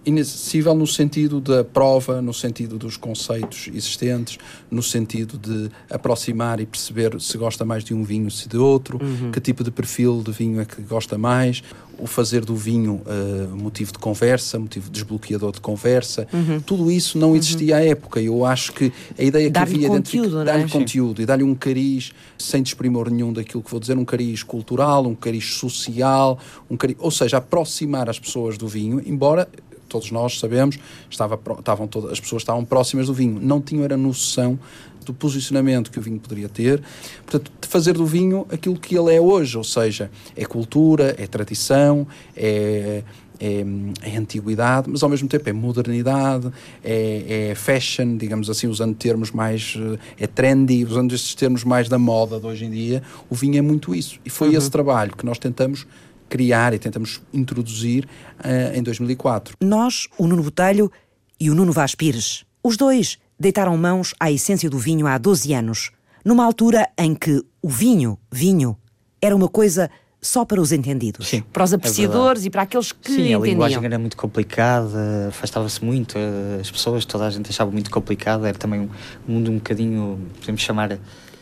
Inacessível 0.05 0.73
no 0.73 0.85
sentido 0.85 1.39
da 1.39 1.63
prova, 1.63 2.21
no 2.21 2.33
sentido 2.33 2.77
dos 2.77 2.97
conceitos 2.97 3.69
existentes, 3.73 4.37
no 4.69 4.83
sentido 4.83 5.37
de 5.37 5.69
aproximar 5.89 6.59
e 6.59 6.65
perceber 6.65 7.19
se 7.21 7.37
gosta 7.37 7.63
mais 7.63 7.83
de 7.83 7.93
um 7.93 8.03
vinho, 8.03 8.29
se 8.29 8.47
de 8.47 8.57
outro, 8.57 8.99
uhum. 9.01 9.31
que 9.31 9.39
tipo 9.39 9.63
de 9.63 9.71
perfil 9.71 10.21
de 10.21 10.31
vinho 10.31 10.59
é 10.59 10.65
que 10.65 10.81
gosta 10.81 11.17
mais, 11.17 11.63
o 11.97 12.07
fazer 12.07 12.43
do 12.43 12.55
vinho 12.55 13.01
uh, 13.05 13.55
motivo 13.55 13.91
de 13.91 13.99
conversa, 13.99 14.57
motivo 14.59 14.89
desbloqueador 14.89 15.51
de 15.51 15.61
conversa, 15.61 16.27
uhum. 16.33 16.59
tudo 16.59 16.91
isso 16.91 17.17
não 17.17 17.35
existia 17.35 17.75
uhum. 17.75 17.81
à 17.81 17.85
época. 17.85 18.21
Eu 18.21 18.45
acho 18.45 18.73
que 18.73 18.91
a 19.17 19.23
ideia 19.23 19.51
que 19.51 19.57
havia 19.57 19.89
dentro 19.89 20.21
de 20.21 20.43
dar-lhe 20.43 20.69
conteúdo 20.69 21.21
e 21.21 21.25
dar-lhe 21.25 21.43
um 21.43 21.55
cariz 21.55 22.11
sem 22.37 22.63
desprimor 22.63 23.09
nenhum 23.09 23.31
daquilo 23.31 23.61
que 23.61 23.69
vou 23.69 23.79
dizer, 23.79 23.97
um 23.97 24.05
cariz 24.05 24.43
cultural, 24.43 25.05
um 25.05 25.15
cariz 25.15 25.53
social, 25.53 26.39
um 26.69 26.75
cariz, 26.75 26.97
ou 26.99 27.11
seja, 27.11 27.37
aproximar 27.37 28.09
as 28.09 28.19
pessoas 28.19 28.57
do 28.57 28.67
vinho, 28.67 29.01
embora 29.05 29.47
todos 29.93 30.11
nós 30.11 30.39
sabemos, 30.39 30.79
estava, 31.09 31.39
estavam 31.59 31.87
todas, 31.87 32.11
as 32.11 32.19
pessoas 32.19 32.41
estavam 32.41 32.65
próximas 32.65 33.07
do 33.07 33.13
vinho, 33.13 33.39
não 33.39 33.61
tinham 33.61 33.83
era 33.83 33.95
noção 33.95 34.59
do 35.05 35.13
posicionamento 35.13 35.91
que 35.91 35.99
o 35.99 36.01
vinho 36.01 36.19
poderia 36.19 36.49
ter, 36.49 36.81
portanto, 37.25 37.51
de 37.61 37.67
fazer 37.67 37.93
do 37.93 38.05
vinho 38.05 38.47
aquilo 38.49 38.77
que 38.79 38.97
ele 38.97 39.13
é 39.13 39.21
hoje, 39.21 39.57
ou 39.57 39.63
seja, 39.63 40.09
é 40.35 40.45
cultura, 40.45 41.15
é 41.17 41.27
tradição, 41.27 42.07
é, 42.35 43.03
é, 43.39 43.65
é, 44.01 44.17
antiguidade, 44.17 44.89
mas 44.89 45.03
ao 45.03 45.09
mesmo 45.09 45.27
tempo 45.27 45.47
é 45.49 45.53
modernidade, 45.53 46.49
é, 46.83 47.49
é, 47.51 47.55
fashion, 47.55 48.15
digamos 48.15 48.49
assim, 48.49 48.67
usando 48.67 48.95
termos 48.95 49.31
mais. 49.31 49.77
é 50.17 50.25
trendy, 50.27 50.85
usando 50.85 51.13
estes 51.13 51.35
termos 51.35 51.63
mais 51.63 51.89
da 51.89 51.99
moda 51.99 52.39
de 52.39 52.45
hoje 52.45 52.65
em 52.65 52.71
dia. 52.71 53.03
O 53.29 53.35
vinho 53.35 53.57
é 53.57 53.61
muito 53.61 53.93
isso. 53.93 54.17
E 54.23 54.29
foi 54.29 54.49
uhum. 54.49 54.57
esse 54.57 54.71
trabalho 54.71 55.13
que 55.15 55.25
nós 55.25 55.37
tentamos 55.37 55.85
criar 56.33 56.73
e 56.73 56.79
tentamos 56.79 57.21
introduzir 57.31 58.05
uh, 58.39 58.75
em 58.75 58.81
2004. 58.81 59.55
Nós, 59.61 60.07
o 60.17 60.25
Nuno 60.25 60.41
Botelho 60.41 60.91
e 61.39 61.51
o 61.51 61.53
Nuno 61.53 61.71
Vaz 61.71 61.93
Pires, 61.93 62.43
os 62.63 62.75
dois 62.75 63.19
deitaram 63.39 63.77
mãos 63.77 64.15
à 64.19 64.31
essência 64.31 64.67
do 64.67 64.79
vinho 64.79 65.05
há 65.05 65.15
12 65.19 65.53
anos, 65.53 65.91
numa 66.25 66.43
altura 66.43 66.89
em 66.97 67.13
que 67.13 67.43
o 67.61 67.69
vinho, 67.69 68.17
vinho, 68.31 68.75
era 69.21 69.35
uma 69.35 69.47
coisa 69.47 69.91
só 70.19 70.43
para 70.43 70.59
os 70.59 70.71
entendidos. 70.71 71.27
Sim, 71.27 71.43
para 71.53 71.65
os 71.65 71.71
é 71.71 71.75
apreciadores 71.75 72.43
é 72.43 72.47
e 72.47 72.49
para 72.49 72.63
aqueles 72.63 72.91
que 72.91 73.11
Sim, 73.11 73.13
entendiam. 73.13 73.43
a 73.43 73.45
linguagem 73.45 73.85
era 73.85 73.99
muito 73.99 74.17
complicada, 74.17 75.27
afastava-se 75.27 75.85
muito, 75.85 76.17
eh, 76.17 76.61
as 76.61 76.71
pessoas, 76.71 77.05
toda 77.05 77.27
a 77.27 77.29
gente 77.29 77.47
achava 77.51 77.69
muito 77.69 77.91
complicado, 77.91 78.43
era 78.45 78.57
também 78.57 78.79
um 78.79 78.89
mundo 79.27 79.51
um 79.51 79.55
bocadinho, 79.55 80.19
podemos 80.39 80.61
chamar 80.61 80.97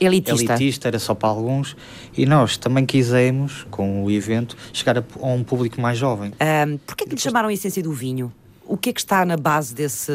elitista. 0.06 0.54
elitista, 0.54 0.88
era 0.88 1.00
só 1.00 1.14
para 1.14 1.30
alguns, 1.30 1.76
e 2.18 2.26
nós 2.26 2.58
também 2.58 2.86
quisemos, 2.86 3.66
com 3.70 4.04
o 4.04 4.12
evento, 4.12 4.58
chegar 4.74 4.98
a, 4.98 5.04
a 5.22 5.28
um 5.28 5.44
público 5.44 5.80
mais 5.80 5.98
jovem. 5.98 6.32
Um, 6.32 6.78
Porquê 6.80 7.06
que 7.06 7.16
lhe 7.16 7.22
chamaram 7.22 7.50
a 7.50 7.54
essência 7.54 7.82
do 7.84 7.94
vinho? 7.94 8.34
O 8.66 8.78
que 8.78 8.90
é 8.90 8.94
que 8.94 9.00
está 9.00 9.26
na 9.26 9.38
base 9.38 9.76
desse, 9.76 10.12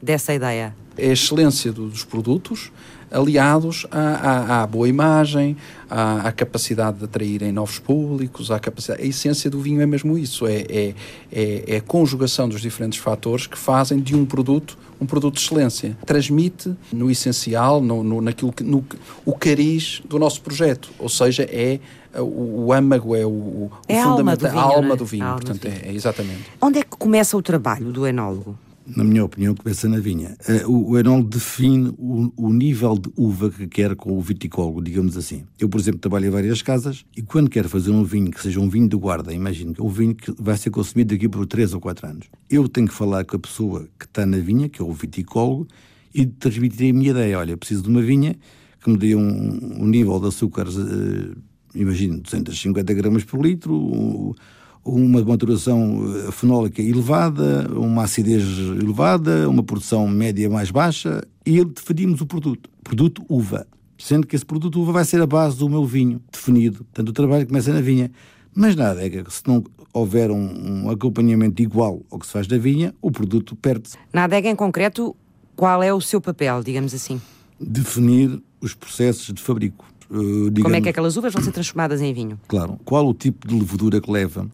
dessa 0.00 0.32
ideia? 0.32 0.74
É 0.96 1.10
a 1.10 1.12
excelência 1.12 1.72
dos 1.72 2.04
produtos, 2.04 2.70
aliados 3.14 3.86
à, 3.90 4.00
à, 4.00 4.62
à 4.62 4.66
boa 4.66 4.88
imagem, 4.88 5.56
à, 5.88 6.28
à, 6.28 6.32
capacidade 6.32 6.98
de 6.98 7.04
atraírem 7.04 7.52
novos 7.52 7.78
públicos, 7.78 8.50
à 8.50 8.58
capacidade. 8.58 9.02
A 9.02 9.06
essência 9.06 9.48
do 9.48 9.60
vinho 9.60 9.80
é 9.80 9.86
mesmo 9.86 10.18
isso, 10.18 10.46
é, 10.46 10.64
é, 10.68 10.94
é, 11.32 11.64
é 11.66 11.76
a 11.76 11.80
conjugação 11.80 12.48
dos 12.48 12.60
diferentes 12.60 12.98
fatores 12.98 13.46
que 13.46 13.58
fazem 13.58 14.00
de 14.00 14.14
um 14.14 14.24
produto 14.26 14.76
um 15.00 15.06
produto 15.06 15.34
de 15.34 15.40
excelência. 15.40 15.96
Transmite 16.06 16.72
no 16.92 17.10
essencial, 17.10 17.80
no, 17.80 18.02
no, 18.02 18.20
naquilo 18.20 18.52
que, 18.52 18.62
no, 18.62 18.84
o 19.24 19.34
cariz 19.34 20.00
do 20.08 20.18
nosso 20.18 20.40
projeto, 20.40 20.90
ou 20.98 21.08
seja, 21.08 21.42
é 21.42 21.80
o, 22.20 22.66
o 22.66 22.72
âmago, 22.72 23.14
é 23.14 23.26
o, 23.26 23.28
o 23.28 23.70
é 23.88 24.00
a 24.00 24.06
alma 24.06 24.36
do 24.36 24.46
vinho, 24.48 24.60
alma 24.60 24.94
é? 24.94 24.96
do 24.96 25.04
vinho, 25.04 25.32
portanto, 25.32 25.66
é, 25.66 25.88
é 25.88 25.92
exatamente. 25.92 26.44
Onde 26.60 26.78
é 26.78 26.82
que 26.82 26.96
começa 26.96 27.36
o 27.36 27.42
trabalho 27.42 27.92
do 27.92 28.06
enólogo? 28.06 28.56
Na 28.86 29.02
minha 29.02 29.24
opinião, 29.24 29.54
começa 29.54 29.88
na 29.88 29.98
vinha. 29.98 30.36
Eh, 30.46 30.66
o, 30.66 30.98
enólogo 30.98 31.28
define 31.28 31.94
o, 31.98 32.32
o, 32.36 32.52
nível 32.52 32.98
de 32.98 33.10
uva 33.16 33.50
que 33.50 33.66
quer 33.66 33.96
com 33.96 34.16
o 34.16 34.20
viticólogo, 34.20 34.82
digamos 34.82 35.16
assim. 35.16 35.44
Eu, 35.58 35.68
por 35.68 35.80
exemplo, 35.80 36.00
trabalho 36.00 36.26
em 36.26 36.30
várias 36.30 36.60
casas 36.60 37.04
e 37.16 37.22
quando 37.22 37.48
quero 37.48 37.68
fazer 37.68 37.90
um 37.90 38.04
vinho 38.04 38.30
que 38.30 38.40
seja 38.42 38.60
um 38.60 38.68
vinho 38.68 38.88
de 38.88 38.96
guarda, 38.96 39.32
imagino 39.32 39.72
que 39.72 39.80
é 39.80 39.84
um 39.84 39.88
vinho 39.88 40.14
que 40.14 40.32
vai 40.38 40.56
ser 40.56 40.70
consumido 40.70 41.14
daqui 41.14 41.28
por 41.28 41.46
3 41.46 41.74
ou 41.74 41.80
4 41.80 42.06
anos, 42.06 42.26
eu 42.50 42.68
tenho 42.68 42.86
que 42.86 42.94
falar 42.94 43.24
com 43.24 43.36
a 43.36 43.38
pessoa 43.38 43.88
que 43.98 44.04
está 44.04 44.26
na 44.26 44.38
vinha, 44.38 44.68
que 44.68 44.82
é 44.82 44.84
o 44.84 44.92
viticólogo, 44.92 45.66
e 46.14 46.26
transmitir 46.26 46.90
a 46.90 46.96
minha 46.96 47.10
ideia. 47.10 47.38
Olha, 47.38 47.56
preciso 47.56 47.82
de 47.82 47.88
uma 47.88 48.02
vinha 48.02 48.36
que 48.82 48.90
me 48.90 48.98
dê 48.98 49.16
um, 49.16 49.82
um 49.82 49.86
nível 49.86 50.20
de 50.20 50.28
açúcares, 50.28 50.76
uh, 50.76 51.36
imagino, 51.74 52.20
250 52.20 52.92
gramas 52.92 53.24
por 53.24 53.44
litro, 53.44 54.36
uma 54.84 55.22
maturação 55.24 56.02
eh, 56.28 56.32
fenólica 56.32 56.82
elevada, 56.82 57.68
uma 57.74 58.04
acidez 58.04 58.42
elevada, 58.80 59.48
uma 59.48 59.62
produção 59.62 60.06
média 60.06 60.48
mais 60.50 60.70
baixa 60.70 61.22
e 61.46 61.64
definimos 61.64 62.20
o 62.20 62.26
produto. 62.26 62.68
Produto 62.82 63.24
uva. 63.28 63.66
Sendo 63.98 64.26
que 64.26 64.36
esse 64.36 64.44
produto 64.44 64.80
uva 64.80 64.92
vai 64.92 65.04
ser 65.04 65.20
a 65.22 65.26
base 65.26 65.56
do 65.56 65.68
meu 65.68 65.84
vinho 65.84 66.20
definido. 66.30 66.84
Portanto, 66.84 67.08
o 67.08 67.12
trabalho 67.12 67.46
começa 67.46 67.72
na 67.72 67.80
vinha. 67.80 68.10
Mas 68.54 68.76
na 68.76 68.90
adega, 68.90 69.24
se 69.28 69.42
não 69.46 69.64
houver 69.92 70.30
um, 70.30 70.84
um 70.84 70.90
acompanhamento 70.90 71.62
igual 71.62 72.02
ao 72.10 72.18
que 72.18 72.26
se 72.26 72.32
faz 72.32 72.46
da 72.46 72.58
vinha, 72.58 72.94
o 73.00 73.10
produto 73.10 73.56
perde-se. 73.56 73.96
Na 74.12 74.24
adega, 74.24 74.48
em 74.48 74.54
concreto, 74.54 75.16
qual 75.56 75.82
é 75.82 75.92
o 75.92 76.00
seu 76.00 76.20
papel, 76.20 76.62
digamos 76.62 76.94
assim? 76.94 77.20
Definir 77.58 78.40
os 78.60 78.74
processos 78.74 79.32
de 79.32 79.40
fabrico. 79.40 79.84
Uh, 80.10 80.50
digamos, 80.50 80.62
Como 80.62 80.76
é 80.76 80.80
que 80.80 80.88
aquelas 80.88 81.16
uvas 81.16 81.32
vão 81.32 81.42
ser 81.42 81.52
transformadas 81.52 82.00
em 82.00 82.12
vinho? 82.12 82.38
Claro. 82.46 82.78
Qual 82.84 83.08
o 83.08 83.14
tipo 83.14 83.48
de 83.48 83.54
levedura 83.54 84.00
que 84.00 84.10
leva? 84.10 84.48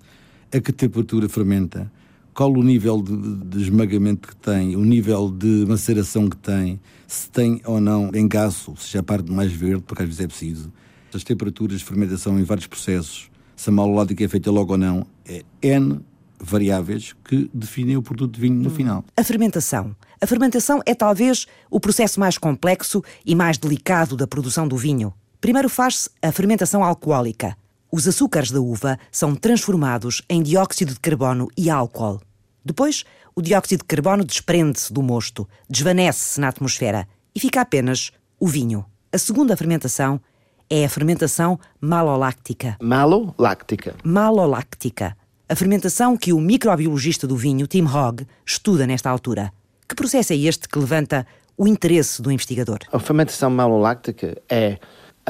A 0.52 0.60
que 0.60 0.72
temperatura 0.72 1.28
fermenta, 1.28 1.90
qual 2.34 2.52
o 2.52 2.62
nível 2.62 3.02
de, 3.02 3.36
de, 3.44 3.62
esmagamento 3.62 4.28
que 4.28 4.36
tem, 4.36 4.76
o 4.76 4.84
nível 4.84 5.30
de 5.30 5.64
maceração 5.66 6.28
que 6.28 6.36
tem, 6.36 6.80
se 7.06 7.28
tem 7.30 7.60
ou 7.64 7.80
não 7.80 8.10
engaço, 8.14 8.74
seja 8.76 9.00
a 9.00 9.02
parte 9.02 9.30
mais 9.30 9.52
verde, 9.52 9.82
porque 9.86 10.02
às 10.02 10.08
vezes 10.08 10.24
é 10.24 10.26
preciso, 10.26 10.72
as 11.12 11.24
temperaturas 11.24 11.78
de 11.78 11.84
fermentação 11.84 12.38
em 12.38 12.44
vários 12.44 12.66
processos, 12.66 13.30
se 13.56 13.68
a 13.68 13.72
malolódica 13.72 14.24
é 14.24 14.28
feita 14.28 14.50
logo 14.50 14.72
ou 14.72 14.78
não, 14.78 15.06
é 15.26 15.42
N 15.60 16.00
variáveis 16.38 17.14
que 17.22 17.50
definem 17.52 17.96
o 17.96 18.02
produto 18.02 18.34
de 18.34 18.40
vinho 18.40 18.54
no 18.54 18.70
hum. 18.70 18.74
final. 18.74 19.04
A 19.16 19.22
fermentação. 19.22 19.94
A 20.20 20.26
fermentação 20.26 20.80
é 20.86 20.94
talvez 20.94 21.46
o 21.70 21.78
processo 21.78 22.18
mais 22.18 22.38
complexo 22.38 23.02
e 23.24 23.34
mais 23.34 23.58
delicado 23.58 24.16
da 24.16 24.26
produção 24.26 24.66
do 24.66 24.76
vinho. 24.76 25.12
Primeiro 25.40 25.68
faz-se 25.68 26.10
a 26.22 26.32
fermentação 26.32 26.82
alcoólica, 26.84 27.56
os 27.92 28.06
açúcares 28.06 28.50
da 28.50 28.60
uva 28.60 28.98
são 29.10 29.34
transformados 29.34 30.22
em 30.28 30.42
dióxido 30.42 30.94
de 30.94 31.00
carbono 31.00 31.48
e 31.56 31.68
álcool. 31.68 32.20
Depois, 32.64 33.04
o 33.34 33.42
dióxido 33.42 33.80
de 33.80 33.86
carbono 33.86 34.24
desprende-se 34.24 34.92
do 34.92 35.02
mosto, 35.02 35.48
desvanece-se 35.68 36.40
na 36.40 36.48
atmosfera 36.48 37.08
e 37.34 37.40
fica 37.40 37.60
apenas 37.60 38.12
o 38.38 38.46
vinho. 38.46 38.84
A 39.12 39.18
segunda 39.18 39.56
fermentação 39.56 40.20
é 40.68 40.84
a 40.84 40.88
fermentação 40.88 41.58
maloláctica. 41.80 42.76
Maloláctica. 42.80 43.96
Maloláctica. 44.04 45.16
A 45.48 45.56
fermentação 45.56 46.16
que 46.16 46.32
o 46.32 46.40
microbiologista 46.40 47.26
do 47.26 47.36
vinho, 47.36 47.66
Tim 47.66 47.84
Hogg, 47.84 48.24
estuda 48.46 48.86
nesta 48.86 49.10
altura. 49.10 49.52
Que 49.88 49.96
processo 49.96 50.32
é 50.32 50.36
este 50.36 50.68
que 50.68 50.78
levanta 50.78 51.26
o 51.56 51.66
interesse 51.66 52.22
do 52.22 52.30
investigador? 52.30 52.78
A 52.92 53.00
fermentação 53.00 53.50
maloláctica 53.50 54.40
é 54.48 54.78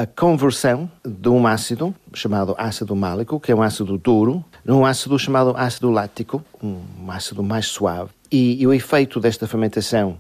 a 0.00 0.06
conversão 0.06 0.90
de 1.04 1.28
um 1.28 1.46
ácido 1.46 1.94
chamado 2.14 2.54
ácido 2.56 2.96
málico, 2.96 3.38
que 3.38 3.52
é 3.52 3.54
um 3.54 3.60
ácido 3.60 3.98
duro, 3.98 4.42
num 4.64 4.86
ácido 4.86 5.18
chamado 5.18 5.54
ácido 5.54 5.90
lático, 5.90 6.42
um 6.62 7.10
ácido 7.10 7.42
mais 7.42 7.66
suave. 7.66 8.08
E, 8.32 8.62
e 8.62 8.66
o 8.66 8.72
efeito 8.72 9.20
desta 9.20 9.46
fermentação, 9.46 10.16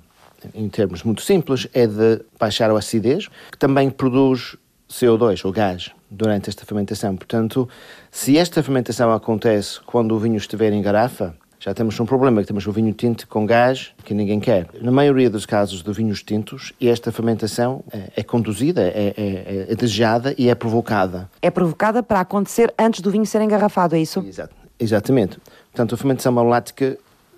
em 0.54 0.68
termos 0.68 1.02
muito 1.02 1.22
simples, 1.22 1.66
é 1.72 1.86
de 1.86 2.20
baixar 2.38 2.70
a 2.70 2.76
acidez, 2.76 3.28
que 3.50 3.56
também 3.56 3.88
produz 3.88 4.54
CO2, 4.90 5.46
ou 5.46 5.50
gás, 5.50 5.90
durante 6.10 6.50
esta 6.50 6.66
fermentação. 6.66 7.16
Portanto, 7.16 7.66
se 8.10 8.36
esta 8.36 8.62
fermentação 8.62 9.10
acontece 9.10 9.80
quando 9.86 10.14
o 10.14 10.18
vinho 10.18 10.36
estiver 10.36 10.74
em 10.74 10.82
garrafa, 10.82 11.34
já 11.60 11.74
temos 11.74 12.00
um 12.00 12.06
problema, 12.06 12.40
que 12.40 12.46
temos 12.46 12.66
o 12.66 12.72
vinho 12.72 12.92
tinto 12.94 13.28
com 13.28 13.44
gás 13.44 13.92
que 14.02 14.14
ninguém 14.14 14.40
quer. 14.40 14.66
Na 14.80 14.90
maioria 14.90 15.28
dos 15.28 15.44
casos 15.44 15.82
de 15.82 15.92
vinhos 15.92 16.22
tintos, 16.22 16.72
esta 16.80 17.12
fermentação 17.12 17.84
é, 17.92 18.12
é 18.16 18.22
conduzida, 18.22 18.80
é, 18.80 19.12
é, 19.14 19.66
é, 19.68 19.74
desejada 19.74 20.34
e 20.38 20.48
é 20.48 20.54
provocada. 20.54 21.28
É 21.42 21.50
provocada 21.50 22.02
para 22.02 22.20
acontecer 22.20 22.72
antes 22.78 23.02
do 23.02 23.10
vinho 23.10 23.26
ser 23.26 23.42
engarrafado, 23.42 23.94
é 23.94 24.00
isso? 24.00 24.24
Exato, 24.26 24.54
exatamente. 24.78 25.38
Portanto, 25.70 25.94
a 25.94 25.98
fermentação 25.98 26.32
malolática 26.32 26.96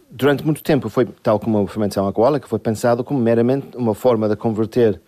durante 0.08 0.44
muito 0.44 0.62
tempo 0.62 0.88
foi, 0.88 1.04
tal 1.04 1.40
como 1.40 1.58
a 1.58 1.66
fermentação 1.66 2.06
alcoólica, 2.06 2.46
foi 2.46 2.60
pensado 2.60 3.02
como 3.02 3.18
meramente 3.18 3.76
uma 3.76 3.94
forma 3.94 4.28
de 4.28 4.36
converter 4.36 5.00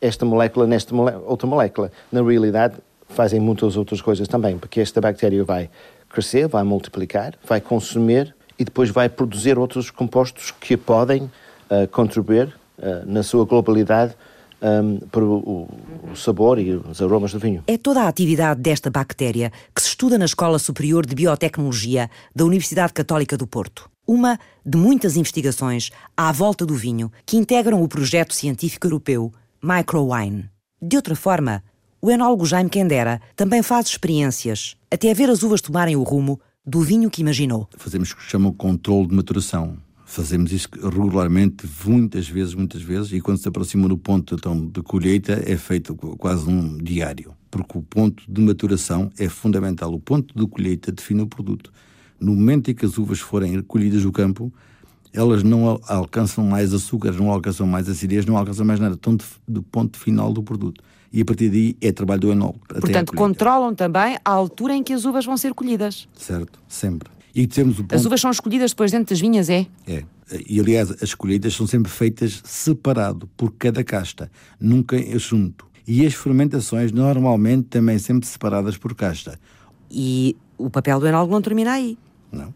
esta 0.00 0.24
molécula 0.24 0.68
nesta 0.68 0.94
outra 0.94 1.48
molécula. 1.48 1.90
Na 2.12 2.22
realidade, 2.22 2.76
fazem 3.08 3.40
muitas 3.40 3.76
outras 3.76 4.00
coisas 4.00 4.28
também, 4.28 4.56
porque 4.58 4.80
esta 4.80 5.00
bactéria 5.00 5.42
vai 5.42 5.68
crescer, 6.08 6.46
vai 6.46 6.62
multiplicar, 6.62 7.34
vai 7.44 7.60
consumir 7.60 8.34
e 8.60 8.64
depois 8.64 8.90
vai 8.90 9.08
produzir 9.08 9.58
outros 9.58 9.90
compostos 9.90 10.50
que 10.50 10.76
podem 10.76 11.22
uh, 11.22 11.88
contribuir 11.90 12.54
uh, 12.78 13.06
na 13.06 13.22
sua 13.22 13.46
globalidade 13.46 14.14
um, 14.60 14.98
para 15.10 15.24
o, 15.24 15.66
o, 16.12 16.14
sabor 16.14 16.58
e 16.58 16.74
os 16.74 17.00
aromas 17.00 17.32
do 17.32 17.38
vinho. 17.38 17.64
É 17.66 17.78
toda 17.78 18.02
a 18.02 18.08
atividade 18.08 18.60
desta 18.60 18.90
bactéria 18.90 19.50
que 19.74 19.80
se 19.80 19.88
estuda 19.88 20.18
na 20.18 20.26
Escola 20.26 20.58
Superior 20.58 21.06
de 21.06 21.14
Biotecnologia 21.14 22.10
da 22.36 22.44
Universidade 22.44 22.92
Católica 22.92 23.34
do 23.34 23.46
Porto. 23.46 23.88
Uma 24.06 24.38
de 24.64 24.76
muitas 24.76 25.16
investigações 25.16 25.90
à 26.14 26.30
volta 26.30 26.66
do 26.66 26.74
vinho 26.74 27.10
que 27.24 27.38
integram 27.38 27.82
o 27.82 27.88
projeto 27.88 28.34
científico 28.34 28.86
europeu 28.86 29.32
Microwine. 29.62 30.50
De 30.82 30.96
outra 30.96 31.16
forma, 31.16 31.62
o 32.02 32.10
enólogo 32.10 32.44
Jaime 32.44 32.68
Kendera 32.68 33.22
também 33.36 33.62
faz 33.62 33.86
experiências, 33.86 34.76
até 34.90 35.14
ver 35.14 35.30
as 35.30 35.42
uvas 35.42 35.62
tomarem 35.62 35.96
o 35.96 36.02
rumo 36.02 36.38
do 36.70 36.80
vinho 36.80 37.10
que 37.10 37.20
imaginou. 37.20 37.68
Fazemos 37.76 38.12
o 38.12 38.16
que 38.16 38.22
se 38.22 38.30
chama 38.30 38.48
o 38.48 38.52
controle 38.52 39.08
de 39.08 39.14
maturação. 39.14 39.76
Fazemos 40.06 40.52
isso 40.52 40.68
regularmente, 40.82 41.68
muitas 41.84 42.28
vezes, 42.28 42.54
muitas 42.54 42.80
vezes, 42.80 43.12
e 43.12 43.20
quando 43.20 43.38
se 43.38 43.48
aproxima 43.48 43.88
do 43.88 43.98
ponto 43.98 44.36
então, 44.36 44.66
de 44.66 44.80
colheita 44.82 45.42
é 45.44 45.56
feito 45.56 45.96
quase 45.96 46.48
um 46.48 46.78
diário, 46.78 47.34
porque 47.50 47.76
o 47.76 47.82
ponto 47.82 48.22
de 48.28 48.40
maturação 48.40 49.10
é 49.18 49.28
fundamental. 49.28 49.92
O 49.92 49.98
ponto 49.98 50.32
de 50.36 50.46
colheita 50.46 50.92
define 50.92 51.22
o 51.22 51.26
produto. 51.26 51.72
No 52.20 52.34
momento 52.34 52.70
em 52.70 52.74
que 52.74 52.84
as 52.84 52.98
uvas 52.98 53.18
forem 53.18 53.52
recolhidas 53.52 54.02
do 54.02 54.12
campo, 54.12 54.52
elas 55.12 55.42
não 55.42 55.80
alcançam 55.88 56.44
mais 56.44 56.72
açúcar, 56.72 57.12
não 57.12 57.30
alcançam 57.30 57.66
mais 57.66 57.88
acidez, 57.88 58.24
não 58.24 58.36
alcançam 58.36 58.64
mais 58.64 58.78
nada, 58.78 58.94
estão 58.94 59.16
do 59.48 59.62
ponto 59.62 59.98
final 59.98 60.32
do 60.32 60.42
produto. 60.42 60.82
E 61.12 61.22
a 61.22 61.24
partir 61.24 61.48
daí 61.48 61.76
é 61.80 61.90
trabalho 61.90 62.20
do 62.20 62.32
enólogo. 62.32 62.60
Portanto, 62.68 63.12
controlam 63.14 63.74
também 63.74 64.16
a 64.24 64.30
altura 64.30 64.74
em 64.74 64.82
que 64.82 64.92
as 64.92 65.04
uvas 65.04 65.24
vão 65.24 65.36
ser 65.36 65.54
colhidas. 65.54 66.08
Certo, 66.14 66.60
sempre. 66.68 67.10
E 67.34 67.46
temos 67.46 67.78
o 67.78 67.82
ponto... 67.82 67.94
As 67.94 68.04
uvas 68.04 68.20
são 68.20 68.30
escolhidas 68.30 68.70
depois 68.70 68.92
dentro 68.92 69.10
das 69.10 69.20
vinhas, 69.20 69.48
é? 69.50 69.66
É. 69.86 70.04
E 70.48 70.60
aliás, 70.60 71.02
as 71.02 71.14
colheitas 71.14 71.54
são 71.54 71.66
sempre 71.66 71.90
feitas 71.90 72.40
separado 72.44 73.28
por 73.36 73.52
cada 73.52 73.82
casta, 73.82 74.30
nunca 74.60 74.96
junto. 75.18 75.66
E 75.86 76.06
as 76.06 76.14
fermentações 76.14 76.92
normalmente 76.92 77.64
também 77.64 77.98
sempre 77.98 78.28
separadas 78.28 78.76
por 78.76 78.94
casta. 78.94 79.40
E 79.90 80.36
o 80.56 80.70
papel 80.70 81.00
do 81.00 81.08
enólogo 81.08 81.32
não 81.32 81.42
termina 81.42 81.72
aí. 81.72 81.98
Não. 82.30 82.54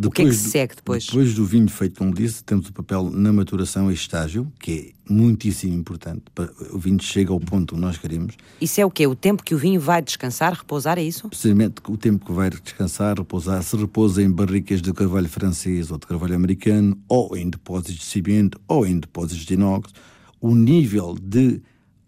Depois 0.00 0.06
o 0.06 0.10
que 0.12 0.22
é 0.22 0.24
que 0.26 0.32
se 0.32 0.50
segue 0.50 0.76
depois? 0.76 1.06
Depois 1.06 1.34
do 1.34 1.44
vinho 1.44 1.68
feito, 1.68 1.98
como 1.98 2.14
disse, 2.14 2.44
temos 2.44 2.68
o 2.68 2.72
papel 2.72 3.10
na 3.10 3.32
maturação 3.32 3.90
e 3.90 3.94
estágio, 3.94 4.46
que 4.60 4.94
é 5.08 5.12
muitíssimo 5.12 5.74
importante. 5.74 6.22
O 6.70 6.78
vinho 6.78 7.02
chega 7.02 7.32
ao 7.32 7.40
ponto 7.40 7.74
que 7.74 7.80
nós 7.80 7.98
queremos. 7.98 8.36
Isso 8.60 8.80
é 8.80 8.86
o 8.86 8.90
quê? 8.92 9.08
O 9.08 9.16
tempo 9.16 9.42
que 9.42 9.56
o 9.56 9.58
vinho 9.58 9.80
vai 9.80 10.00
descansar, 10.00 10.52
repousar, 10.52 10.98
é 10.98 11.02
isso? 11.02 11.28
Precisamente 11.28 11.82
o 11.88 11.96
tempo 11.96 12.24
que 12.24 12.32
vai 12.32 12.48
descansar, 12.48 13.18
repousar. 13.18 13.60
Se 13.64 13.76
repousa 13.76 14.22
em 14.22 14.30
barricas 14.30 14.80
de 14.80 14.92
carvalho 14.92 15.28
francês 15.28 15.90
ou 15.90 15.98
de 15.98 16.06
carvalho 16.06 16.36
americano, 16.36 16.96
ou 17.08 17.36
em 17.36 17.50
depósitos 17.50 17.96
de 17.96 18.04
cimento, 18.04 18.60
ou 18.68 18.86
em 18.86 19.00
depósitos 19.00 19.44
de 19.44 19.54
inox, 19.54 19.92
o 20.40 20.54
nível 20.54 21.16
de 21.20 21.60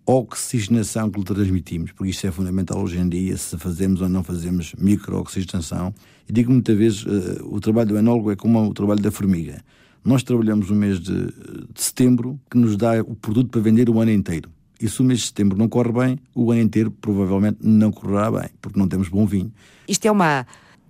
oxigenação 0.06 1.10
que 1.10 1.18
lhe 1.18 1.24
transmitimos, 1.24 1.92
porque 1.92 2.10
isso 2.10 2.26
é 2.26 2.30
fundamental 2.30 2.80
hoje 2.82 2.98
em 2.98 3.08
dia, 3.08 3.36
se 3.36 3.56
fazemos 3.58 4.00
ou 4.00 4.08
não 4.08 4.22
fazemos 4.22 4.74
micro-oxigenação. 4.78 5.92
E 6.30 6.32
digo 6.32 6.52
muitas 6.52 6.78
vezes, 6.78 7.04
uh, 7.04 7.44
o 7.52 7.58
trabalho 7.58 7.88
do 7.88 7.98
enólogo 7.98 8.30
é 8.30 8.36
como 8.36 8.64
o 8.64 8.72
trabalho 8.72 9.00
da 9.00 9.10
formiga. 9.10 9.64
Nós 10.04 10.22
trabalhamos 10.22 10.70
o 10.70 10.74
mês 10.76 11.00
de, 11.00 11.26
de, 11.26 11.82
setembro, 11.82 12.38
que 12.48 12.56
nos 12.56 12.76
dá 12.76 13.00
o 13.00 13.16
produto 13.16 13.50
para 13.50 13.60
vender 13.60 13.90
o 13.90 13.98
ano 13.98 14.12
inteiro. 14.12 14.48
E 14.80 14.88
se 14.88 15.00
o 15.00 15.04
mês 15.04 15.18
de 15.18 15.26
setembro 15.26 15.58
não 15.58 15.68
corre 15.68 15.90
bem, 15.90 16.20
o 16.32 16.52
ano 16.52 16.60
inteiro 16.60 16.92
provavelmente 16.92 17.58
não 17.60 17.90
correrá 17.90 18.30
bem, 18.30 18.48
porque 18.62 18.78
não 18.78 18.86
temos 18.86 19.08
bom 19.08 19.26
vinho. 19.26 19.52
Isto 19.88 20.06
é 20.06 20.10
uma, 20.12 20.46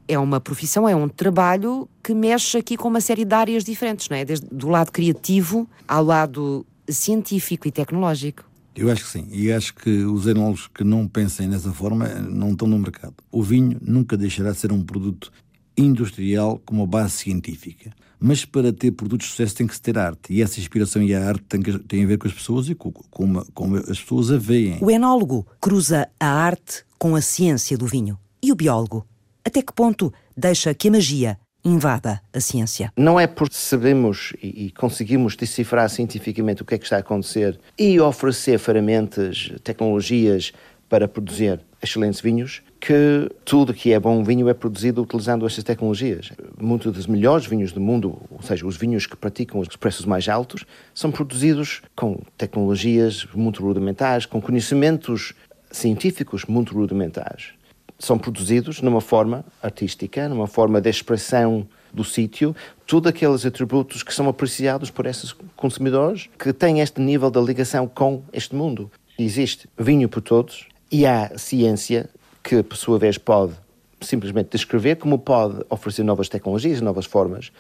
é 0.06 0.18
uma 0.18 0.42
profissão, 0.42 0.86
é 0.86 0.94
um 0.94 1.08
trabalho 1.08 1.88
que 2.04 2.12
mexe 2.12 2.58
aqui 2.58 2.76
com 2.76 2.88
uma 2.88 3.00
série 3.00 3.24
de 3.24 3.34
áreas 3.34 3.64
diferentes, 3.64 4.10
não 4.10 4.18
é? 4.18 4.26
Desde 4.26 4.46
do 4.46 4.68
lado 4.68 4.92
criativo 4.92 5.66
ao 5.88 6.04
lado 6.04 6.66
científico 6.86 7.66
e 7.66 7.70
tecnológico. 7.70 8.44
Eu 8.74 8.90
acho 8.90 9.04
que 9.04 9.10
sim. 9.10 9.28
E 9.30 9.52
acho 9.52 9.74
que 9.74 10.04
os 10.04 10.26
enólogos 10.26 10.68
que 10.68 10.84
não 10.84 11.06
pensem 11.06 11.48
nessa 11.48 11.72
forma 11.72 12.06
não 12.08 12.52
estão 12.52 12.68
no 12.68 12.78
mercado. 12.78 13.14
O 13.30 13.42
vinho 13.42 13.78
nunca 13.80 14.16
deixará 14.16 14.52
de 14.52 14.58
ser 14.58 14.72
um 14.72 14.82
produto 14.82 15.32
industrial 15.76 16.60
com 16.64 16.76
uma 16.76 16.86
base 16.86 17.12
científica. 17.12 17.90
Mas 18.18 18.44
para 18.44 18.72
ter 18.72 18.90
produtos 18.92 19.28
de 19.28 19.30
sucesso 19.32 19.56
tem 19.56 19.66
que 19.66 19.74
se 19.74 19.80
ter 19.80 19.96
arte. 19.98 20.32
E 20.32 20.42
essa 20.42 20.60
inspiração 20.60 21.02
e 21.02 21.14
a 21.14 21.26
arte 21.26 21.42
têm, 21.44 21.62
que, 21.62 21.78
têm 21.78 22.04
a 22.04 22.06
ver 22.06 22.18
com 22.18 22.28
as 22.28 22.34
pessoas 22.34 22.68
e 22.68 22.74
com, 22.74 22.92
com 22.92 23.42
como 23.54 23.76
as 23.76 23.98
pessoas 24.00 24.30
a 24.30 24.36
veem. 24.36 24.78
O 24.82 24.90
enólogo 24.90 25.46
cruza 25.60 26.08
a 26.18 26.26
arte 26.26 26.84
com 26.98 27.16
a 27.16 27.22
ciência 27.22 27.78
do 27.78 27.86
vinho. 27.86 28.18
E 28.42 28.52
o 28.52 28.54
biólogo? 28.54 29.06
Até 29.42 29.62
que 29.62 29.72
ponto 29.72 30.12
deixa 30.36 30.74
que 30.74 30.88
a 30.88 30.90
magia 30.90 31.38
invada 31.64 32.20
a 32.32 32.40
ciência. 32.40 32.92
Não 32.96 33.18
é 33.18 33.26
porque 33.26 33.54
sabemos 33.54 34.32
e 34.42 34.70
conseguimos 34.70 35.36
decifrar 35.36 35.88
cientificamente 35.88 36.62
o 36.62 36.64
que 36.64 36.74
é 36.74 36.78
que 36.78 36.84
está 36.84 36.96
a 36.96 37.00
acontecer 37.00 37.58
e 37.78 38.00
oferecer 38.00 38.58
ferramentas, 38.58 39.52
tecnologias 39.62 40.52
para 40.88 41.06
produzir 41.06 41.60
excelentes 41.82 42.20
vinhos 42.20 42.62
que 42.80 43.30
tudo 43.44 43.74
que 43.74 43.92
é 43.92 44.00
bom 44.00 44.24
vinho 44.24 44.48
é 44.48 44.54
produzido 44.54 45.02
utilizando 45.02 45.46
estas 45.46 45.62
tecnologias. 45.62 46.32
Muitos 46.58 46.92
dos 46.92 47.06
melhores 47.06 47.46
vinhos 47.46 47.72
do 47.72 47.80
mundo, 47.80 48.20
ou 48.30 48.42
seja, 48.42 48.66
os 48.66 48.76
vinhos 48.76 49.06
que 49.06 49.16
praticam 49.16 49.60
os 49.60 49.68
preços 49.76 50.06
mais 50.06 50.28
altos, 50.28 50.64
são 50.94 51.12
produzidos 51.12 51.82
com 51.94 52.20
tecnologias 52.36 53.26
muito 53.34 53.62
rudimentares, 53.62 54.26
com 54.26 54.40
conhecimentos 54.40 55.34
científicos 55.70 56.44
muito 56.46 56.74
rudimentares 56.74 57.59
são 58.00 58.18
produzidos 58.18 58.80
numa 58.80 59.00
forma 59.00 59.44
artística, 59.62 60.28
numa 60.28 60.46
forma 60.46 60.80
de 60.80 60.88
expressão 60.88 61.68
do 61.92 62.02
sítio, 62.02 62.56
todos 62.86 63.08
aqueles 63.08 63.44
atributos 63.44 64.02
que 64.02 64.14
são 64.14 64.28
apreciados 64.28 64.90
por 64.90 65.06
esses 65.06 65.32
consumidores 65.54 66.28
que 66.38 66.52
têm 66.52 66.80
este 66.80 67.00
nível 67.00 67.30
de 67.30 67.40
ligação 67.40 67.86
com 67.86 68.22
este 68.32 68.54
mundo. 68.54 68.90
Existe 69.18 69.68
vinho 69.78 70.08
para 70.08 70.20
todos 70.20 70.66
e 70.90 71.06
há 71.06 71.36
ciência 71.36 72.08
que, 72.42 72.62
por 72.62 72.76
sua 72.76 72.98
vez, 72.98 73.18
pode 73.18 73.52
simplesmente 74.00 74.50
descrever, 74.50 74.96
como 74.96 75.18
pode 75.18 75.64
oferecer 75.68 76.02
novas 76.02 76.28
tecnologias, 76.28 76.80
novas 76.80 77.06
formas. 77.06 77.52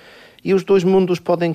E 0.42 0.54
os 0.54 0.64
dois 0.64 0.84
mundos 0.84 1.18
podem 1.18 1.52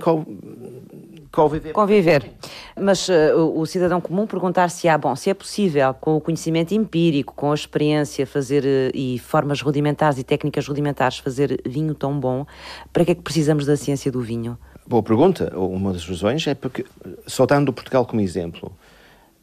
Conviver. 1.35 1.73
Conviver. 1.73 2.31
Mas 2.79 3.09
uh, 3.09 3.37
o, 3.37 3.59
o, 3.59 3.65
cidadão 3.65 3.99
comum 3.99 4.25
perguntar 4.25 4.69
se 4.69 4.87
há, 4.87 4.97
bom, 4.97 5.13
se 5.17 5.29
é 5.29 5.33
possível, 5.33 5.93
com 5.93 6.15
o 6.15 6.21
conhecimento 6.21 6.73
empírico, 6.73 7.33
com 7.35 7.51
a 7.51 7.53
experiência, 7.53 8.25
fazer 8.25 8.63
uh, 8.63 8.97
e 8.97 9.19
formas 9.19 9.61
rudimentares 9.61 10.17
e 10.17 10.23
técnicas 10.23 10.65
rudimentares, 10.65 11.17
fazer 11.17 11.61
vinho 11.65 11.93
tão 11.93 12.17
bom, 12.17 12.45
para 12.93 13.03
que 13.03 13.11
é 13.11 13.15
que 13.15 13.21
precisamos 13.21 13.65
da 13.65 13.75
ciência 13.75 14.09
do 14.09 14.21
vinho? 14.21 14.57
Boa 14.87 15.03
pergunta. 15.03 15.51
Uma 15.57 15.91
das 15.91 16.07
razões 16.07 16.47
é 16.47 16.55
porque, 16.55 16.85
só 17.27 17.45
dando 17.45 17.73
Portugal 17.73 18.05
como 18.05 18.21
exemplo, 18.21 18.71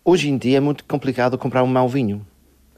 hoje 0.02 0.30
em 0.30 0.38
dia 0.38 0.56
é 0.56 0.60
muito 0.60 0.84
complicado 0.84 1.36
comprar 1.36 1.62
um 1.62 1.66
mau 1.66 1.88
vinho. 1.88 2.24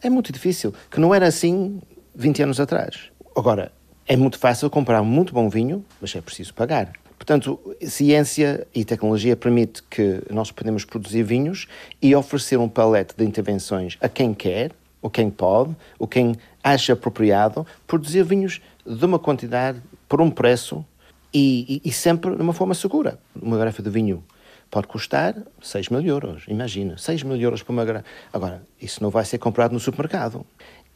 É 0.03 0.11
muito 0.11 0.33
difícil, 0.33 0.75
que 0.91 0.99
não 0.99 1.15
era 1.15 1.29
assim 1.29 1.81
20 2.15 2.43
anos 2.43 2.61
atrás. 2.61 3.11
Agora, 3.37 3.73
É 4.07 4.19
muito 4.19 4.39
fácil 4.39 4.69
comprar 4.69 5.01
um 5.01 5.05
muito 5.07 5.33
bom 5.33 5.49
vinho, 5.49 5.83
mas 5.99 6.15
é 6.15 6.21
preciso 6.21 6.53
pagar. 6.53 6.93
Portanto, 7.17 7.59
ciência 7.81 8.67
e 8.75 8.85
tecnologia 8.85 9.35
permite 9.35 9.83
que 9.85 10.21
nós 10.31 10.51
podemos 10.51 10.85
produzir 10.85 11.23
vinhos 11.23 11.67
e 12.03 12.15
oferecer 12.15 12.59
um 12.59 12.69
palete 12.69 13.15
de 13.17 13.25
intervenções 13.25 13.97
a 14.03 14.09
quem 14.09 14.35
quer, 14.35 14.73
ou 15.01 15.09
quem 15.09 15.31
pode, 15.31 15.75
ou 15.99 16.07
quem 16.07 16.37
acha 16.62 16.93
apropriado, 16.93 17.67
produzir 17.87 18.25
vinhos 18.25 18.61
de 18.85 19.05
uma 19.07 19.19
quantidade, 19.19 19.81
por 20.07 20.21
um 20.21 20.31
preço 20.31 20.85
e, 21.33 21.81
e, 21.83 21.89
e 21.89 21.93
sempre 21.93 22.37
de 22.37 22.43
uma 22.43 22.53
forma 22.53 22.75
segura. 22.75 23.19
Uma 23.35 23.57
garrafa 23.57 23.83
de 23.83 23.89
vinho 23.89 24.23
pode 24.71 24.87
custar 24.87 25.35
6 25.62 25.89
mil 25.89 26.03
euros, 26.03 26.45
imagina, 26.47 26.99
6 26.99 27.23
mil 27.23 27.37
euros 27.37 27.62
por 27.62 27.73
uma 27.73 27.87
garrafa. 27.87 28.05
Agora, 28.31 28.62
isso 28.79 29.03
não 29.03 29.09
vai 29.09 29.25
ser 29.25 29.39
comprado 29.39 29.73
no 29.73 29.81
supermercado. 29.81 30.45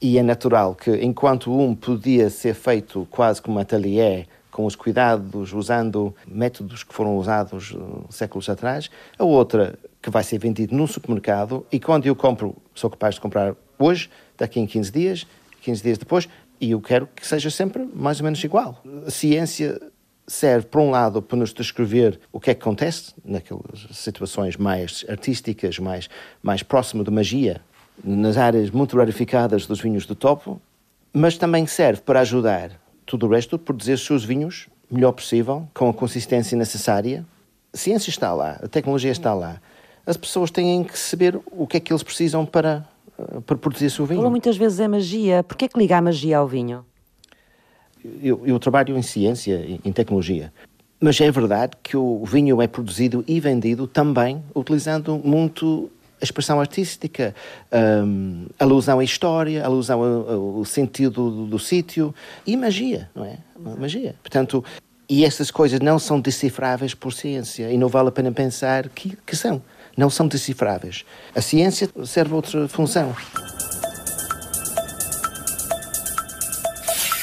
E 0.01 0.17
é 0.17 0.23
natural 0.23 0.75
que, 0.75 0.91
enquanto 1.05 1.53
um 1.53 1.75
podia 1.75 2.31
ser 2.31 2.55
feito 2.55 3.07
quase 3.11 3.43
como 3.43 3.59
ateliê 3.59 4.27
com 4.51 4.65
os 4.65 4.77
cuidados, 4.77 5.53
usando 5.53 6.15
métodos 6.27 6.83
que 6.83 6.95
foram 6.95 7.17
usados 7.17 7.73
uh, 7.73 8.05
séculos 8.09 8.49
atrás, 8.49 8.91
a 9.19 9.25
outra 9.25 9.79
que 10.01 10.11
vai 10.11 10.23
ser 10.23 10.39
vendida 10.39 10.75
num 10.75 10.87
supermercado 10.87 11.67
e 11.71 11.81
quando 11.81 12.07
eu 12.07 12.15
compro, 12.15 12.57
sou 12.75 12.89
capaz 12.89 13.17
de 13.17 13.21
comprar 13.21 13.55
hoje, 13.79 14.09
daqui 14.37 14.61
em 14.61 14.67
15 14.67 14.91
dias, 14.91 15.27
15 15.63 15.83
dias 15.83 15.99
depois, 15.99 16.29
e 16.61 16.71
eu 16.71 16.81
quero 16.81 17.09
que 17.09 17.27
seja 17.27 17.51
sempre 17.51 17.89
mais 17.93 18.21
ou 18.21 18.25
menos 18.25 18.43
igual. 18.43 18.83
A 19.07 19.11
ciência 19.11 19.81
serve, 20.27 20.67
por 20.67 20.81
um 20.81 20.91
lado, 20.91 21.23
para 21.23 21.39
nos 21.39 21.53
descrever 21.53 22.21
o 22.31 22.39
que 22.39 22.51
é 22.51 22.55
que 22.55 22.61
acontece 22.61 23.15
naquelas 23.25 23.89
situações 23.93 24.57
mais 24.57 25.05
artísticas, 25.09 25.79
mais, 25.79 26.09
mais 26.43 26.63
próximo 26.63 27.03
de 27.03 27.11
magia, 27.11 27.61
nas 28.03 28.37
áreas 28.37 28.71
muito 28.71 28.97
rarificadas 28.97 29.67
dos 29.67 29.81
vinhos 29.81 30.07
do 30.07 30.15
topo, 30.15 30.61
mas 31.13 31.37
também 31.37 31.67
serve 31.67 32.03
para 32.03 32.21
ajudar 32.21 32.71
tudo 33.05 33.27
o 33.27 33.31
resto, 33.31 33.59
produzir 33.59 33.95
os 33.95 34.05
seus 34.05 34.25
vinhos 34.25 34.69
melhor 34.91 35.13
possível, 35.13 35.69
com 35.75 35.89
a 35.89 35.95
consistência 35.95 36.57
necessária. 36.57 37.25
A 37.73 37.77
ciência 37.77 38.11
está 38.11 38.33
lá, 38.33 38.59
a 38.63 38.69
tecnologia 38.69 39.11
está 39.11 39.35
lá. 39.35 39.61
As 40.07 40.17
pessoas 40.17 40.51
têm 40.51 40.83
que 40.85 40.99
saber 40.99 41.39
o 41.51 41.67
que 41.67 41.77
é 41.77 41.81
que 41.81 41.93
eles 41.93 42.03
precisam 42.03 42.47
para, 42.47 42.87
eh, 43.19 43.41
para 43.41 43.57
produzir 43.57 43.87
o 43.87 43.91
seu 43.91 44.07
vinho. 44.07 44.21
Falou 44.21 44.31
muitas 44.31 44.57
vezes 44.57 44.81
é 44.81 44.89
magia. 44.89 45.43
Porquê 45.43 45.67
é 45.67 45.69
que 45.69 45.79
liga 45.79 45.99
a 45.99 46.03
magia 46.03 46.39
ao 46.39 46.49
vinho? 46.49 46.85
Eu, 48.23 48.47
eu 48.47 48.59
trabalho 48.59 48.97
em 48.97 49.03
ciência, 49.03 49.63
em 49.85 49.93
tecnologia. 49.93 50.53
Mas 51.01 51.21
é 51.21 51.31
verdade 51.31 51.73
que 51.83 51.97
o 51.97 52.25
vinho 52.25 52.63
é 52.63 52.67
produzido 52.67 53.23
e 53.29 53.39
vendido 53.39 53.87
também 53.87 54.43
utilizando 54.55 55.21
muito 55.23 55.91
a 56.21 56.25
expressão 56.25 56.61
artística, 56.61 57.35
um, 57.73 58.47
alusão 58.59 58.99
à 58.99 59.05
história, 59.05 59.65
alusão 59.65 60.03
ao, 60.03 60.57
ao 60.59 60.65
sentido 60.65 61.31
do, 61.31 61.47
do 61.47 61.59
sítio 61.59 62.15
e 62.47 62.57
magia, 62.57 63.11
não 63.15 63.25
é? 63.25 63.39
Magia. 63.79 64.15
Portanto, 64.23 64.65
e 65.09 65.25
essas 65.25 65.51
coisas 65.51 65.81
não 65.81 65.99
são 65.99 66.21
decifráveis 66.21 66.95
por 66.95 67.13
ciência 67.13 67.71
e 67.71 67.79
não 67.79 67.89
vale 67.89 68.09
a 68.09 68.13
pena 68.13 68.31
pensar 68.31 68.89
que, 68.89 69.17
que 69.25 69.35
são. 69.35 69.63
Não 69.97 70.11
são 70.11 70.29
decifráveis. 70.29 71.05
A 71.35 71.41
ciência 71.41 71.89
serve 72.05 72.35
outra 72.35 72.69
função. 72.69 73.15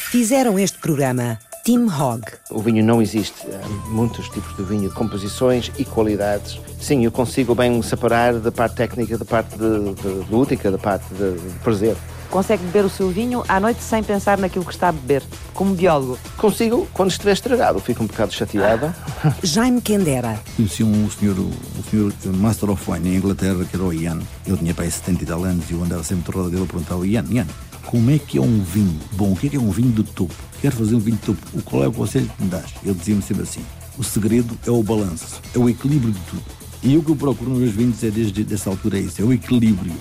Fizeram 0.10 0.58
este 0.58 0.78
programa 0.80 1.38
Tim 1.66 1.88
Hogg. 1.88 2.24
O 2.52 2.62
vinho 2.62 2.86
não 2.86 3.02
existe. 3.02 3.42
Há 3.48 3.90
muitos 3.90 4.30
tipos 4.30 4.56
de 4.56 4.62
vinho, 4.62 4.94
composições 4.94 5.72
e 5.80 5.84
qualidades. 5.84 6.60
Sim, 6.80 7.04
eu 7.04 7.12
consigo 7.12 7.56
bem 7.56 7.82
separar 7.82 8.36
da 8.36 8.52
parte 8.52 8.76
técnica, 8.76 9.18
da 9.18 9.26
parte 9.26 9.58
de, 9.58 9.96
de, 9.96 10.32
lúdica, 10.32 10.70
da 10.70 10.78
parte 10.78 11.12
de, 11.16 11.34
de 11.34 11.60
prazer. 11.64 11.98
Consegue 12.30 12.64
beber 12.66 12.86
o 12.86 12.90
seu 12.90 13.10
vinho 13.10 13.44
à 13.48 13.60
noite 13.60 13.82
sem 13.82 14.04
pensar 14.04 14.38
naquilo 14.38 14.64
que 14.64 14.74
está 14.74 14.90
a 14.90 14.92
beber, 14.92 15.24
como 15.56 15.74
biólogo? 15.74 16.20
Consigo 16.38 16.88
quando 16.94 17.10
estiver 17.10 17.32
estragado, 17.32 17.80
fico 17.80 18.04
um 18.04 18.08
bocado 18.08 18.32
chateado. 18.32 18.94
Jaime 19.42 19.82
Kendera. 19.82 20.40
Conheci 20.56 20.84
um 20.84 21.10
senhor, 21.10 21.36
um 21.40 21.84
senhor 21.90 22.14
Master 22.26 22.70
of 22.70 22.92
Wine 22.92 23.10
em 23.10 23.16
Inglaterra, 23.16 23.66
que 23.66 23.76
era 23.76 23.84
o 23.84 23.92
Ian. 23.92 24.20
Ele 24.46 24.58
tinha 24.58 24.74
para 24.76 24.84
aí 24.84 24.92
70 24.92 25.24
e 25.24 25.26
tal 25.26 25.44
anos 25.44 25.68
e 25.72 25.74
eu 25.74 25.84
andava 25.84 26.04
sempre 26.04 26.32
de 26.32 26.38
roda 26.38 26.52
dele 26.52 26.64
a 26.64 26.68
perguntar 26.68 26.94
ao 26.94 27.04
Ian, 27.04 27.26
Ian, 27.30 27.48
como 27.86 28.12
é 28.12 28.18
que 28.18 28.38
é 28.38 28.42
um 28.42 28.62
vinho 28.62 29.00
bom? 29.14 29.32
O 29.34 29.36
que 29.36 29.48
é 29.48 29.50
que 29.52 29.56
é 29.56 29.60
um 29.60 29.70
vinho 29.70 29.92
do 29.92 30.04
topo? 30.04 30.34
Quero 30.62 30.76
fazer 30.76 30.96
um 30.96 31.00
vinho 31.00 31.18
de 31.18 31.24
topo. 31.24 31.42
O 31.54 31.62
qual 31.62 31.84
é 31.84 31.88
o 31.88 31.92
conselho 31.92 32.30
que 32.36 32.44
me 32.44 32.50
dás? 32.50 32.74
Ele 32.84 32.94
dizia-me 32.94 33.22
sempre 33.22 33.44
assim: 33.44 33.62
o 33.98 34.04
segredo 34.04 34.58
é 34.66 34.72
o 34.72 34.82
balanço, 34.84 35.42
é 35.54 35.60
o 35.60 35.70
equilíbrio 35.70 36.12
de 36.12 36.20
tudo. 36.22 36.44
E 36.84 36.98
o 36.98 37.04
que 37.04 37.12
eu 37.12 37.16
procuro 37.16 37.52
nos 37.52 37.60
meus 37.60 37.74
vinhos 37.74 38.04
é 38.04 38.12
desde 38.12 38.54
essa 38.54 38.70
altura 38.70 38.98
é 38.98 39.02
isso, 39.02 39.22
é 39.22 39.26
o 39.26 39.34
equilíbrio. 39.34 39.94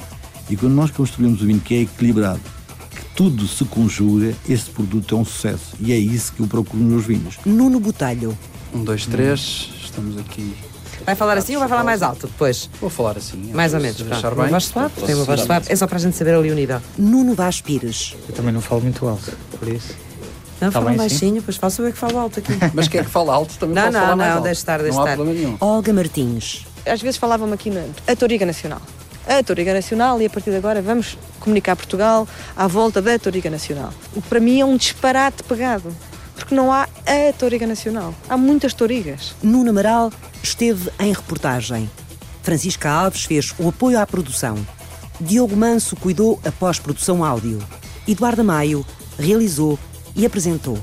E 0.51 0.57
quando 0.57 0.75
nós 0.75 0.91
construímos 0.91 1.41
um 1.43 1.47
vinho 1.47 1.61
que 1.61 1.75
é 1.75 1.81
equilibrado, 1.83 2.41
que 2.91 3.05
tudo 3.15 3.47
se 3.47 3.65
conjuga, 3.65 4.35
esse 4.49 4.69
produto 4.71 5.15
é 5.15 5.19
um 5.19 5.25
sucesso. 5.25 5.77
E 5.81 5.93
é 5.93 5.99
isso 5.99 6.33
que 6.33 6.41
eu 6.41 6.47
procuro 6.47 6.83
nos 6.83 6.93
meus 6.93 7.07
vinhos. 7.07 7.39
Nuno 7.47 7.81
Botelho. 7.81 8.37
Um, 8.75 8.85
dois, 8.85 9.07
três, 9.07 9.71
estamos 9.83 10.19
aqui 10.19 10.53
Vai 11.05 11.15
falar 11.15 11.37
assim 11.37 11.55
ou 11.55 11.61
vai 11.61 11.69
falar 11.69 11.85
mais 11.85 12.03
alto 12.03 12.27
depois? 12.27 12.71
Vou 12.81 12.89
falar 12.89 13.17
assim. 13.19 13.53
Mais 13.53 13.75
ou 13.75 13.81
menos. 13.81 13.97
Deixar 14.01 14.31
bem. 14.31 14.45
Uma 14.45 14.49
voz 14.49 14.65
suave? 14.65 14.95
Tem 15.05 15.15
uma 15.15 15.25
voz 15.25 15.41
suave. 15.41 15.67
É 15.71 15.77
só 15.77 15.87
para 15.87 15.97
a 15.97 16.01
gente 16.01 16.17
saber 16.17 16.35
ali 16.35 16.51
o 16.51 16.55
nível. 16.55 16.81
Nuno 16.97 17.35
Vaz 17.35 17.61
Pires. 17.61 18.17
Eu 18.29 18.35
também 18.35 18.53
não 18.53 18.61
falo 18.61 18.81
muito 18.81 19.07
alto, 19.07 19.33
por 19.59 19.69
isso. 19.69 19.95
Não, 20.61 20.71
tá 20.71 20.81
fala 20.81 20.93
baixinho, 20.95 21.43
pois 21.43 21.57
faço 21.57 21.83
eu 21.83 21.89
é 21.89 21.93
que 21.93 21.99
falo 21.99 22.19
alto 22.19 22.39
aqui. 22.39 22.53
Mas 22.73 22.89
quem 22.89 23.01
é 23.01 23.05
que 23.05 23.11
fala 23.11 23.35
alto 23.35 23.55
também 23.59 23.75
não, 23.75 23.87
não, 23.87 23.93
falar 23.93 24.11
não, 24.11 24.17
mais 24.17 24.33
alto. 24.33 24.45
deixa 24.45 24.61
estar, 24.61 24.79
deixa 24.79 24.95
não 24.95 25.03
há 25.03 25.11
estar. 25.11 25.17
problema 25.17 25.39
nenhum. 25.39 25.57
Olga 25.61 25.93
Martins. 25.93 26.67
Às 26.87 27.03
vezes 27.03 27.17
falavam 27.17 27.53
aqui 27.53 27.71
na 27.71 27.85
a 28.07 28.17
Toriga 28.17 28.47
Nacional. 28.47 28.81
A 29.27 29.43
Toriga 29.43 29.73
Nacional 29.73 30.21
e 30.21 30.27
a 30.27 30.31
partir 30.31 30.51
de 30.51 30.57
agora 30.57 30.81
vamos 30.83 31.19
comunicar 31.41 31.77
Portugal 31.77 32.29
à 32.57 32.67
volta 32.67 33.01
da 33.03 33.19
Toriga 33.19 33.51
Nacional. 33.51 33.93
O 34.15 34.23
que 34.23 34.29
para 34.29 34.41
mim 34.41 34.61
é 34.61 34.65
um 34.65 34.77
disparate 34.77 35.43
pegado. 35.43 35.95
Porque 36.35 36.55
não 36.55 36.73
há 36.73 36.83
a 37.07 37.33
Toriga 37.39 37.67
Nacional. 37.67 38.15
Há 38.29 38.37
muitas 38.37 38.75
Torigas. 38.75 39.35
Nuno 39.43 39.71
Amaral 39.71 40.13
esteve 40.43 40.91
em 40.99 41.13
reportagem. 41.13 41.91
Francisca 42.43 42.91
Alves 42.91 43.25
fez 43.25 43.55
o 43.59 43.69
apoio 43.69 43.99
à 43.99 44.07
produção. 44.07 44.57
Diogo 45.21 45.57
Manso 45.57 45.97
cuidou 45.97 46.41
a 46.45 46.51
pós-produção 46.51 47.25
áudio. 47.25 47.59
Eduardo 48.07 48.45
Maio 48.45 48.85
realizou 49.19 49.79
e 50.15 50.27
apresentou. 50.27 50.79